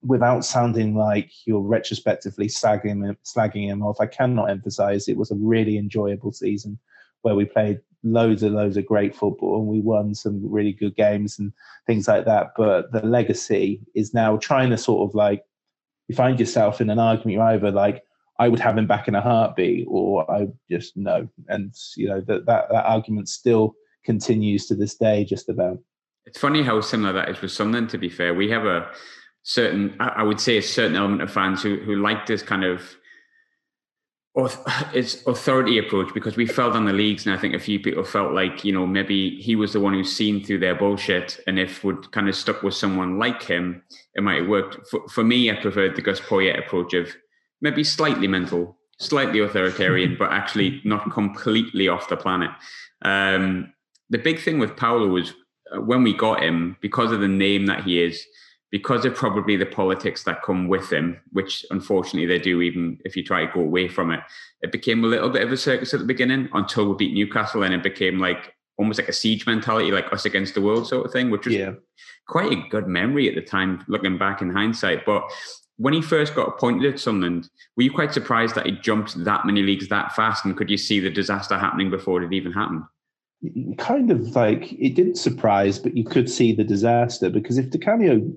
without 0.00 0.46
sounding 0.46 0.96
like 0.96 1.30
you're 1.44 1.60
retrospectively 1.60 2.46
slagging 2.46 3.04
him, 3.04 3.18
slagging 3.24 3.66
him 3.68 3.82
off. 3.82 4.00
I 4.00 4.06
cannot 4.06 4.50
emphasize 4.50 5.08
it 5.08 5.18
was 5.18 5.30
a 5.30 5.36
really 5.36 5.76
enjoyable 5.76 6.32
season 6.32 6.78
where 7.20 7.34
we 7.34 7.44
played 7.44 7.80
loads 8.04 8.42
and 8.42 8.54
loads 8.54 8.76
of 8.76 8.86
great 8.86 9.16
football 9.16 9.58
and 9.58 9.66
we 9.66 9.80
won 9.80 10.14
some 10.14 10.40
really 10.48 10.72
good 10.72 10.94
games 10.94 11.38
and 11.38 11.52
things 11.86 12.06
like 12.06 12.24
that. 12.26 12.52
But 12.56 12.92
the 12.92 13.00
legacy 13.00 13.80
is 13.94 14.14
now 14.14 14.36
trying 14.36 14.70
to 14.70 14.78
sort 14.78 15.08
of 15.08 15.14
like 15.14 15.42
you 16.08 16.14
find 16.14 16.38
yourself 16.38 16.80
in 16.80 16.90
an 16.90 16.98
argument, 16.98 17.32
you're 17.32 17.42
either 17.42 17.70
like, 17.70 18.04
I 18.38 18.48
would 18.48 18.60
have 18.60 18.76
him 18.76 18.86
back 18.86 19.08
in 19.08 19.14
a 19.14 19.20
heartbeat, 19.20 19.86
or 19.88 20.28
I 20.30 20.48
just 20.70 20.96
no. 20.96 21.28
And 21.48 21.72
you 21.96 22.08
know 22.08 22.20
that 22.22 22.46
that, 22.46 22.68
that 22.70 22.84
argument 22.84 23.28
still 23.28 23.74
continues 24.04 24.66
to 24.66 24.74
this 24.74 24.96
day, 24.96 25.24
just 25.24 25.48
about. 25.48 25.78
It's 26.26 26.38
funny 26.38 26.62
how 26.62 26.80
similar 26.80 27.12
that 27.12 27.28
is 27.28 27.40
with 27.40 27.52
Sunderland. 27.52 27.90
To 27.90 27.98
be 27.98 28.08
fair, 28.08 28.34
we 28.34 28.50
have 28.50 28.64
a 28.64 28.90
certain, 29.44 29.96
I 30.00 30.24
would 30.24 30.40
say, 30.40 30.56
a 30.56 30.62
certain 30.62 30.96
element 30.96 31.22
of 31.22 31.30
fans 31.30 31.62
who 31.62 31.76
who 31.76 31.96
like 31.96 32.26
this 32.26 32.42
kind 32.42 32.64
of 32.64 32.96
it's 34.92 35.24
authority 35.26 35.78
approach 35.78 36.12
because 36.12 36.36
we 36.36 36.46
felt 36.46 36.74
on 36.74 36.86
the 36.86 36.92
leagues, 36.92 37.24
and 37.24 37.34
I 37.34 37.38
think 37.38 37.54
a 37.54 37.58
few 37.58 37.78
people 37.78 38.02
felt 38.04 38.32
like 38.32 38.64
you 38.64 38.72
know 38.72 38.86
maybe 38.86 39.40
he 39.40 39.54
was 39.54 39.72
the 39.72 39.80
one 39.80 39.94
who's 39.94 40.14
seen 40.14 40.44
through 40.44 40.58
their 40.58 40.74
bullshit, 40.74 41.38
and 41.46 41.58
if 41.58 41.84
we'd 41.84 42.10
kind 42.10 42.28
of 42.28 42.34
stuck 42.34 42.62
with 42.62 42.74
someone 42.74 43.18
like 43.18 43.42
him, 43.42 43.82
it 44.14 44.22
might 44.22 44.40
have 44.40 44.48
worked. 44.48 44.88
For, 44.88 45.08
for 45.08 45.22
me, 45.22 45.50
I 45.50 45.54
preferred 45.54 45.94
the 45.94 46.02
Gus 46.02 46.20
Poyet 46.20 46.58
approach 46.58 46.94
of 46.94 47.14
maybe 47.60 47.84
slightly 47.84 48.26
mental, 48.26 48.76
slightly 48.98 49.38
authoritarian, 49.38 50.16
but 50.18 50.32
actually 50.32 50.80
not 50.84 51.12
completely 51.12 51.86
off 51.86 52.08
the 52.08 52.16
planet. 52.16 52.50
Um, 53.02 53.72
the 54.10 54.18
big 54.18 54.40
thing 54.40 54.58
with 54.58 54.76
Paolo 54.76 55.08
was 55.08 55.32
uh, 55.72 55.80
when 55.80 56.02
we 56.02 56.12
got 56.12 56.42
him 56.42 56.76
because 56.80 57.12
of 57.12 57.20
the 57.20 57.28
name 57.28 57.66
that 57.66 57.84
he 57.84 58.02
is 58.02 58.24
because 58.74 59.04
of 59.04 59.14
probably 59.14 59.54
the 59.54 59.64
politics 59.64 60.24
that 60.24 60.42
come 60.42 60.66
with 60.66 60.92
him, 60.92 61.16
which 61.30 61.64
unfortunately 61.70 62.26
they 62.26 62.40
do, 62.40 62.60
even 62.60 62.98
if 63.04 63.16
you 63.16 63.22
try 63.22 63.46
to 63.46 63.52
go 63.52 63.60
away 63.60 63.86
from 63.86 64.10
it, 64.10 64.18
it 64.62 64.72
became 64.72 65.04
a 65.04 65.06
little 65.06 65.30
bit 65.30 65.42
of 65.42 65.52
a 65.52 65.56
circus 65.56 65.94
at 65.94 66.00
the 66.00 66.06
beginning 66.06 66.48
until 66.54 66.88
we 66.88 66.96
beat 66.96 67.14
Newcastle, 67.14 67.62
and 67.62 67.72
it 67.72 67.84
became 67.84 68.18
like 68.18 68.52
almost 68.76 68.98
like 68.98 69.08
a 69.08 69.12
siege 69.12 69.46
mentality, 69.46 69.92
like 69.92 70.12
us 70.12 70.24
against 70.24 70.56
the 70.56 70.60
world 70.60 70.88
sort 70.88 71.06
of 71.06 71.12
thing, 71.12 71.30
which 71.30 71.46
was 71.46 71.54
yeah. 71.54 71.74
quite 72.26 72.50
a 72.50 72.68
good 72.68 72.88
memory 72.88 73.28
at 73.28 73.36
the 73.36 73.48
time, 73.48 73.84
looking 73.86 74.18
back 74.18 74.42
in 74.42 74.50
hindsight. 74.50 75.06
But 75.06 75.22
when 75.76 75.94
he 75.94 76.02
first 76.02 76.34
got 76.34 76.48
appointed 76.48 76.92
at 76.92 76.98
Sunderland, 76.98 77.48
were 77.76 77.84
you 77.84 77.92
quite 77.92 78.12
surprised 78.12 78.56
that 78.56 78.66
he 78.66 78.72
jumped 78.72 79.22
that 79.22 79.46
many 79.46 79.62
leagues 79.62 79.86
that 79.90 80.16
fast? 80.16 80.44
And 80.44 80.56
could 80.56 80.68
you 80.68 80.78
see 80.78 80.98
the 80.98 81.10
disaster 81.10 81.56
happening 81.56 81.90
before 81.90 82.24
it 82.24 82.32
even 82.32 82.50
happened? 82.50 82.82
Kind 83.78 84.10
of 84.10 84.34
like 84.34 84.72
it 84.72 84.96
didn't 84.96 85.18
surprise, 85.18 85.78
but 85.78 85.96
you 85.96 86.02
could 86.02 86.28
see 86.28 86.52
the 86.52 86.64
disaster 86.64 87.30
because 87.30 87.56
if 87.56 87.70
Di 87.70 87.78
Canio 87.78 88.34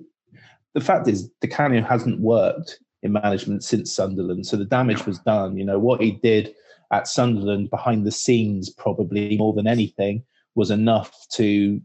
the 0.74 0.80
fact 0.80 1.08
is, 1.08 1.30
Canio 1.50 1.82
hasn't 1.82 2.20
worked 2.20 2.78
in 3.02 3.12
management 3.12 3.64
since 3.64 3.92
Sunderland, 3.92 4.46
so 4.46 4.56
the 4.56 4.64
damage 4.64 5.06
was 5.06 5.18
done. 5.20 5.56
You 5.56 5.64
know 5.64 5.78
what 5.78 6.00
he 6.00 6.12
did 6.12 6.54
at 6.92 7.08
Sunderland 7.08 7.70
behind 7.70 8.06
the 8.06 8.12
scenes, 8.12 8.70
probably 8.70 9.36
more 9.36 9.52
than 9.52 9.66
anything, 9.66 10.22
was 10.54 10.70
enough 10.70 11.14
to 11.32 11.80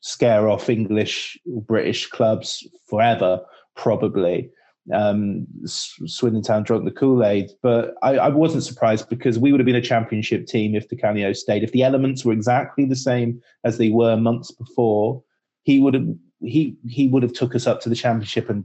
scare 0.00 0.48
off 0.48 0.68
English 0.68 1.38
British 1.46 2.06
clubs 2.06 2.66
forever, 2.86 3.40
probably. 3.74 4.50
Um, 4.92 5.46
Swindon 5.66 6.42
Town 6.42 6.62
drunk 6.62 6.86
the 6.86 6.90
Kool 6.90 7.22
Aid, 7.22 7.50
but 7.62 7.94
I, 8.02 8.16
I, 8.16 8.28
wasn't 8.28 8.64
surprised 8.64 9.10
because 9.10 9.38
we 9.38 9.52
would 9.52 9.60
have 9.60 9.66
been 9.66 9.74
a 9.74 9.82
championship 9.82 10.46
team 10.46 10.74
if 10.74 10.88
Di 10.88 10.96
Canio 10.96 11.34
stayed. 11.34 11.62
If 11.62 11.72
the 11.72 11.82
elements 11.82 12.24
were 12.24 12.32
exactly 12.32 12.86
the 12.86 12.96
same 12.96 13.42
as 13.64 13.76
they 13.76 13.90
were 13.90 14.16
months 14.16 14.50
before, 14.50 15.22
he 15.64 15.78
would 15.78 15.92
have 15.92 16.08
he 16.40 16.76
he 16.86 17.08
would 17.08 17.22
have 17.22 17.32
took 17.32 17.54
us 17.54 17.66
up 17.66 17.80
to 17.80 17.88
the 17.88 17.94
championship 17.94 18.48
and 18.48 18.64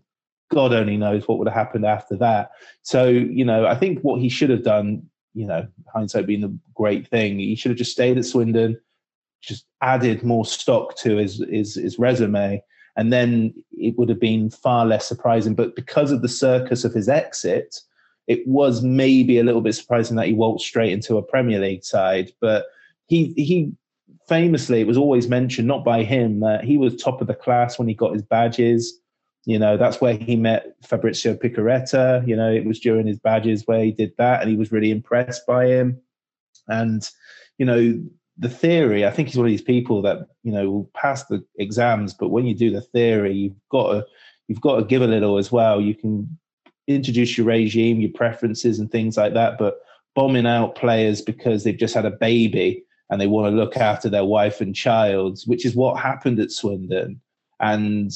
God 0.51 0.73
only 0.73 0.97
knows 0.97 1.27
what 1.27 1.39
would 1.39 1.47
have 1.47 1.55
happened 1.55 1.85
after 1.85 2.15
that. 2.17 2.51
So, 2.83 3.07
you 3.07 3.43
know, 3.43 3.65
I 3.65 3.75
think 3.75 4.01
what 4.01 4.21
he 4.21 4.29
should 4.29 4.51
have 4.51 4.63
done, 4.63 5.03
you 5.33 5.47
know, 5.47 5.67
hindsight 5.91 6.27
being 6.27 6.41
the 6.41 6.55
great 6.75 7.07
thing, 7.07 7.39
he 7.39 7.55
should 7.55 7.71
have 7.71 7.77
just 7.77 7.91
stayed 7.91 8.17
at 8.17 8.25
Swindon, 8.25 8.79
just 9.41 9.65
added 9.81 10.23
more 10.23 10.45
stock 10.45 10.95
to 10.97 11.17
his 11.17 11.43
his, 11.49 11.75
his 11.75 11.97
resume, 11.97 12.61
and 12.95 13.11
then 13.11 13.53
it 13.71 13.97
would 13.97 14.09
have 14.09 14.19
been 14.19 14.49
far 14.49 14.85
less 14.85 15.07
surprising. 15.07 15.55
But 15.55 15.75
because 15.75 16.11
of 16.11 16.21
the 16.21 16.29
circus 16.29 16.83
of 16.83 16.93
his 16.93 17.09
exit, 17.09 17.79
it 18.27 18.47
was 18.47 18.83
maybe 18.83 19.39
a 19.39 19.43
little 19.43 19.61
bit 19.61 19.73
surprising 19.73 20.15
that 20.17 20.27
he 20.27 20.33
waltzed 20.33 20.65
straight 20.65 20.93
into 20.93 21.17
a 21.17 21.23
Premier 21.23 21.59
League 21.59 21.83
side. 21.83 22.31
But 22.39 22.65
he 23.07 23.33
he 23.35 23.71
famously, 24.27 24.81
it 24.81 24.87
was 24.87 24.97
always 24.97 25.27
mentioned, 25.27 25.67
not 25.67 25.83
by 25.83 26.03
him, 26.03 26.39
that 26.41 26.63
he 26.63 26.77
was 26.77 26.95
top 26.95 27.21
of 27.21 27.27
the 27.27 27.35
class 27.35 27.77
when 27.77 27.87
he 27.87 27.93
got 27.93 28.13
his 28.13 28.23
badges. 28.23 28.99
You 29.45 29.59
know, 29.59 29.75
that's 29.75 29.99
where 29.99 30.15
he 30.15 30.35
met 30.35 30.75
Fabrizio 30.83 31.35
Piccarreta. 31.35 32.25
You 32.27 32.35
know, 32.35 32.51
it 32.51 32.65
was 32.65 32.79
during 32.79 33.07
his 33.07 33.19
badges 33.19 33.63
where 33.65 33.83
he 33.83 33.91
did 33.91 34.13
that, 34.17 34.41
and 34.41 34.49
he 34.49 34.55
was 34.55 34.71
really 34.71 34.91
impressed 34.91 35.45
by 35.45 35.67
him. 35.67 35.99
And, 36.67 37.07
you 37.57 37.65
know, 37.65 38.01
the 38.37 38.49
theory, 38.49 39.05
I 39.05 39.11
think 39.11 39.27
he's 39.27 39.37
one 39.37 39.45
of 39.45 39.51
these 39.51 39.61
people 39.61 40.01
that, 40.03 40.27
you 40.43 40.51
know, 40.51 40.69
will 40.69 40.91
pass 40.95 41.25
the 41.25 41.43
exams, 41.57 42.13
but 42.13 42.29
when 42.29 42.45
you 42.45 42.55
do 42.55 42.71
the 42.71 42.81
theory, 42.81 43.33
you've 43.33 43.69
got 43.69 43.91
to 43.91 44.05
you've 44.47 44.61
got 44.61 44.77
to 44.77 44.83
give 44.83 45.01
a 45.01 45.07
little 45.07 45.37
as 45.37 45.51
well. 45.51 45.79
You 45.79 45.95
can 45.95 46.37
introduce 46.87 47.37
your 47.37 47.47
regime, 47.47 48.01
your 48.01 48.11
preferences 48.11 48.79
and 48.79 48.91
things 48.91 49.17
like 49.17 49.33
that, 49.33 49.57
but 49.57 49.79
bombing 50.15 50.45
out 50.45 50.75
players 50.75 51.21
because 51.21 51.63
they've 51.63 51.77
just 51.77 51.93
had 51.93 52.05
a 52.05 52.11
baby 52.11 52.83
and 53.13 53.21
they 53.21 53.27
want 53.27 53.45
to 53.45 53.55
look 53.55 53.77
after 53.77 54.09
their 54.09 54.25
wife 54.25 54.59
and 54.59 54.75
child, 54.75 55.39
which 55.45 55.67
is 55.67 55.75
what 55.75 56.01
happened 56.01 56.39
at 56.39 56.51
Swindon. 56.51 57.21
And 57.59 58.11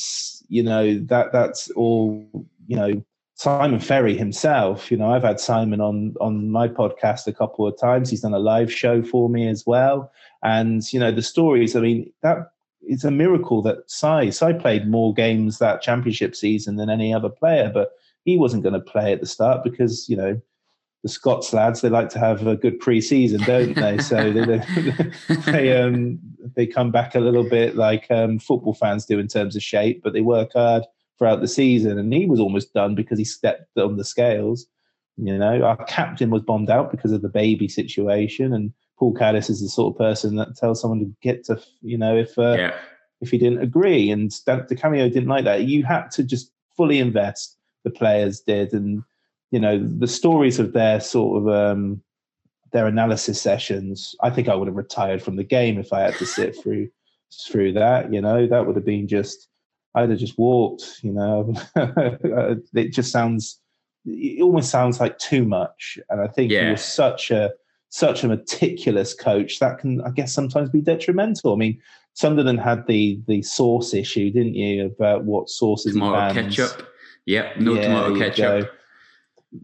you 0.49 0.63
know 0.63 0.97
that 1.05 1.31
that's 1.31 1.69
all. 1.71 2.27
You 2.65 2.75
know, 2.75 3.05
Simon 3.35 3.79
Ferry 3.79 4.17
himself. 4.17 4.89
You 4.89 4.97
know, 4.97 5.11
I've 5.11 5.23
had 5.23 5.39
Simon 5.39 5.79
on 5.79 6.15
on 6.19 6.49
my 6.49 6.67
podcast 6.67 7.27
a 7.27 7.31
couple 7.31 7.67
of 7.67 7.79
times. 7.79 8.09
He's 8.09 8.21
done 8.21 8.33
a 8.33 8.39
live 8.39 8.73
show 8.73 9.03
for 9.03 9.29
me 9.29 9.47
as 9.47 9.65
well. 9.67 10.11
And 10.41 10.81
you 10.91 10.99
know, 10.99 11.11
the 11.11 11.21
stories. 11.21 11.75
I 11.75 11.81
mean, 11.81 12.11
that 12.23 12.51
it's 12.81 13.03
a 13.03 13.11
miracle 13.11 13.61
that 13.61 13.89
Si 13.89 14.31
Si 14.31 14.53
played 14.53 14.89
more 14.89 15.13
games 15.13 15.59
that 15.59 15.83
championship 15.83 16.35
season 16.35 16.77
than 16.77 16.89
any 16.89 17.13
other 17.13 17.29
player, 17.29 17.69
but 17.71 17.91
he 18.25 18.35
wasn't 18.35 18.63
going 18.63 18.73
to 18.73 18.79
play 18.79 19.13
at 19.13 19.19
the 19.19 19.27
start 19.27 19.63
because 19.63 20.09
you 20.09 20.17
know 20.17 20.41
the 21.03 21.09
Scots 21.09 21.53
lads, 21.53 21.81
they 21.81 21.89
like 21.89 22.09
to 22.09 22.19
have 22.19 22.45
a 22.47 22.55
good 22.55 22.79
pre-season, 22.79 23.41
don't 23.43 23.75
they? 23.75 23.97
so 23.99 24.31
they 24.33 24.61
they, 25.51 25.81
um, 25.81 26.19
they 26.55 26.65
come 26.65 26.91
back 26.91 27.15
a 27.15 27.19
little 27.19 27.47
bit 27.47 27.75
like 27.75 28.07
um, 28.09 28.39
football 28.39 28.73
fans 28.73 29.05
do 29.05 29.19
in 29.19 29.27
terms 29.27 29.55
of 29.55 29.63
shape, 29.63 30.01
but 30.03 30.13
they 30.13 30.21
work 30.21 30.53
hard 30.53 30.83
throughout 31.17 31.41
the 31.41 31.47
season. 31.47 31.97
And 31.97 32.11
he 32.13 32.25
was 32.25 32.39
almost 32.39 32.73
done 32.73 32.95
because 32.95 33.17
he 33.17 33.25
stepped 33.25 33.77
on 33.77 33.97
the 33.97 34.03
scales. 34.03 34.65
You 35.17 35.37
know, 35.37 35.63
our 35.63 35.83
captain 35.85 36.29
was 36.29 36.43
bombed 36.43 36.69
out 36.69 36.91
because 36.91 37.11
of 37.11 37.21
the 37.21 37.29
baby 37.29 37.67
situation, 37.67 38.53
and 38.53 38.71
Paul 38.99 39.15
Caddis 39.15 39.49
is 39.49 39.61
the 39.61 39.69
sort 39.69 39.93
of 39.93 39.97
person 39.97 40.35
that 40.35 40.55
tells 40.55 40.81
someone 40.81 40.99
to 40.99 41.11
get 41.21 41.43
to, 41.45 41.59
you 41.81 41.97
know, 41.97 42.15
if 42.15 42.37
uh, 42.37 42.55
yeah. 42.57 42.75
if 43.21 43.31
he 43.31 43.39
didn't 43.39 43.61
agree. 43.61 44.11
And 44.11 44.31
Di 44.45 44.75
Canio 44.75 45.09
didn't 45.09 45.29
like 45.29 45.45
that. 45.45 45.63
You 45.63 45.83
had 45.83 46.11
to 46.11 46.23
just 46.23 46.51
fully 46.75 46.99
invest. 46.99 47.57
The 47.83 47.89
players 47.89 48.41
did, 48.41 48.73
and 48.73 49.03
you 49.51 49.59
know, 49.59 49.79
the 49.79 50.07
stories 50.07 50.59
of 50.59 50.73
their 50.73 50.99
sort 50.99 51.41
of 51.41 51.49
um, 51.49 52.01
their 52.71 52.87
analysis 52.87 53.41
sessions. 53.41 54.15
I 54.21 54.29
think 54.29 54.49
I 54.49 54.55
would 54.55 54.67
have 54.67 54.75
retired 54.75 55.21
from 55.21 55.35
the 55.35 55.43
game 55.43 55.79
if 55.79 55.93
I 55.93 56.01
had 56.01 56.15
to 56.15 56.25
sit 56.25 56.55
through 56.61 56.89
through 57.47 57.73
that. 57.73 58.11
You 58.11 58.21
know, 58.21 58.47
that 58.47 58.65
would 58.65 58.75
have 58.75 58.85
been 58.85 59.07
just. 59.07 59.47
I'd 59.95 60.09
have 60.11 60.19
just 60.19 60.37
walked. 60.37 60.99
You 61.01 61.13
know, 61.13 61.53
it 62.73 62.93
just 62.93 63.11
sounds. 63.11 63.59
It 64.05 64.41
almost 64.41 64.69
sounds 64.69 64.99
like 64.99 65.17
too 65.17 65.45
much, 65.45 65.97
and 66.09 66.21
I 66.21 66.27
think 66.27 66.51
yeah. 66.51 66.65
he 66.65 66.71
was 66.71 66.83
such 66.83 67.31
a 67.31 67.51
such 67.89 68.23
a 68.23 68.27
meticulous 68.27 69.13
coach 69.13 69.59
that 69.59 69.79
can, 69.79 70.01
I 70.01 70.11
guess, 70.11 70.33
sometimes 70.33 70.69
be 70.69 70.81
detrimental. 70.81 71.53
I 71.53 71.55
mean, 71.55 71.81
Sunderland 72.13 72.59
had 72.59 72.85
the 72.87 73.19
the 73.27 73.41
sauce 73.41 73.93
issue, 73.93 74.29
didn't 74.29 74.55
you, 74.55 74.85
about 74.85 75.23
what 75.23 75.49
sauces 75.49 75.93
tomato 75.93 76.33
ketchup? 76.33 76.89
Yep, 77.25 77.57
no 77.59 77.73
yeah, 77.73 77.81
tomato 77.81 78.17
ketchup 78.17 78.71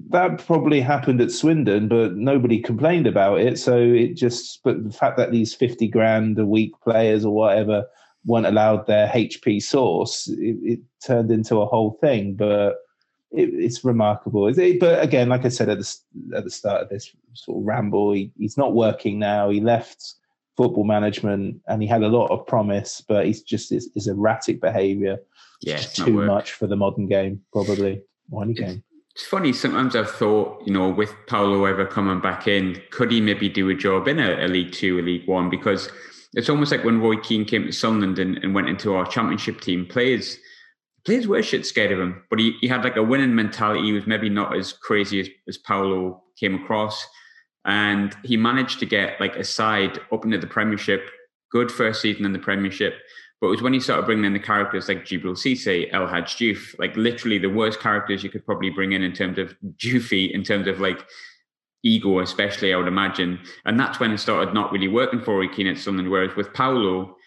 that 0.10 0.46
probably 0.46 0.82
happened 0.82 1.22
at 1.22 1.32
Swindon, 1.32 1.88
but 1.88 2.16
nobody 2.16 2.60
complained 2.60 3.08
about 3.08 3.42
it. 3.42 3.60
So 3.60 3.78
it 3.78 4.16
just, 4.16 4.62
but 4.64 4.84
the 4.84 4.94
fact 4.94 5.18
that 5.18 5.32
these 5.32 5.54
50 5.54 5.88
grand 5.90 6.40
a 6.40 6.46
week 6.46 6.72
players 6.84 7.26
or 7.26 7.34
whatever 7.34 7.86
weren't 8.26 8.46
allowed 8.46 8.88
their 8.88 9.08
HP 9.10 9.62
source, 9.62 10.28
it, 10.30 10.58
it 10.64 10.80
turned 11.06 11.32
into 11.32 11.58
a 11.58 11.66
whole 11.66 11.98
thing. 12.00 12.36
But 12.36 12.78
it, 13.32 13.50
it's 13.54 13.84
remarkable. 13.84 14.48
It, 14.48 14.80
but 14.80 15.04
again, 15.04 15.30
like 15.30 15.44
I 15.44 15.50
said 15.50 15.70
at 15.70 15.80
the, 15.80 15.98
at 16.36 16.44
the 16.46 16.50
start 16.50 16.84
of 16.84 16.90
this 16.90 17.14
sort 17.34 17.60
of 17.60 17.66
ramble, 17.66 18.14
he, 18.14 18.32
he's 18.38 18.58
not 18.58 18.74
working 18.74 19.20
now. 19.20 19.50
He 19.50 19.60
left 19.60 20.16
football 20.56 20.86
management 20.86 21.60
and 21.68 21.82
he 21.82 21.88
had 21.88 22.04
a 22.04 22.08
lot 22.08 22.28
of 22.28 22.48
promise, 22.48 23.04
but 23.06 23.26
he's 23.26 23.42
just 23.42 23.70
his, 23.70 23.90
his 23.94 24.08
erratic 24.08 24.62
behavior. 24.62 25.18
Yeah, 25.62 25.78
too 25.78 26.12
much 26.12 26.52
for 26.52 26.68
the 26.68 26.76
modern 26.76 27.08
game, 27.08 27.42
probably, 27.52 28.02
or 28.32 28.44
any 28.44 28.54
game. 28.54 28.84
It's 29.16 29.26
funny. 29.26 29.54
Sometimes 29.54 29.96
I've 29.96 30.10
thought, 30.10 30.64
you 30.66 30.74
know, 30.74 30.90
with 30.90 31.14
Paolo 31.28 31.66
ever 31.66 31.86
coming 31.86 32.20
back 32.20 32.48
in, 32.48 32.82
could 32.90 33.12
he 33.12 33.22
maybe 33.22 33.48
do 33.48 33.70
a 33.70 33.76
job 33.76 34.08
in 34.08 34.20
a, 34.20 34.46
a 34.46 34.48
League 34.48 34.72
Two, 34.72 35.00
a 35.00 35.02
League 35.02 35.28
One? 35.28 35.52
Because 35.52 35.90
it's 36.34 36.50
almost 36.50 36.72
like 36.72 36.84
when 36.84 37.00
Roy 37.00 37.18
Keane 37.18 37.46
came 37.46 37.66
to 37.66 37.72
Sunderland 37.72 38.18
and, 38.18 38.38
and 38.40 38.56
went 38.56 38.70
into 38.70 38.96
our 38.96 39.06
Championship 39.06 39.62
team. 39.62 39.86
Players, 39.86 40.40
players 41.06 41.28
were 41.28 41.44
shit 41.44 41.64
scared 41.64 41.92
of 41.92 42.00
him, 42.00 42.24
but 42.32 42.40
he, 42.40 42.58
he 42.60 42.68
had 42.68 42.84
like 42.84 42.96
a 42.96 43.04
winning 43.04 43.36
mentality. 43.36 43.84
He 43.84 43.94
was 43.94 44.08
maybe 44.08 44.30
not 44.30 44.58
as 44.58 44.74
crazy 44.74 45.20
as, 45.20 45.30
as 45.48 45.58
Paolo 45.60 46.24
came 46.40 46.56
across, 46.56 47.06
and 47.66 48.16
he 48.24 48.36
managed 48.36 48.80
to 48.80 48.88
get 48.88 49.22
like 49.22 49.36
a 49.36 49.44
side 49.44 50.00
up 50.12 50.26
into 50.26 50.40
the 50.40 50.48
Premiership. 50.48 51.08
Good 51.52 51.72
first 51.72 52.02
season 52.02 52.26
in 52.26 52.34
the 52.34 52.40
Premiership, 52.40 52.96
but 53.44 53.48
it 53.48 53.52
was 53.52 53.62
when 53.62 53.74
he 53.74 53.82
started 53.82 54.06
bringing 54.06 54.24
in 54.24 54.32
the 54.32 54.40
characters 54.40 54.88
like 54.88 55.04
Djibril 55.04 55.36
Cisse, 55.36 55.90
El 55.92 56.08
Hadj 56.08 56.38
Diouf, 56.38 56.80
like 56.80 56.96
literally 56.96 57.38
the 57.38 57.50
worst 57.50 57.82
characters 57.82 58.24
you 58.24 58.30
could 58.30 58.46
probably 58.46 58.70
bring 58.70 58.94
in 58.94 59.04
in 59.04 59.12
terms 59.12 59.38
of 59.38 59.54
Dioufy, 59.76 60.32
in 60.32 60.44
terms 60.46 60.66
of 60.66 60.80
like 60.80 61.06
ego, 61.84 62.22
especially, 62.22 62.74
I 62.74 62.78
would 62.78 62.88
imagine. 62.88 63.38
And 63.66 63.78
that's 63.78 64.00
when 64.00 64.12
it 64.12 64.20
started 64.20 64.54
not 64.54 64.72
really 64.72 64.88
working 64.88 65.22
for 65.22 65.40
Roy 65.40 65.50
Keane 65.50 65.68
at 65.68 65.78
Sunderland. 65.78 66.10
Whereas 66.10 66.34
with 66.38 66.54
Paolo, 66.54 67.18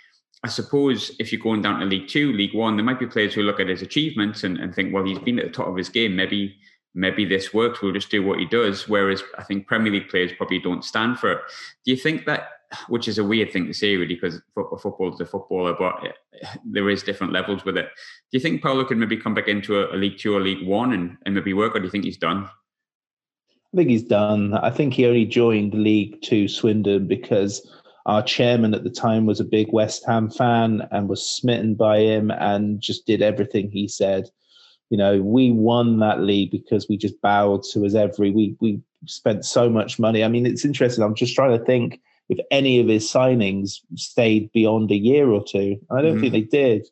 I 0.43 0.49
suppose 0.49 1.15
if 1.19 1.33
you're 1.33 1.43
going 1.43 1.61
down 1.61 1.81
to 1.81 1.85
League 1.85 2.09
Two, 2.09 2.33
League 2.33 2.55
One, 2.55 2.77
there 2.77 2.85
might 2.87 2.99
be 2.99 3.07
players 3.07 3.35
who 3.35 3.43
look 3.43 3.61
at 3.61 3.69
his 3.69 3.83
achievements 3.83 4.43
and, 4.43 4.57
and 4.57 4.75
think, 4.75 4.95
well, 4.95 5.05
he's 5.05 5.19
been 5.19 5.39
at 5.39 5.45
the 5.45 5.53
top 5.53 5.69
of 5.69 5.77
his 5.77 5.91
game. 5.91 6.17
Maybe 6.17 6.57
maybe 6.95 7.27
this 7.27 7.53
works. 7.53 7.83
We'll 7.83 7.93
just 7.93 8.11
do 8.11 8.25
what 8.25 8.39
he 8.39 8.47
does. 8.47 8.89
Whereas 8.89 9.23
I 9.37 9.45
think 9.45 9.67
Premier 9.67 9.93
League 9.93 10.09
players 10.09 10.33
probably 10.33 10.61
don't 10.61 10.83
stand 10.83 11.19
for 11.19 11.33
it. 11.33 11.41
Do 11.85 11.91
you 11.91 11.99
think 11.99 12.25
that 12.25 12.53
which 12.89 13.09
is 13.09 13.19
a 13.19 13.25
weird 13.25 13.53
thing 13.53 13.67
to 13.67 13.75
say, 13.75 13.97
really, 13.97 14.15
because 14.15 14.41
football 14.55 15.13
is 15.13 15.21
a 15.21 15.27
footballer, 15.27 15.75
but 15.79 15.95
eh, 16.05 16.47
there 16.65 16.91
is 16.91 17.03
different 17.03 17.33
levels 17.33 17.65
with 17.65 17.77
it. 17.77 17.87
Do 17.87 18.39
you 18.39 18.41
think 18.41 18.63
Paolo 18.63 18.85
could 18.85 18.99
maybe 18.99 19.17
come 19.17 19.35
back 19.35 19.49
into 19.49 19.81
a, 19.81 19.95
a 19.95 19.97
League 19.97 20.19
Two 20.19 20.37
or 20.37 20.41
League 20.41 20.67
One 20.67 20.93
and, 20.93 21.17
and 21.25 21.35
maybe 21.35 21.53
work, 21.53 21.75
or 21.75 21.81
do 21.81 21.85
you 21.85 21.91
think 21.91 22.05
he's 22.05 22.19
done? 22.19 22.49
I 23.75 23.77
think 23.77 23.91
he's 23.91 24.05
done. 24.05 24.55
I 24.55 24.71
think 24.71 24.95
he 24.95 25.07
only 25.07 25.27
joined 25.27 25.75
League 25.75 26.23
Two 26.23 26.49
Swindon 26.49 27.07
because 27.07 27.69
our 28.07 28.23
chairman 28.23 28.73
at 28.73 28.85
the 28.85 28.91
time 28.91 29.27
was 29.27 29.41
a 29.41 29.45
big 29.45 29.73
West 29.73 30.05
Ham 30.07 30.31
fan 30.31 30.87
and 30.93 31.09
was 31.09 31.29
smitten 31.29 31.75
by 31.75 31.99
him 31.99 32.31
and 32.31 32.81
just 32.81 33.05
did 33.05 33.21
everything 33.21 33.71
he 33.71 33.89
said. 33.89 34.29
You 34.91 34.97
know, 34.97 35.21
we 35.21 35.51
won 35.51 35.99
that 35.99 36.21
league 36.21 36.53
because 36.53 36.89
we 36.89 36.97
just 36.97 37.21
bowed 37.21 37.65
to 37.73 37.83
his 37.83 37.97
every. 37.97 38.31
We 38.31 38.57
we 38.61 38.81
spent 39.07 39.45
so 39.45 39.69
much 39.69 39.99
money. 39.99 40.23
I 40.23 40.29
mean, 40.29 40.47
it's 40.47 40.65
interesting. 40.65 41.03
I'm 41.03 41.15
just 41.15 41.35
trying 41.35 41.59
to 41.59 41.65
think 41.65 42.01
if 42.29 42.39
any 42.51 42.81
of 42.81 42.89
his 42.89 43.11
signings 43.11 43.81
stayed 43.95 44.51
beyond 44.53 44.91
a 44.91 44.97
year 44.97 45.29
or 45.29 45.45
two. 45.45 45.79
I 45.91 46.03
don't 46.03 46.19
mm 46.19 46.21
think 46.21 46.33
they 46.33 46.41
did. 46.43 46.87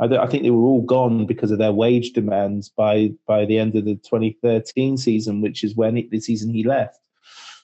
I, 0.00 0.06
I, 0.16 0.26
think 0.26 0.42
they 0.42 0.50
were 0.50 0.62
all 0.62 0.82
gone 0.82 1.26
because 1.26 1.50
of 1.50 1.58
their 1.58 1.72
wage 1.72 2.12
demands 2.12 2.68
by 2.68 3.12
by 3.26 3.44
the 3.44 3.58
end 3.58 3.76
of 3.76 3.84
the 3.84 3.94
2013 3.94 4.96
season, 4.96 5.40
which 5.40 5.62
is 5.62 5.76
when 5.76 5.96
it, 5.96 6.10
the 6.10 6.20
season 6.20 6.52
he 6.52 6.64
left. 6.64 6.98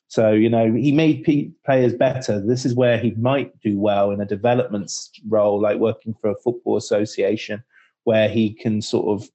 So 0.07 0.33
you 0.33 0.49
know 0.49 0.73
he 0.73 0.93
made 0.93 1.25
p- 1.25 1.53
players 1.64 1.95
better. 1.95 2.41
This 2.41 2.64
is 2.64 2.75
where 2.75 2.99
he 2.99 3.11
might 3.12 3.59
do 3.61 3.79
well 3.79 4.11
in 4.11 4.21
a 4.21 4.27
development 4.27 4.93
role, 5.27 5.61
like 5.61 5.79
working 5.79 6.14
for 6.21 6.31
a 6.31 6.37
football 6.37 6.77
association, 6.77 7.62
where 8.05 8.29
he 8.29 8.55
can 8.55 8.81
sort 8.81 9.21
of 9.21 9.29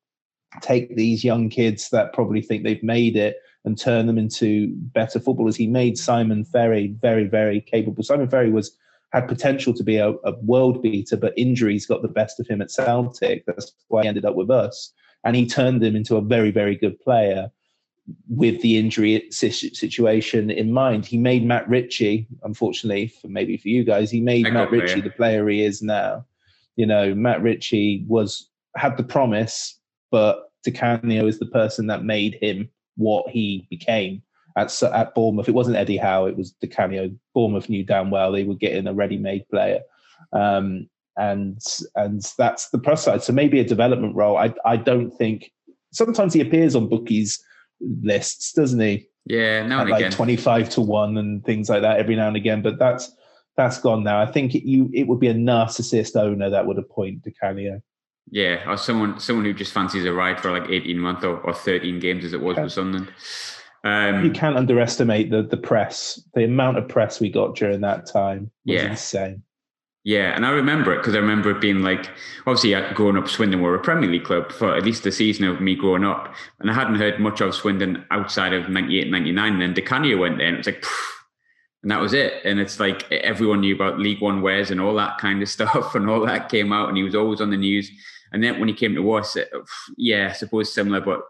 take 0.61 0.95
these 0.95 1.23
young 1.23 1.49
kids 1.49 1.89
that 1.89 2.13
probably 2.13 2.41
think 2.41 2.63
they've 2.63 2.83
made 2.83 3.17
it 3.17 3.37
and 3.65 3.77
turn 3.77 4.07
them 4.07 4.17
into 4.17 4.73
better 4.75 5.19
footballers. 5.19 5.55
He 5.55 5.67
made 5.67 5.97
Simon 5.97 6.43
Ferry 6.43 6.95
very, 6.99 7.25
very 7.25 7.61
capable. 7.61 8.03
Simon 8.03 8.29
Ferry 8.29 8.51
was 8.51 8.75
had 9.13 9.27
potential 9.27 9.73
to 9.75 9.83
be 9.83 9.97
a, 9.97 10.09
a, 10.09 10.33
world 10.41 10.81
beater, 10.81 11.15
but 11.15 11.33
injuries 11.37 11.85
got 11.85 12.01
the 12.01 12.07
best 12.07 12.39
of 12.39 12.47
him 12.47 12.61
at 12.61 12.71
Celtic. 12.71 13.45
That's 13.45 13.71
why 13.87 14.01
he 14.01 14.07
ended 14.07 14.25
up 14.25 14.35
with 14.35 14.49
us. 14.49 14.91
And 15.23 15.35
he 15.35 15.47
turned 15.47 15.83
him 15.83 15.95
into 15.95 16.17
a 16.17 16.21
very, 16.21 16.49
very 16.49 16.75
good 16.75 16.99
player 16.99 17.51
with 18.27 18.61
the 18.61 18.77
injury 18.77 19.25
situation 19.31 20.49
in 20.49 20.73
mind. 20.73 21.05
He 21.05 21.17
made 21.17 21.45
Matt 21.45 21.69
Ritchie, 21.69 22.27
unfortunately, 22.43 23.07
for 23.07 23.27
maybe 23.27 23.55
for 23.55 23.69
you 23.69 23.83
guys, 23.83 24.11
he 24.11 24.19
made 24.19 24.51
Matt 24.51 24.71
Ritchie 24.71 25.01
the 25.01 25.09
player 25.11 25.47
he 25.47 25.63
is 25.63 25.81
now. 25.81 26.25
You 26.75 26.85
know, 26.85 27.13
Matt 27.13 27.41
Ritchie 27.41 28.03
was 28.07 28.49
had 28.75 28.97
the 28.97 29.03
promise, 29.03 29.79
but 30.11 30.51
Di 30.65 30.71
Canio 30.71 31.27
is 31.27 31.39
the 31.39 31.45
person 31.45 31.87
that 31.87 32.03
made 32.03 32.37
him 32.41 32.69
what 32.95 33.29
he 33.29 33.67
became 33.69 34.21
at 34.55 34.83
at 34.83 35.15
Bournemouth. 35.15 35.47
It 35.47 35.53
wasn't 35.55 35.77
Eddie 35.77 35.97
Howe; 35.97 36.25
it 36.25 36.37
was 36.37 36.51
Di 36.51 36.67
Canio. 36.67 37.11
Bournemouth 37.33 37.69
knew 37.69 37.83
damn 37.83 38.11
well 38.11 38.31
they 38.31 38.43
were 38.43 38.55
getting 38.55 38.87
a 38.87 38.93
ready-made 38.93 39.47
player, 39.49 39.81
um, 40.31 40.89
and 41.17 41.59
and 41.95 42.21
that's 42.37 42.69
the 42.69 42.79
plus 42.79 43.03
side. 43.03 43.23
So 43.23 43.33
maybe 43.33 43.59
a 43.59 43.63
development 43.63 44.15
role. 44.15 44.37
I 44.37 44.53
I 44.65 44.77
don't 44.77 45.11
think. 45.11 45.51
Sometimes 45.91 46.33
he 46.33 46.41
appears 46.41 46.75
on 46.75 46.89
bookies 46.89 47.43
lists, 47.79 48.51
doesn't 48.53 48.79
he? 48.79 49.07
Yeah, 49.25 49.65
now 49.65 49.81
and 49.81 49.89
like 49.89 50.01
again. 50.01 50.11
twenty-five 50.11 50.69
to 50.71 50.81
one 50.81 51.17
and 51.17 51.45
things 51.45 51.69
like 51.69 51.81
that 51.81 51.99
every 51.99 52.15
now 52.15 52.27
and 52.27 52.35
again. 52.35 52.61
But 52.61 52.79
that's 52.79 53.11
that's 53.55 53.79
gone 53.79 54.03
now. 54.03 54.19
I 54.21 54.25
think 54.25 54.55
it, 54.55 54.67
you 54.67 54.89
it 54.93 55.07
would 55.07 55.19
be 55.19 55.27
a 55.27 55.35
narcissist 55.35 56.15
owner 56.15 56.49
that 56.49 56.65
would 56.65 56.77
appoint 56.77 57.23
Di 57.23 57.31
Canio. 57.39 57.81
Yeah, 58.29 58.69
or 58.69 58.77
someone 58.77 59.19
someone 59.19 59.45
who 59.45 59.53
just 59.53 59.73
fancies 59.73 60.05
a 60.05 60.13
ride 60.13 60.39
for 60.39 60.51
like 60.51 60.69
eighteen 60.69 60.99
months 60.99 61.23
or, 61.23 61.37
or 61.39 61.53
thirteen 61.53 61.99
games 61.99 62.23
as 62.25 62.33
it 62.33 62.41
was 62.41 62.57
yeah. 62.57 62.63
with 62.63 62.73
Sunderland. 62.73 63.13
Um, 63.83 64.23
you 64.23 64.31
can't 64.31 64.57
underestimate 64.57 65.29
the 65.29 65.43
the 65.43 65.57
press. 65.57 66.21
The 66.33 66.45
amount 66.45 66.77
of 66.77 66.87
press 66.87 67.19
we 67.19 67.29
got 67.29 67.55
during 67.55 67.81
that 67.81 68.05
time 68.05 68.49
was 68.65 68.75
yeah. 68.75 68.89
insane. 68.91 69.43
Yeah, 70.05 70.35
and 70.35 70.45
I 70.45 70.49
remember 70.49 70.93
it 70.93 70.97
because 70.97 71.15
I 71.15 71.19
remember 71.19 71.49
it 71.51 71.61
being 71.61 71.81
like, 71.81 72.09
obviously, 72.45 72.75
growing 72.93 73.17
up, 73.17 73.29
Swindon 73.29 73.61
were 73.61 73.73
a 73.73 73.79
Premier 73.79 74.09
League 74.09 74.25
club 74.25 74.51
for 74.51 74.75
at 74.75 74.83
least 74.83 75.03
the 75.03 75.13
season 75.13 75.45
of 75.47 75.61
me 75.61 75.75
growing 75.75 76.03
up. 76.03 76.35
And 76.59 76.69
I 76.69 76.73
hadn't 76.73 76.95
heard 76.95 77.21
much 77.21 77.39
of 77.39 77.55
Swindon 77.55 78.05
outside 78.11 78.51
of 78.51 78.67
98, 78.67 79.09
99. 79.09 79.53
And 79.53 79.61
then 79.61 79.73
Di 79.73 79.81
Canio 79.81 80.17
went 80.17 80.39
there 80.39 80.47
and 80.47 80.57
it 80.57 80.59
was 80.59 80.67
like, 80.67 80.83
and 81.83 81.91
that 81.91 81.99
was 81.99 82.13
it. 82.13 82.41
And 82.45 82.59
it's 82.59 82.79
like 82.79 83.11
everyone 83.11 83.59
knew 83.59 83.75
about 83.75 83.99
League 83.99 84.21
One 84.21 84.41
wares 84.41 84.71
and 84.71 84.81
all 84.81 84.95
that 84.95 85.17
kind 85.17 85.41
of 85.41 85.49
stuff. 85.57 85.93
And 85.95 86.09
all 86.09 86.25
that 86.25 86.49
came 86.49 86.73
out 86.73 86.87
and 86.87 86.97
he 86.97 87.03
was 87.03 87.15
always 87.15 87.41
on 87.41 87.51
the 87.51 87.57
news. 87.57 87.91
And 88.31 88.43
then 88.43 88.59
when 88.59 88.69
he 88.69 88.73
came 88.73 88.95
to 88.95 89.11
us, 89.11 89.37
yeah, 89.95 90.29
I 90.31 90.33
suppose 90.33 90.73
similar, 90.73 91.01
but 91.01 91.21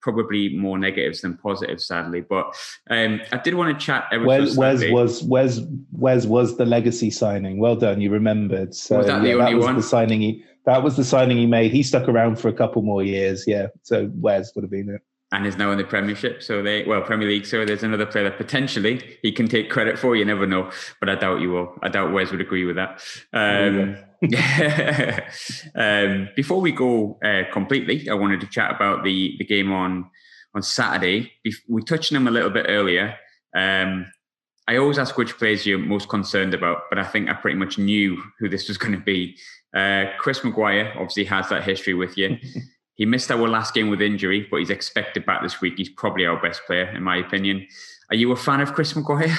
probably 0.00 0.54
more 0.54 0.78
negatives 0.78 1.22
than 1.22 1.36
positives, 1.38 1.86
sadly. 1.86 2.20
But 2.20 2.54
um, 2.90 3.22
I 3.32 3.38
did 3.38 3.54
want 3.54 3.76
to 3.76 3.84
chat. 3.84 4.06
Wes, 4.12 4.56
Wes 4.56 4.84
was 4.90 5.22
Wes 5.24 5.60
Wes 5.90 6.26
was 6.26 6.56
the 6.56 6.66
legacy 6.66 7.10
signing. 7.10 7.58
Well 7.58 7.74
done, 7.74 8.00
you 8.00 8.10
remembered. 8.10 8.74
So 8.74 8.98
was 8.98 9.06
that 9.06 9.22
the 9.22 9.28
yeah, 9.28 9.34
only 9.34 9.52
that 9.52 9.56
was 9.56 9.64
one? 9.64 9.76
The 9.76 9.82
signing 9.82 10.20
he 10.20 10.44
that 10.66 10.82
was 10.82 10.96
the 10.96 11.04
signing 11.04 11.38
he 11.38 11.46
made. 11.46 11.72
He 11.72 11.82
stuck 11.82 12.08
around 12.08 12.38
for 12.38 12.48
a 12.48 12.52
couple 12.52 12.82
more 12.82 13.02
years. 13.02 13.44
Yeah, 13.48 13.68
so 13.82 14.10
Wes 14.14 14.54
would 14.54 14.62
have 14.62 14.70
been 14.70 14.90
it 14.90 15.02
and 15.34 15.46
is 15.46 15.56
now 15.56 15.72
in 15.72 15.78
the 15.78 15.84
Premiership. 15.84 16.42
So 16.42 16.62
they, 16.62 16.84
well, 16.84 17.02
Premier 17.02 17.26
League. 17.26 17.44
So 17.44 17.64
there's 17.64 17.82
another 17.82 18.06
player 18.06 18.24
that 18.24 18.38
potentially 18.38 19.18
he 19.20 19.32
can 19.32 19.48
take 19.48 19.68
credit 19.68 19.98
for. 19.98 20.14
You 20.14 20.24
never 20.24 20.46
know, 20.46 20.70
but 21.00 21.08
I 21.08 21.16
doubt 21.16 21.40
you 21.40 21.50
will. 21.50 21.76
I 21.82 21.88
doubt 21.88 22.12
Wes 22.12 22.30
would 22.30 22.40
agree 22.40 22.64
with 22.64 22.76
that. 22.76 23.02
Um, 23.32 23.96
um, 25.74 26.28
before 26.36 26.60
we 26.60 26.70
go 26.70 27.18
uh, 27.24 27.42
completely, 27.52 28.08
I 28.08 28.14
wanted 28.14 28.40
to 28.42 28.46
chat 28.46 28.74
about 28.74 29.02
the 29.02 29.34
the 29.38 29.44
game 29.44 29.72
on 29.72 30.08
on 30.54 30.62
Saturday. 30.62 31.32
We 31.68 31.82
touched 31.82 32.12
on 32.12 32.16
him 32.16 32.28
a 32.28 32.30
little 32.30 32.50
bit 32.50 32.66
earlier. 32.68 33.16
Um, 33.56 34.06
I 34.68 34.76
always 34.76 34.98
ask 34.98 35.18
which 35.18 35.36
players 35.36 35.66
you're 35.66 35.78
most 35.78 36.08
concerned 36.08 36.54
about, 36.54 36.82
but 36.90 36.98
I 36.98 37.04
think 37.04 37.28
I 37.28 37.34
pretty 37.34 37.58
much 37.58 37.76
knew 37.76 38.22
who 38.38 38.48
this 38.48 38.68
was 38.68 38.78
going 38.78 38.94
to 38.94 39.00
be. 39.00 39.36
Uh, 39.76 40.04
Chris 40.18 40.44
Maguire 40.44 40.92
obviously 40.94 41.24
has 41.24 41.48
that 41.48 41.64
history 41.64 41.94
with 41.94 42.16
you. 42.16 42.38
he 42.94 43.06
missed 43.06 43.30
our 43.30 43.48
last 43.48 43.74
game 43.74 43.90
with 43.90 44.00
injury, 44.00 44.46
but 44.50 44.58
he's 44.58 44.70
expected 44.70 45.26
back 45.26 45.42
this 45.42 45.60
week. 45.60 45.74
He's 45.76 45.88
probably 45.88 46.26
our 46.26 46.40
best 46.40 46.62
player, 46.66 46.88
in 46.90 47.02
my 47.02 47.16
opinion. 47.16 47.66
Are 48.10 48.16
you 48.16 48.30
a 48.32 48.36
fan 48.36 48.60
of 48.60 48.74
Chris 48.74 48.94
Maguire? 48.94 49.36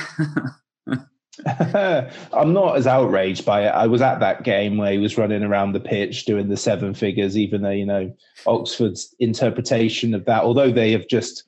I'm 2.33 2.53
not 2.53 2.77
as 2.77 2.87
outraged 2.87 3.45
by 3.45 3.65
it. 3.65 3.69
I 3.69 3.87
was 3.87 4.01
at 4.01 4.19
that 4.19 4.43
game 4.43 4.77
where 4.77 4.91
he 4.91 4.97
was 4.97 5.17
running 5.17 5.43
around 5.43 5.73
the 5.73 5.79
pitch 5.79 6.25
doing 6.25 6.47
the 6.47 6.57
seven 6.57 6.93
figures, 6.93 7.37
even 7.37 7.61
though, 7.61 7.71
you 7.71 7.85
know, 7.85 8.15
Oxford's 8.45 9.13
interpretation 9.19 10.13
of 10.13 10.25
that, 10.25 10.43
although 10.43 10.71
they 10.71 10.91
have 10.91 11.07
just, 11.07 11.43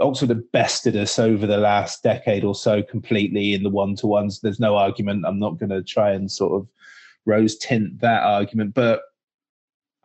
Oxford 0.00 0.28
have 0.28 0.52
bested 0.52 0.96
us 0.96 1.18
over 1.18 1.46
the 1.46 1.56
last 1.56 2.02
decade 2.02 2.44
or 2.44 2.54
so 2.54 2.82
completely 2.82 3.54
in 3.54 3.62
the 3.62 3.70
one 3.70 3.96
to 3.96 4.06
ones. 4.06 4.40
There's 4.40 4.60
no 4.60 4.76
argument. 4.76 5.24
I'm 5.26 5.38
not 5.38 5.58
going 5.58 5.70
to 5.70 5.82
try 5.82 6.12
and 6.12 6.30
sort 6.30 6.60
of 6.60 6.68
rose 7.24 7.56
tint 7.56 8.00
that 8.00 8.22
argument, 8.22 8.74
but 8.74 9.00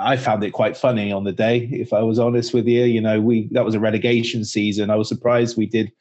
I 0.02 0.18
found 0.18 0.44
it 0.44 0.52
quite 0.52 0.76
funny 0.76 1.12
on 1.12 1.24
the 1.24 1.32
day, 1.32 1.70
if 1.72 1.94
I 1.94 2.02
was 2.02 2.20
honest 2.20 2.54
with 2.54 2.68
you. 2.68 2.84
You 2.84 3.02
know, 3.02 3.22
we 3.22 3.48
that 3.52 3.66
was 3.66 3.76
a 3.76 3.80
relegation 3.80 4.44
season. 4.44 4.90
I 4.90 4.96
was 4.96 5.08
surprised 5.08 5.58
we 5.58 5.66
did 5.66 5.92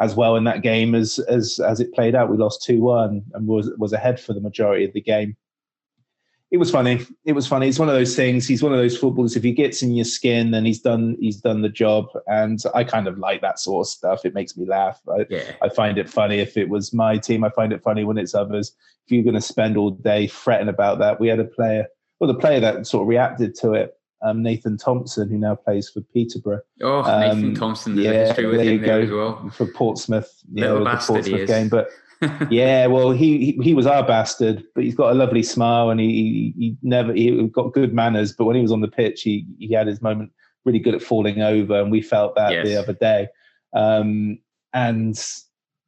as 0.00 0.14
well 0.14 0.36
in 0.36 0.44
that 0.44 0.62
game 0.62 0.94
as 0.94 1.18
as 1.28 1.60
as 1.60 1.80
it 1.80 1.94
played 1.94 2.14
out. 2.14 2.30
We 2.30 2.38
lost 2.38 2.62
two 2.62 2.80
one 2.80 3.22
and 3.34 3.46
was 3.46 3.70
was 3.78 3.92
ahead 3.92 4.18
for 4.18 4.32
the 4.32 4.40
majority 4.40 4.84
of 4.84 4.92
the 4.92 5.00
game. 5.00 5.36
It 6.50 6.56
was 6.56 6.70
funny. 6.70 7.06
It 7.24 7.34
was 7.34 7.46
funny. 7.46 7.68
It's 7.68 7.78
one 7.78 7.88
of 7.88 7.94
those 7.94 8.16
things. 8.16 8.48
He's 8.48 8.62
one 8.62 8.72
of 8.72 8.78
those 8.78 8.98
footballers. 8.98 9.36
If 9.36 9.44
he 9.44 9.52
gets 9.52 9.82
in 9.82 9.94
your 9.94 10.04
skin, 10.04 10.50
then 10.50 10.64
he's 10.64 10.80
done. 10.80 11.16
He's 11.20 11.36
done 11.36 11.62
the 11.62 11.68
job. 11.68 12.06
And 12.26 12.60
I 12.74 12.82
kind 12.82 13.06
of 13.06 13.18
like 13.18 13.40
that 13.42 13.60
sort 13.60 13.86
of 13.86 13.90
stuff. 13.90 14.24
It 14.24 14.34
makes 14.34 14.56
me 14.56 14.66
laugh. 14.66 15.00
I, 15.08 15.26
yeah. 15.30 15.44
I 15.62 15.68
find 15.68 15.96
it 15.96 16.10
funny 16.10 16.40
if 16.40 16.56
it 16.56 16.68
was 16.68 16.92
my 16.92 17.18
team. 17.18 17.44
I 17.44 17.50
find 17.50 17.72
it 17.72 17.84
funny 17.84 18.02
when 18.02 18.18
it's 18.18 18.34
others. 18.34 18.74
If 19.06 19.12
you're 19.12 19.22
going 19.22 19.34
to 19.34 19.40
spend 19.40 19.76
all 19.76 19.90
day 19.90 20.26
fretting 20.26 20.68
about 20.68 20.98
that, 20.98 21.20
we 21.20 21.28
had 21.28 21.38
a 21.38 21.44
player. 21.44 21.86
Well, 22.20 22.28
the 22.28 22.38
player 22.38 22.60
that 22.60 22.86
sort 22.86 23.02
of 23.02 23.08
reacted 23.08 23.54
to 23.56 23.72
it 23.72 23.96
um, 24.22 24.42
Nathan 24.42 24.76
Thompson, 24.76 25.28
who 25.28 25.38
now 25.38 25.54
plays 25.54 25.88
for 25.88 26.00
Peterborough. 26.00 26.60
Oh, 26.82 27.02
um, 27.02 27.20
Nathan 27.20 27.54
Thompson, 27.54 27.96
there's 27.96 28.06
yeah, 28.06 28.26
history 28.26 28.46
with 28.46 28.60
him 28.60 28.82
there 28.82 29.00
as 29.00 29.10
well. 29.10 29.50
For 29.50 29.66
Portsmouth, 29.66 30.30
you 30.52 30.62
Little 30.62 30.84
know, 30.84 30.90
the 30.90 30.96
Portsmouth 30.98 31.46
game. 31.48 31.68
But 31.68 31.88
yeah, 32.50 32.86
well, 32.86 33.12
he, 33.12 33.52
he, 33.52 33.58
he 33.62 33.74
was 33.74 33.86
our 33.86 34.06
bastard, 34.06 34.62
but 34.74 34.84
he's 34.84 34.94
got 34.94 35.12
a 35.12 35.14
lovely 35.14 35.42
smile 35.42 35.90
and 35.90 36.00
he 36.00 36.52
he 36.56 36.76
never 36.82 37.14
he 37.14 37.46
got 37.48 37.72
good 37.72 37.94
manners. 37.94 38.32
But 38.32 38.44
when 38.44 38.56
he 38.56 38.62
was 38.62 38.72
on 38.72 38.82
the 38.82 38.88
pitch, 38.88 39.22
he 39.22 39.46
he 39.58 39.72
had 39.72 39.86
his 39.86 40.02
moment 40.02 40.32
really 40.64 40.78
good 40.78 40.94
at 40.94 41.02
falling 41.02 41.40
over, 41.40 41.80
and 41.80 41.90
we 41.90 42.02
felt 42.02 42.34
that 42.36 42.52
yes. 42.52 42.66
the 42.66 42.76
other 42.76 42.92
day. 42.92 43.28
Um, 43.74 44.38
and 44.74 45.18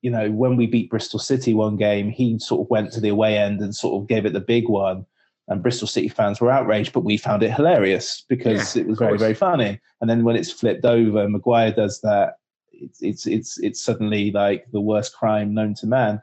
you 0.00 0.10
know, 0.10 0.30
when 0.30 0.56
we 0.56 0.66
beat 0.66 0.90
Bristol 0.90 1.20
City 1.20 1.52
one 1.52 1.76
game, 1.76 2.10
he 2.10 2.38
sort 2.38 2.62
of 2.62 2.70
went 2.70 2.92
to 2.92 3.00
the 3.00 3.10
away 3.10 3.36
end 3.36 3.60
and 3.60 3.74
sort 3.74 4.00
of 4.00 4.08
gave 4.08 4.24
it 4.24 4.32
the 4.32 4.40
big 4.40 4.68
one 4.68 5.04
and 5.52 5.62
Bristol 5.62 5.86
City 5.86 6.08
fans 6.08 6.40
were 6.40 6.50
outraged, 6.50 6.92
but 6.92 7.04
we 7.04 7.16
found 7.16 7.42
it 7.42 7.52
hilarious 7.52 8.24
because 8.28 8.74
yeah, 8.74 8.82
it 8.82 8.88
was 8.88 8.98
very, 8.98 9.18
very 9.18 9.34
funny. 9.34 9.78
And 10.00 10.08
then 10.08 10.24
when 10.24 10.34
it's 10.34 10.50
flipped 10.50 10.84
over, 10.84 11.28
Maguire 11.28 11.72
does 11.72 12.00
that. 12.00 12.36
It's 12.72 13.02
it's 13.02 13.26
it's 13.26 13.58
it's 13.58 13.84
suddenly 13.84 14.32
like 14.32 14.66
the 14.72 14.80
worst 14.80 15.14
crime 15.14 15.54
known 15.54 15.74
to 15.74 15.86
man. 15.86 16.20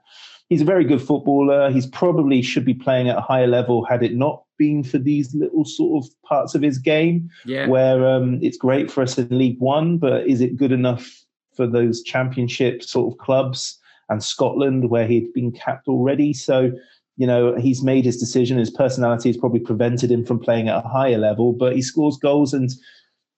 He's 0.50 0.62
a 0.62 0.66
very 0.66 0.84
good 0.84 1.02
footballer. 1.02 1.70
He's 1.70 1.86
probably 1.86 2.42
should 2.42 2.66
be 2.66 2.74
playing 2.74 3.08
at 3.08 3.18
a 3.18 3.22
higher 3.22 3.48
level 3.48 3.86
had 3.86 4.02
it 4.02 4.16
not 4.16 4.44
been 4.58 4.84
for 4.84 4.98
these 4.98 5.34
little 5.34 5.64
sort 5.64 6.04
of 6.04 6.12
parts 6.24 6.56
of 6.56 6.62
his 6.62 6.80
game 6.80 7.30
yeah. 7.46 7.68
where 7.68 8.06
um, 8.08 8.40
it's 8.42 8.58
great 8.58 8.90
for 8.92 9.04
us 9.04 9.18
in 9.18 9.30
League 9.30 9.60
One, 9.60 10.00
but 10.00 10.28
is 10.28 10.42
it 10.42 10.58
good 10.58 10.72
enough 10.72 11.24
for 11.56 11.68
those 11.68 12.02
championship 12.02 12.84
sort 12.84 13.14
of 13.14 13.20
clubs 13.20 13.78
and 14.10 14.24
Scotland 14.24 14.90
where 14.90 15.06
he'd 15.08 15.32
been 15.34 15.52
capped 15.52 15.88
already? 15.88 16.34
So 16.34 16.72
you 17.20 17.28
know, 17.28 17.54
he's 17.58 17.84
made 17.84 18.06
his 18.06 18.16
decision. 18.16 18.58
His 18.58 18.70
personality 18.70 19.28
has 19.28 19.36
probably 19.36 19.60
prevented 19.60 20.10
him 20.10 20.26
from 20.26 20.40
playing 20.40 20.70
at 20.70 20.86
a 20.86 20.88
higher 20.88 21.18
level, 21.18 21.52
but 21.52 21.76
he 21.76 21.82
scores 21.82 22.16
goals 22.16 22.54
and 22.54 22.70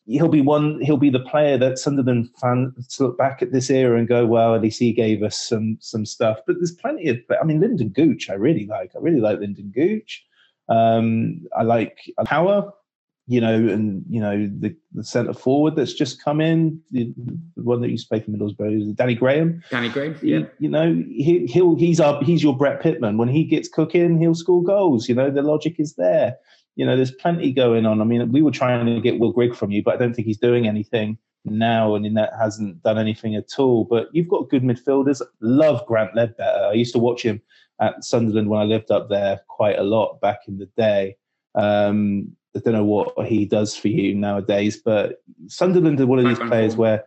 he'll 0.06 0.28
be 0.28 0.40
one. 0.40 0.80
He'll 0.82 0.98
be 0.98 1.10
the 1.10 1.20
player 1.32 1.58
that 1.58 1.80
Sunderland 1.80 2.30
fans 2.40 2.98
look 3.00 3.18
back 3.18 3.42
at 3.42 3.52
this 3.52 3.72
era 3.72 3.98
and 3.98 4.08
go, 4.08 4.28
"Well, 4.28 4.54
at 4.54 4.62
least 4.62 4.80
he 4.80 4.94
gave 4.94 5.24
us 5.24 5.36
some 5.36 5.78
some 5.82 6.06
stuff." 6.06 6.38
But 6.46 6.58
there's 6.58 6.76
plenty 6.76 7.10
of. 7.10 7.18
I 7.42 7.44
mean, 7.44 7.60
Lynden 7.60 7.92
Gooch, 7.92 8.30
I 8.30 8.34
really 8.34 8.68
like. 8.68 8.92
I 8.96 9.00
really 9.00 9.20
like 9.20 9.40
Lynden 9.40 9.74
Gooch. 9.74 10.24
Um, 10.70 11.48
I 11.58 11.64
like 11.64 11.98
Power 12.26 12.72
you 13.28 13.40
know, 13.40 13.54
and 13.54 14.04
you 14.10 14.20
know 14.20 14.50
the, 14.60 14.76
the 14.94 15.04
centre 15.04 15.34
forward 15.34 15.76
that's 15.76 15.94
just 15.94 16.24
come 16.24 16.42
in, 16.42 16.80
the, 16.92 17.14
the 17.56 17.64
one 17.64 17.82
that 17.82 17.90
used 17.90 18.06
to 18.06 18.10
play 18.10 18.20
for 18.20 18.32
Middlesbrough, 18.32 18.82
is 18.82 18.94
Danny 18.94 19.16
Graham. 19.16 19.64
Danny 19.70 19.90
Graham, 19.90 20.18
yeah. 20.22 20.40
He, 20.40 20.46
you 20.60 20.70
know, 20.70 20.94
he, 21.10 21.46
he'll 21.48 21.76
he's 21.76 22.00
our 22.00 22.24
he's 22.24 22.44
your 22.44 22.58
Brett 22.58 22.82
Pitman. 22.82 23.18
When 23.18 23.30
he 23.30 23.44
gets 23.44 23.70
cooking, 23.70 24.20
he'll 24.20 24.36
score 24.36 24.64
goals. 24.64 25.08
You 25.08 25.16
know, 25.16 25.30
the 25.30 25.44
logic 25.44 25.76
is 25.80 25.96
there. 25.96 26.36
You 26.76 26.86
know, 26.86 26.96
there's 26.96 27.12
plenty 27.12 27.52
going 27.52 27.86
on. 27.86 28.02
I 28.02 28.06
mean, 28.06 28.32
we 28.32 28.42
were 28.42 28.52
trying 28.52 28.86
to 28.86 29.02
get 29.02 29.20
Will 29.20 29.34
Grigg 29.34 29.56
from 29.56 29.72
you, 29.72 29.84
but 29.84 29.94
I 29.94 29.98
don't 29.98 30.14
think 30.14 30.26
he's 30.26 30.38
doing 30.38 30.68
anything 30.68 31.18
now, 31.46 31.96
and 31.96 32.06
in 32.06 32.14
that 32.16 32.32
hasn't 32.40 32.82
done 32.84 32.98
anything 32.98 33.36
at 33.36 33.60
all. 33.60 33.84
But 33.84 34.08
you've 34.14 34.30
got 34.30 34.50
good 34.50 34.64
midfielders. 34.64 35.22
Love 35.42 35.86
Grant 35.86 36.16
Leadbitter. 36.16 36.70
I 36.70 36.74
used 36.74 36.94
to 36.94 37.00
watch 37.00 37.24
him 37.24 37.42
at 37.80 38.04
Sunderland 38.04 38.50
when 38.50 38.62
I 38.62 38.64
lived 38.64 38.92
up 38.92 39.10
there 39.10 39.42
quite 39.48 39.80
a 39.80 39.84
lot 39.84 40.22
back 40.22 40.40
in 40.48 40.58
the 40.58 40.70
day. 40.78 41.18
Um, 41.56 42.36
I 42.56 42.60
don't 42.60 42.74
know 42.74 42.84
what 42.84 43.28
he 43.28 43.46
does 43.46 43.76
for 43.76 43.88
you 43.88 44.14
nowadays, 44.14 44.78
but 44.78 45.24
Sunderland 45.48 46.00
are 46.00 46.06
one 46.06 46.20
of 46.20 46.26
back 46.26 46.38
these 46.38 46.48
players 46.48 46.74
form. 46.74 46.80
where, 46.80 47.04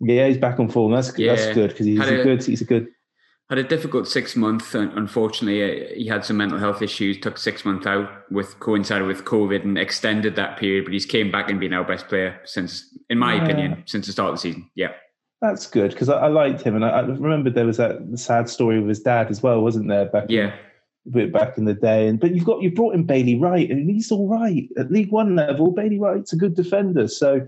yeah, 0.00 0.26
he's 0.26 0.38
back 0.38 0.58
on 0.58 0.68
form. 0.68 0.92
That's 0.92 1.16
yeah. 1.16 1.34
that's 1.34 1.54
good 1.54 1.70
because 1.70 1.86
he's 1.86 2.00
a, 2.00 2.20
a, 2.20 2.24
good. 2.24 2.44
He's 2.44 2.60
a 2.60 2.64
good. 2.64 2.88
Had 3.48 3.58
a 3.58 3.64
difficult 3.64 4.08
six 4.08 4.34
months. 4.34 4.74
Unfortunately, 4.74 5.62
uh, 5.62 5.94
he 5.94 6.06
had 6.06 6.24
some 6.24 6.36
mental 6.36 6.58
health 6.58 6.82
issues. 6.82 7.18
Took 7.18 7.38
six 7.38 7.64
months 7.64 7.86
out 7.86 8.08
with 8.30 8.58
coincided 8.58 9.06
with 9.06 9.24
COVID 9.24 9.62
and 9.62 9.78
extended 9.78 10.34
that 10.36 10.58
period. 10.58 10.84
But 10.84 10.94
he's 10.94 11.06
came 11.06 11.30
back 11.30 11.48
and 11.48 11.60
been 11.60 11.72
our 11.72 11.84
best 11.84 12.08
player 12.08 12.40
since, 12.44 12.96
in 13.08 13.18
my 13.18 13.34
yeah. 13.34 13.44
opinion, 13.44 13.82
since 13.86 14.06
the 14.06 14.12
start 14.12 14.30
of 14.30 14.36
the 14.36 14.40
season. 14.40 14.70
Yeah. 14.74 14.92
That's 15.42 15.66
good 15.66 15.90
because 15.90 16.08
I, 16.08 16.18
I, 16.18 16.28
liked 16.28 16.62
him, 16.62 16.76
and 16.76 16.84
I, 16.84 16.90
I 16.90 17.00
remember 17.00 17.50
there 17.50 17.66
was 17.66 17.76
that 17.78 17.98
sad 18.14 18.48
story 18.48 18.78
with 18.78 18.88
his 18.88 19.00
dad 19.00 19.28
as 19.28 19.42
well, 19.42 19.60
wasn't 19.60 19.88
there? 19.88 20.04
Back 20.06 20.26
yeah, 20.28 20.54
back 21.06 21.58
in 21.58 21.64
the 21.64 21.74
day. 21.74 22.08
And 22.08 22.20
but 22.20 22.34
you've 22.34 22.44
got 22.44 22.62
you've 22.62 22.74
brought 22.74 22.94
in 22.94 23.04
Bailey 23.04 23.38
Wright, 23.38 23.70
and 23.70 23.90
he's 23.90 24.10
all 24.10 24.28
right 24.28 24.68
at 24.78 24.90
League 24.90 25.10
One 25.10 25.36
level. 25.36 25.72
Bailey 25.72 25.98
Wright's 25.98 26.32
a 26.32 26.36
good 26.36 26.54
defender. 26.54 27.08
So 27.08 27.46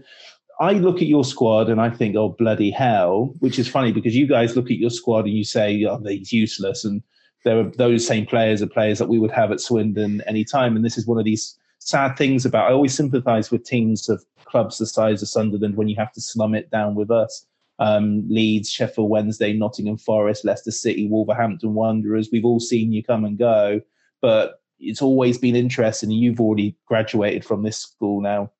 I 0.61 0.72
look 0.72 0.96
at 0.96 1.09
your 1.09 1.24
squad 1.24 1.68
and 1.68 1.80
I 1.80 1.90
think, 1.90 2.16
oh 2.16 2.30
bloody 2.30 2.70
hell, 2.70 3.34
which 3.40 3.59
is 3.59 3.68
funny 3.68 3.92
because 3.92 4.14
you 4.14 4.26
guys 4.26 4.57
look 4.57 4.70
at 4.70 4.78
your 4.78 4.90
squad 4.90 5.26
and 5.26 5.34
you 5.34 5.44
say, 5.44 5.84
oh, 5.84 6.00
he's 6.05 6.32
useless, 6.32 6.84
and 6.84 7.02
there 7.44 7.59
are 7.61 7.70
those 7.76 8.07
same 8.07 8.26
players 8.26 8.62
are 8.62 8.66
players 8.66 8.98
that 8.98 9.09
we 9.09 9.18
would 9.18 9.32
have 9.32 9.52
at 9.52 9.61
Swindon 9.61 10.22
any 10.26 10.44
time. 10.44 10.76
And 10.76 10.84
this 10.84 10.98
is 10.98 11.07
one 11.07 11.18
of 11.18 11.24
these 11.24 11.59
sad 11.78 12.16
things 12.16 12.46
about. 12.46 12.70
I 12.70 12.72
always 12.72 12.94
sympathise 12.94 13.50
with 13.50 13.64
teams 13.64 14.09
of 14.09 14.24
clubs 14.44 14.78
the 14.78 14.86
size 14.86 15.22
of 15.22 15.28
Sunderland 15.28 15.76
when 15.76 15.88
you 15.88 15.96
have 15.96 16.12
to 16.12 16.20
slum 16.20 16.55
it 16.55 16.70
down 16.70 16.94
with 16.94 17.11
us 17.11 17.46
um, 17.78 18.24
Leeds, 18.28 18.70
Sheffield 18.70 19.10
Wednesday, 19.10 19.52
Nottingham 19.52 19.98
Forest, 19.98 20.44
Leicester 20.44 20.70
City, 20.70 21.08
Wolverhampton 21.08 21.74
Wanderers. 21.74 22.28
We've 22.30 22.44
all 22.44 22.60
seen 22.60 22.92
you 22.92 23.02
come 23.02 23.24
and 23.24 23.38
go, 23.38 23.80
but 24.20 24.60
it's 24.78 25.02
always 25.02 25.38
been 25.38 25.56
interesting. 25.56 26.10
You've 26.10 26.40
already 26.40 26.76
graduated 26.86 27.44
from 27.44 27.62
this 27.62 27.78
school 27.78 28.20
now. 28.20 28.50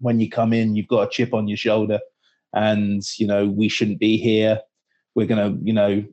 When 0.00 0.20
you 0.20 0.30
come 0.30 0.52
in, 0.52 0.76
you've 0.76 0.88
got 0.88 1.08
a 1.08 1.10
chip 1.10 1.34
on 1.34 1.48
your 1.48 1.56
shoulder, 1.56 1.98
and 2.54 3.02
you 3.18 3.26
know 3.26 3.46
we 3.46 3.68
shouldn't 3.68 3.98
be 3.98 4.16
here. 4.16 4.60
We're 5.14 5.26
gonna, 5.26 5.56
you 5.62 5.72
know, 5.72 6.04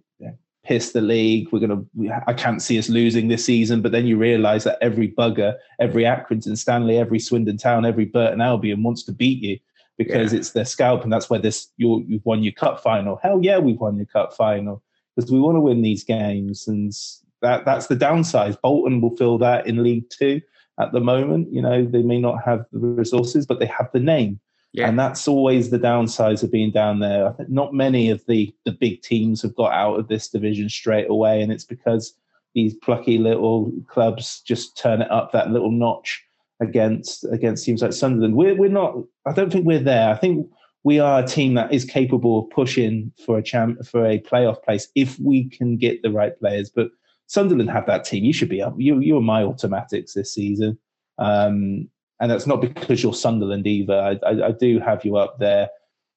piss 0.65 0.91
the 0.91 1.01
league. 1.01 1.49
We're 1.51 1.59
gonna. 1.59 1.83
I 2.25 2.33
can't 2.33 2.61
see 2.61 2.79
us 2.79 2.89
losing 2.89 3.27
this 3.27 3.45
season. 3.45 3.81
But 3.81 3.91
then 3.91 4.07
you 4.07 4.17
realise 4.17 4.63
that 4.63 4.79
every 4.81 5.09
bugger, 5.11 5.55
every 5.79 6.03
Accrington 6.03 6.57
Stanley, 6.57 6.97
every 6.97 7.19
Swindon 7.19 7.57
Town, 7.57 7.85
every 7.85 8.05
Burton 8.05 8.41
Albion 8.41 8.81
wants 8.81 9.03
to 9.03 9.11
beat 9.11 9.43
you 9.43 9.59
because 9.97 10.33
yeah. 10.33 10.39
it's 10.39 10.51
their 10.51 10.65
scalp 10.65 11.03
and 11.03 11.11
that's 11.11 11.29
where 11.29 11.39
this 11.39 11.67
you 11.77 12.03
you've 12.07 12.25
won 12.25 12.43
your 12.43 12.53
cup 12.53 12.81
final. 12.81 13.19
Hell 13.21 13.39
yeah, 13.41 13.57
we've 13.57 13.79
won 13.79 13.97
your 13.97 14.05
cup 14.05 14.33
final 14.33 14.83
because 15.15 15.31
we 15.31 15.39
want 15.39 15.55
to 15.55 15.61
win 15.61 15.81
these 15.81 16.03
games 16.03 16.67
and 16.67 16.93
that 17.41 17.65
that's 17.65 17.87
the 17.87 17.95
downside. 17.95 18.57
Bolton 18.61 19.01
will 19.01 19.15
feel 19.15 19.37
that 19.39 19.67
in 19.67 19.83
League 19.83 20.09
Two 20.09 20.41
at 20.79 20.91
the 20.91 20.99
moment. 20.99 21.53
You 21.53 21.61
know 21.61 21.85
they 21.85 22.01
may 22.01 22.19
not 22.19 22.43
have 22.43 22.65
the 22.71 22.79
resources, 22.79 23.45
but 23.45 23.59
they 23.59 23.67
have 23.67 23.89
the 23.93 23.99
name. 23.99 24.39
Yeah. 24.73 24.89
And 24.89 24.99
that's 24.99 25.25
always 25.25 25.69
the 25.69 25.79
downsides 25.79 26.43
of 26.43 26.51
being 26.51 26.71
down 26.71 26.99
there. 26.99 27.29
I 27.29 27.31
think 27.31 27.49
not 27.49 27.73
many 27.73 28.09
of 28.09 28.25
the 28.27 28.53
the 28.65 28.73
big 28.73 29.01
teams 29.01 29.41
have 29.41 29.55
got 29.55 29.71
out 29.71 29.97
of 29.97 30.09
this 30.09 30.27
division 30.27 30.67
straight 30.67 31.09
away, 31.09 31.41
and 31.41 31.51
it's 31.51 31.63
because 31.63 32.13
these 32.53 32.73
plucky 32.73 33.17
little 33.17 33.71
clubs 33.87 34.41
just 34.41 34.77
turn 34.77 35.01
it 35.01 35.11
up 35.11 35.31
that 35.31 35.51
little 35.51 35.71
notch 35.71 36.24
against 36.61 37.25
against 37.31 37.65
teams 37.65 37.81
like 37.81 37.93
Sunderland. 37.93 38.35
We're 38.35 38.55
we're 38.55 38.69
not. 38.69 38.95
I 39.25 39.33
don't 39.33 39.51
think 39.51 39.65
we're 39.65 39.79
there. 39.79 40.09
I 40.09 40.15
think 40.15 40.49
we 40.83 40.99
are 40.99 41.23
a 41.23 41.27
team 41.27 41.55
that 41.55 41.73
is 41.73 41.83
capable 41.83 42.39
of 42.39 42.49
pushing 42.51 43.11
for 43.25 43.37
a 43.37 43.43
champ 43.43 43.85
for 43.85 44.05
a 44.05 44.21
playoff 44.21 44.61
place 44.63 44.87
if 44.95 45.19
we 45.19 45.49
can 45.49 45.77
get 45.77 46.01
the 46.01 46.11
right 46.11 46.37
players. 46.39 46.69
But 46.69 46.89
Sunderland 47.27 47.71
have 47.71 47.87
that 47.87 48.03
team. 48.05 48.23
You 48.23 48.33
should 48.33 48.49
be 48.49 48.61
up. 48.61 48.75
You 48.77 48.99
you 48.99 49.17
are 49.17 49.21
my 49.21 49.43
automatics 49.43 50.13
this 50.13 50.33
season, 50.33 50.77
um, 51.17 51.89
and 52.19 52.31
that's 52.31 52.47
not 52.47 52.61
because 52.61 53.03
you're 53.03 53.13
Sunderland 53.13 53.67
either. 53.67 53.95
I, 53.95 54.19
I, 54.27 54.47
I 54.47 54.51
do 54.51 54.79
have 54.79 55.03
you 55.03 55.17
up 55.17 55.39
there. 55.39 55.69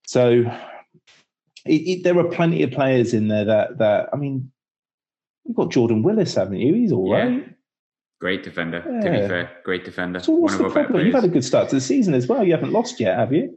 So 0.06 0.44
it, 1.64 1.80
it, 1.88 2.04
there 2.04 2.18
are 2.18 2.28
plenty 2.28 2.62
of 2.62 2.70
players 2.70 3.14
in 3.14 3.28
there 3.28 3.44
that 3.44 3.78
that 3.78 4.08
I 4.12 4.16
mean, 4.16 4.50
you've 5.44 5.56
got 5.56 5.70
Jordan 5.70 6.02
Willis, 6.02 6.34
haven't 6.34 6.58
you? 6.58 6.74
He's 6.74 6.92
all 6.92 7.08
yeah. 7.08 7.24
right. 7.24 7.54
Great 8.20 8.42
defender. 8.42 8.82
Yeah. 8.84 9.00
To 9.00 9.10
be 9.10 9.28
fair, 9.28 9.50
great 9.64 9.84
defender. 9.84 10.20
So 10.20 10.32
what's 10.32 10.56
the 10.56 10.68
problem? 10.68 11.06
You've 11.06 11.14
had 11.14 11.24
a 11.24 11.28
good 11.28 11.44
start 11.44 11.68
to 11.68 11.76
the 11.76 11.80
season 11.80 12.14
as 12.14 12.26
well. 12.26 12.44
You 12.44 12.52
haven't 12.52 12.72
lost 12.72 12.98
yet, 12.98 13.16
have 13.16 13.32
you? 13.32 13.56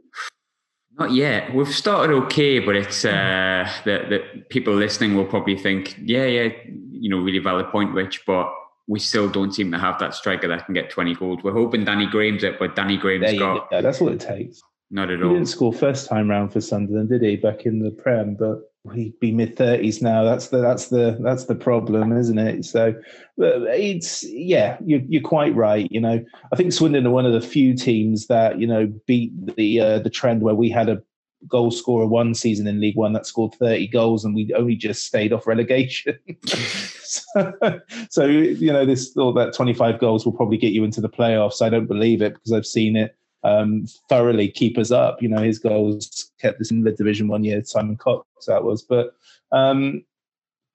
Not 0.98 1.12
yet. 1.12 1.52
We've 1.54 1.66
started 1.66 2.14
okay, 2.24 2.58
but 2.60 2.76
it's 2.76 3.04
uh, 3.04 3.68
that 3.84 4.10
that 4.10 4.50
people 4.50 4.74
listening 4.74 5.16
will 5.16 5.24
probably 5.24 5.56
think, 5.56 5.96
yeah, 5.98 6.26
yeah, 6.26 6.48
you 6.90 7.08
know, 7.08 7.18
really 7.18 7.38
valid 7.38 7.66
point, 7.68 7.92
Rich, 7.92 8.24
but 8.26 8.52
we 8.86 9.00
still 9.00 9.28
don't 9.28 9.52
seem 9.52 9.72
to 9.72 9.78
have 9.78 9.98
that 9.98 10.14
striker 10.14 10.46
that 10.48 10.66
can 10.66 10.74
get 10.74 10.90
20 10.90 11.14
goals. 11.14 11.42
We're 11.42 11.52
hoping 11.52 11.84
Danny 11.84 12.06
Graham's 12.06 12.44
it, 12.44 12.58
but 12.58 12.76
Danny 12.76 12.96
Graham's 12.96 13.38
got. 13.38 13.68
Yeah, 13.72 13.80
that's 13.80 14.00
what 14.00 14.12
it 14.12 14.20
takes. 14.20 14.60
Not 14.90 15.10
at 15.10 15.18
he 15.18 15.24
all. 15.24 15.30
He 15.30 15.36
didn't 15.36 15.48
score 15.48 15.72
first 15.72 16.08
time 16.08 16.28
round 16.28 16.52
for 16.52 16.60
Sunderland, 16.60 17.08
did 17.08 17.22
he? 17.22 17.36
Back 17.36 17.64
in 17.64 17.80
the 17.80 17.90
Prem, 17.90 18.34
but 18.34 18.71
he'd 18.94 19.18
be 19.20 19.32
mid 19.32 19.56
thirties 19.56 20.02
now. 20.02 20.24
That's 20.24 20.48
the 20.48 20.58
that's 20.58 20.88
the 20.88 21.16
that's 21.20 21.44
the 21.44 21.54
problem, 21.54 22.16
isn't 22.16 22.38
it? 22.38 22.64
So, 22.64 22.94
it's 23.38 24.24
yeah, 24.24 24.76
you're 24.84 25.02
you're 25.08 25.22
quite 25.22 25.54
right. 25.54 25.90
You 25.90 26.00
know, 26.00 26.24
I 26.52 26.56
think 26.56 26.72
Swindon 26.72 27.06
are 27.06 27.10
one 27.10 27.26
of 27.26 27.32
the 27.32 27.40
few 27.40 27.74
teams 27.74 28.26
that 28.26 28.58
you 28.58 28.66
know 28.66 28.92
beat 29.06 29.32
the 29.56 29.80
uh, 29.80 29.98
the 30.00 30.10
trend 30.10 30.42
where 30.42 30.54
we 30.54 30.68
had 30.68 30.88
a 30.88 31.02
goal 31.48 31.70
scorer 31.70 32.06
one 32.06 32.34
season 32.34 32.66
in 32.66 32.80
League 32.80 32.96
One 32.96 33.12
that 33.14 33.26
scored 33.26 33.54
30 33.54 33.88
goals 33.88 34.24
and 34.24 34.32
we 34.32 34.52
only 34.54 34.76
just 34.76 35.04
stayed 35.04 35.32
off 35.32 35.46
relegation. 35.46 36.16
so, 36.46 37.80
so, 38.10 38.26
you 38.26 38.72
know, 38.72 38.86
this 38.86 39.12
thought 39.12 39.32
that 39.32 39.52
25 39.52 39.98
goals 39.98 40.24
will 40.24 40.32
probably 40.32 40.56
get 40.56 40.72
you 40.72 40.84
into 40.84 41.00
the 41.00 41.08
playoffs. 41.08 41.60
I 41.60 41.68
don't 41.68 41.86
believe 41.86 42.22
it 42.22 42.34
because 42.34 42.52
I've 42.52 42.66
seen 42.66 42.94
it 42.96 43.16
um, 43.44 43.86
thoroughly 44.08 44.48
keep 44.48 44.78
us 44.78 44.90
up. 44.90 45.22
You 45.22 45.28
know, 45.28 45.42
his 45.42 45.58
goals 45.58 46.30
kept 46.40 46.60
us 46.60 46.70
in 46.70 46.82
the 46.82 46.92
Division 46.92 47.28
One 47.28 47.44
year. 47.44 47.62
Simon 47.64 47.96
Cox 47.96 48.26
that 48.46 48.64
was, 48.64 48.82
but 48.82 49.14
um, 49.52 50.04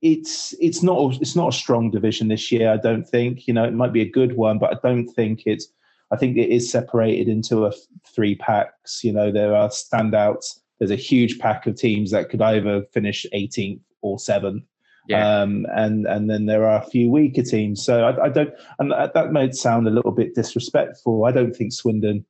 it's 0.02 0.54
it's 0.60 0.84
not 0.84 1.16
it's 1.22 1.36
not 1.36 1.50
a 1.54 1.58
strong 1.58 1.92
division 1.92 2.28
this 2.28 2.52
year. 2.52 2.72
I 2.72 2.78
don't 2.78 3.08
think. 3.08 3.48
You 3.48 3.54
know, 3.54 3.64
it 3.64 3.74
might 3.74 3.94
be 3.94 4.02
a 4.02 4.10
good 4.10 4.36
one, 4.36 4.60
but 4.60 4.74
I 4.74 4.88
don't 4.88 5.08
think 5.08 5.44
it's. 5.46 5.68
I 6.10 6.16
think 6.16 6.38
it 6.38 6.50
is 6.50 6.72
separated 6.72 7.28
into 7.28 7.66
a 7.66 7.74
three 8.06 8.36
packs. 8.36 9.04
You 9.04 9.12
know, 9.12 9.32
there 9.32 9.54
are 9.54 9.68
standouts. 9.68 10.60
There's 10.80 10.92
a 10.92 10.96
huge 10.96 11.40
pack 11.40 11.68
of 11.68 11.76
teams 11.76 12.12
that 12.12 12.30
could 12.30 12.42
either 12.42 12.84
finish 12.94 13.26
18th 13.34 13.82
or 14.02 14.18
7th. 14.18 14.64
Yeah. 15.10 15.42
Um, 15.42 15.66
and 15.74 16.06
and 16.06 16.30
then 16.30 16.46
there 16.46 16.66
are 16.68 16.82
a 16.82 16.86
few 16.86 17.10
weaker 17.10 17.42
teams. 17.42 17.84
So 17.84 18.06
I, 18.06 18.26
I 18.26 18.30
don't, 18.30 18.54
and 18.80 18.92
that, 18.92 19.14
that 19.14 19.32
might 19.32 19.56
sound 19.56 19.88
a 19.88 19.92
little 19.92 20.12
bit 20.12 20.36
disrespectful. 20.36 21.26
I 21.26 21.32
don't 21.32 21.56
think 21.56 21.74
Swindon 21.74 22.26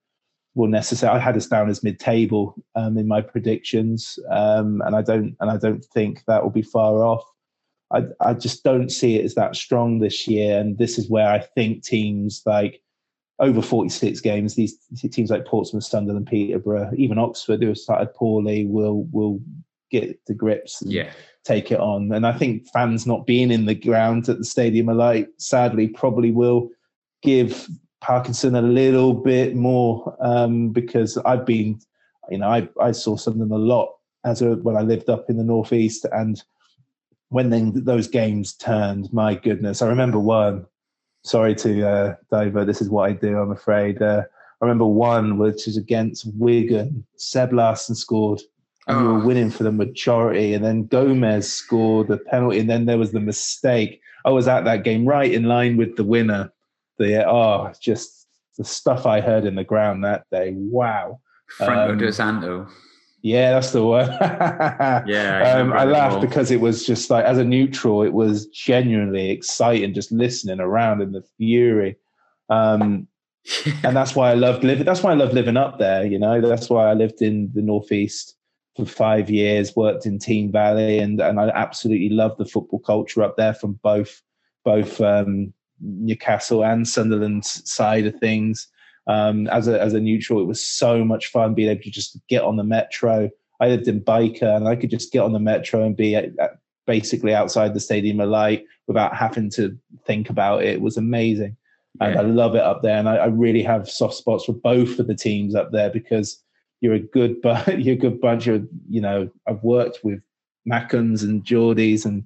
will 0.58 0.68
necessarily. 0.68 1.20
I 1.20 1.24
had 1.24 1.38
us 1.38 1.48
down 1.48 1.70
as 1.70 1.84
mid-table 1.84 2.56
um, 2.76 2.98
in 2.98 3.08
my 3.08 3.22
predictions, 3.22 4.20
um, 4.30 4.82
and 4.86 4.96
I 4.96 5.02
don't 5.02 5.36
and 5.40 5.50
I 5.50 5.58
don't 5.58 5.86
think 5.86 6.24
that 6.26 6.44
will 6.44 6.50
be 6.50 6.64
far 6.64 7.04
off. 7.04 7.24
I 7.94 8.04
I 8.20 8.34
just 8.34 8.64
don't 8.64 8.90
see 8.90 9.16
it 9.16 9.26
as 9.26 9.36
that 9.36 9.56
strong 9.56 10.00
this 10.00 10.28
year, 10.28 10.60
and 10.60 10.78
this 10.78 10.98
is 10.98 11.10
where 11.10 11.30
I 11.30 11.40
think 11.40 11.84
teams 11.84 12.42
like 12.46 12.82
over 13.40 13.62
46 13.62 14.20
games, 14.22 14.56
these 14.56 14.76
teams 15.12 15.30
like 15.30 15.46
Portsmouth, 15.46 15.84
Sunderland, 15.84 16.26
Peterborough, 16.26 16.92
even 16.98 17.20
Oxford, 17.20 17.62
who 17.62 17.68
have 17.68 17.78
started 17.78 18.14
poorly, 18.16 18.66
will 18.66 19.04
will 19.12 19.40
get 19.92 20.20
the 20.26 20.34
grips 20.34 20.82
and 20.82 20.92
yeah. 20.92 21.12
take 21.46 21.72
it 21.72 21.80
on. 21.80 22.12
And 22.12 22.26
I 22.26 22.34
think 22.34 22.68
fans 22.74 23.06
not 23.06 23.26
being 23.26 23.52
in 23.52 23.66
the 23.66 23.76
ground 23.76 24.28
at 24.28 24.40
the 24.40 24.44
Stadium 24.44 24.88
Light, 24.88 25.28
sadly, 25.38 25.88
probably 25.88 26.32
will 26.32 26.70
give 27.22 27.70
Parkinson 28.02 28.56
a 28.56 28.62
little 28.62 29.14
bit 29.14 29.56
more 29.56 30.16
um, 30.20 30.70
because 30.70 31.18
I've 31.20 31.46
been, 31.46 31.80
you 32.30 32.38
know, 32.38 32.48
I, 32.48 32.70
I 32.82 32.92
saw 32.92 33.16
something 33.16 33.52
a 33.52 33.58
lot 33.58 33.96
as 34.24 34.42
a, 34.42 34.56
when 34.56 34.76
I 34.76 34.82
lived 34.82 35.10
up 35.10 35.30
in 35.30 35.38
the 35.38 35.44
northeast, 35.44 36.06
and 36.12 36.42
when 37.30 37.50
then 37.50 37.84
those 37.84 38.08
games 38.08 38.54
turned, 38.54 39.12
my 39.12 39.36
goodness, 39.36 39.82
I 39.82 39.88
remember 39.88 40.20
one. 40.20 40.66
Sorry 41.24 41.56
to 41.56 41.88
uh, 41.88 42.16
divert. 42.32 42.68
This 42.68 42.82
is 42.82 42.90
what 42.90 43.10
I 43.10 43.14
do. 43.14 43.38
I'm 43.38 43.52
afraid. 43.52 44.02
Uh, 44.02 44.24
I 44.62 44.66
remember 44.66 44.86
one 44.86 45.38
which 45.38 45.68
is 45.68 45.76
against 45.76 46.26
Wigan. 46.36 47.06
Seb 47.18 47.52
Larsson 47.52 47.96
scored, 47.96 48.42
and 48.88 48.98
oh. 48.98 49.02
we 49.02 49.08
were 49.08 49.22
oh. 49.22 49.26
winning 49.26 49.52
for 49.52 49.64
the 49.64 49.72
majority. 49.72 50.54
And 50.54 50.64
then 50.64 50.86
Gomez 50.86 51.52
scored 51.52 52.08
the 52.08 52.18
penalty, 52.18 52.60
and 52.60 52.70
then 52.70 52.86
there 52.86 52.98
was 52.98 53.12
the 53.12 53.20
mistake. 53.20 54.02
I 54.24 54.30
was 54.30 54.48
at 54.48 54.64
that 54.66 54.84
game 54.84 55.06
right 55.06 55.32
in 55.32 55.44
line 55.44 55.78
with 55.78 55.96
the 55.96 56.04
winner 56.04 56.52
the 56.98 57.28
oh, 57.28 57.72
just 57.82 58.28
the 58.58 58.66
stuff 58.66 59.06
I 59.06 59.22
heard 59.22 59.46
in 59.46 59.56
the 59.56 59.64
ground 59.64 60.04
that 60.04 60.26
day. 60.32 60.54
Wow. 60.56 61.20
Franco 61.50 61.94
um, 61.94 61.98
Di 61.98 62.12
Santo. 62.12 62.68
Yeah, 63.22 63.52
that's 63.52 63.72
the 63.72 63.84
one. 63.84 64.08
yeah, 65.08 65.42
I, 65.44 65.60
um, 65.60 65.74
I 65.74 65.86
laughed 65.86 66.22
because 66.22 66.52
it 66.52 66.62
was 66.62 66.86
just 66.86 67.10
like, 67.10 67.26
as 67.26 67.38
a 67.38 67.44
neutral, 67.44 68.04
it 68.04 68.14
was 68.14 68.46
genuinely 68.48 69.32
exciting 69.32 69.94
just 69.94 70.12
listening 70.12 70.60
around 70.60 71.02
in 71.02 71.12
the 71.12 71.24
fury. 71.38 71.98
Um, 72.50 73.08
and 73.84 73.96
that's 73.96 74.16
why 74.16 74.32
I 74.32 74.36
loved 74.36 74.64
living. 74.64 74.86
That's 74.86 75.04
why 75.04 75.12
I 75.12 75.16
love 75.16 75.34
living 75.34 75.58
up 75.58 75.80
there. 75.80 76.06
You 76.06 76.20
know, 76.20 76.42
that's 76.42 76.70
why 76.70 76.90
I 76.90 76.94
lived 76.94 77.22
in 77.22 77.50
the 77.54 77.62
northeast 77.62 78.36
for 78.76 78.86
five 78.86 79.30
years, 79.30 79.76
worked 79.76 80.06
in 80.06 80.20
Team 80.20 80.52
Valley, 80.52 81.00
and 81.00 81.20
and 81.20 81.40
I 81.40 81.50
absolutely 81.50 82.10
love 82.10 82.38
the 82.38 82.46
football 82.46 82.80
culture 82.80 83.24
up 83.24 83.36
there 83.38 83.54
from 83.54 83.80
both 83.84 84.22
both 84.64 85.00
um, 85.02 85.54
Newcastle 85.80 86.64
and 86.64 86.88
Sunderland's 86.88 87.70
side 87.70 88.06
of 88.06 88.16
things. 88.20 88.68
Um, 89.08 89.48
as 89.48 89.68
a 89.68 89.82
as 89.82 89.94
a 89.94 90.02
neutral, 90.02 90.42
it 90.42 90.48
was 90.48 90.66
so 90.66 91.04
much 91.06 91.28
fun 91.28 91.54
being 91.54 91.70
able 91.70 91.82
to 91.84 91.92
just 91.92 92.20
get 92.28 92.44
on 92.44 92.58
the 92.58 92.64
metro. 92.64 93.30
I 93.60 93.70
lived 93.70 93.88
in 93.88 94.02
Byker, 94.02 94.56
and 94.56 94.68
I 94.68 94.76
could 94.76 94.90
just 94.90 95.12
get 95.12 95.22
on 95.22 95.34
the 95.34 95.40
metro 95.40 95.84
and 95.84 95.96
be 95.96 96.16
at, 96.16 96.38
at 96.40 96.60
basically 96.86 97.34
outside 97.34 97.74
the 97.74 97.80
Stadium 97.80 98.20
of 98.20 98.30
Light 98.30 98.66
without 98.88 99.16
having 99.16 99.50
to 99.52 99.78
think 100.06 100.30
about 100.30 100.64
it. 100.64 100.70
It 100.70 100.82
was 100.82 100.98
amazing, 100.98 101.56
yeah. 102.02 102.08
and 102.08 102.20
I 102.20 102.22
love 102.24 102.56
it 102.56 102.62
up 102.62 102.82
there. 102.82 102.98
And 102.98 103.08
I, 103.08 103.16
I, 103.16 103.26
really 103.28 103.64
have 103.64 103.90
soft 103.90 104.16
spots 104.16 104.46
for 104.46 104.54
both 104.54 105.00
of 105.00 105.08
the 105.08 105.16
teams 105.16 105.56
up 105.56 105.72
there 105.72 105.90
because 105.90 106.42
you're 106.82 106.94
a 106.94 107.00
good, 107.00 107.42
but 107.42 107.80
you're 107.82 107.96
a 107.96 108.00
good 108.00 108.20
bunch 108.20 108.48
of 108.48 108.68
you 108.90 109.02
know. 109.02 109.30
I've 109.48 109.64
worked 109.64 110.00
with 110.04 110.20
Mackems 110.68 111.24
and 111.24 111.44
Geordies 111.44 112.06
and 112.06 112.26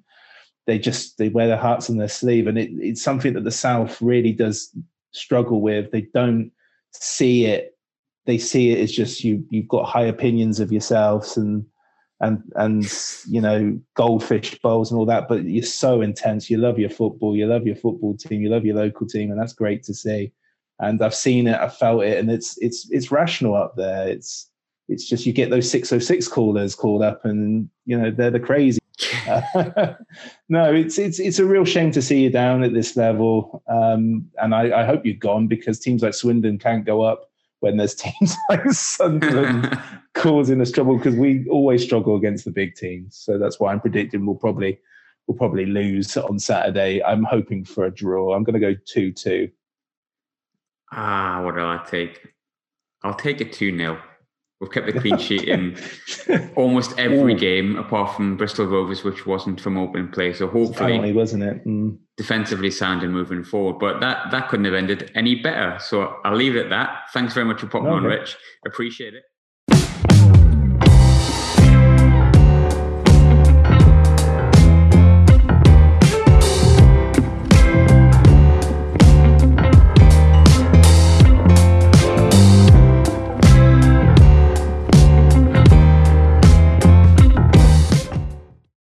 they 0.66 0.78
just 0.78 1.18
they 1.18 1.28
wear 1.28 1.48
their 1.48 1.56
hearts 1.56 1.90
on 1.90 1.96
their 1.96 2.08
sleeve, 2.08 2.46
and 2.46 2.58
it, 2.58 2.70
it's 2.74 3.02
something 3.02 3.32
that 3.34 3.44
the 3.44 3.50
South 3.50 4.00
really 4.00 4.32
does 4.32 4.74
struggle 5.12 5.60
with. 5.60 5.90
They 5.90 6.02
don't 6.14 6.50
see 6.92 7.46
it; 7.46 7.76
they 8.26 8.38
see 8.38 8.70
it 8.70 8.80
as 8.80 8.92
just 8.92 9.24
you. 9.24 9.44
You've 9.50 9.68
got 9.68 9.88
high 9.88 10.04
opinions 10.04 10.60
of 10.60 10.70
yourselves, 10.70 11.36
and 11.36 11.64
and 12.20 12.42
and 12.54 12.84
you 13.28 13.40
know 13.40 13.78
goldfish 13.94 14.58
bowls 14.60 14.90
and 14.90 14.98
all 14.98 15.06
that. 15.06 15.28
But 15.28 15.44
you're 15.44 15.64
so 15.64 16.00
intense. 16.00 16.48
You 16.48 16.58
love 16.58 16.78
your 16.78 16.90
football. 16.90 17.36
You 17.36 17.46
love 17.46 17.66
your 17.66 17.76
football 17.76 18.16
team. 18.16 18.40
You 18.40 18.48
love 18.48 18.64
your 18.64 18.76
local 18.76 19.06
team, 19.06 19.30
and 19.30 19.40
that's 19.40 19.54
great 19.54 19.82
to 19.84 19.94
see. 19.94 20.32
And 20.78 21.02
I've 21.02 21.14
seen 21.14 21.46
it. 21.48 21.58
I've 21.58 21.76
felt 21.76 22.04
it, 22.04 22.18
and 22.18 22.30
it's 22.30 22.56
it's 22.58 22.88
it's 22.90 23.10
rational 23.10 23.56
up 23.56 23.74
there. 23.76 24.08
It's 24.08 24.48
it's 24.88 25.08
just 25.08 25.26
you 25.26 25.32
get 25.32 25.50
those 25.50 25.70
606 25.70 26.28
callers 26.28 26.74
called 26.76 27.02
up, 27.02 27.24
and 27.24 27.68
you 27.84 27.98
know 27.98 28.12
they're 28.12 28.30
the 28.30 28.40
crazy 28.40 28.78
no, 30.48 30.72
it's 30.72 30.98
it's 30.98 31.18
it's 31.18 31.38
a 31.38 31.44
real 31.44 31.64
shame 31.64 31.90
to 31.92 32.02
see 32.02 32.22
you 32.22 32.30
down 32.30 32.62
at 32.62 32.74
this 32.74 32.96
level, 32.96 33.62
um, 33.68 34.28
and 34.38 34.54
I, 34.54 34.82
I, 34.82 34.84
hope 34.84 35.04
you're 35.04 35.14
gone 35.14 35.46
because 35.46 35.78
teams 35.78 36.02
like 36.02 36.14
Swindon 36.14 36.58
can't 36.58 36.84
go 36.84 37.02
up 37.02 37.30
when 37.60 37.76
there's 37.76 37.94
teams 37.96 38.36
like 38.48 38.70
Sunderland 38.70 39.78
causing 40.14 40.60
us 40.60 40.70
trouble 40.70 40.96
because 40.96 41.16
we 41.16 41.46
always 41.48 41.82
struggle 41.82 42.16
against 42.16 42.44
the 42.44 42.50
big 42.50 42.74
teams. 42.74 43.16
So 43.16 43.38
that's 43.38 43.58
why 43.58 43.72
I'm 43.72 43.80
predicting 43.80 44.26
we'll 44.26 44.36
probably 44.36 44.78
we'll 45.26 45.38
probably 45.38 45.66
lose 45.66 46.16
on 46.16 46.38
Saturday. 46.38 47.02
I'm 47.02 47.24
hoping 47.24 47.64
for 47.64 47.84
a 47.84 47.90
draw. 47.90 48.34
I'm 48.34 48.44
going 48.44 48.60
to 48.60 48.60
go 48.60 48.76
two 48.84 49.12
two. 49.12 49.50
Ah, 50.92 51.42
what 51.42 51.54
do 51.54 51.62
I 51.62 51.82
take? 51.88 52.34
I'll 53.02 53.14
take 53.14 53.40
a 53.40 53.44
two 53.44 53.76
0 53.76 54.00
We've 54.62 54.70
kept 54.70 54.86
the 54.86 55.00
clean 55.00 55.18
sheet 55.18 55.48
in 55.48 55.76
almost 56.56 56.96
every 56.96 57.34
game, 57.34 57.74
apart 57.74 58.14
from 58.14 58.36
Bristol 58.36 58.66
Rovers, 58.66 59.02
which 59.02 59.26
wasn't 59.26 59.60
from 59.60 59.76
open 59.76 60.08
play. 60.08 60.32
So 60.32 60.46
hopefully, 60.46 60.92
Finally, 60.92 61.12
wasn't 61.12 61.42
it? 61.42 61.66
Mm. 61.66 61.98
Defensively 62.16 62.70
sound 62.70 63.02
and 63.02 63.12
moving 63.12 63.42
forward, 63.42 63.80
but 63.80 63.98
that 63.98 64.30
that 64.30 64.48
couldn't 64.48 64.66
have 64.66 64.74
ended 64.74 65.10
any 65.16 65.34
better. 65.34 65.78
So 65.80 66.14
I'll 66.24 66.36
leave 66.36 66.54
it 66.54 66.66
at 66.66 66.70
that. 66.70 67.00
Thanks 67.12 67.34
very 67.34 67.44
much 67.44 67.60
for 67.60 67.66
popping 67.66 67.88
on, 67.88 68.04
Rich. 68.04 68.36
Appreciate 68.64 69.14
it. 69.14 69.24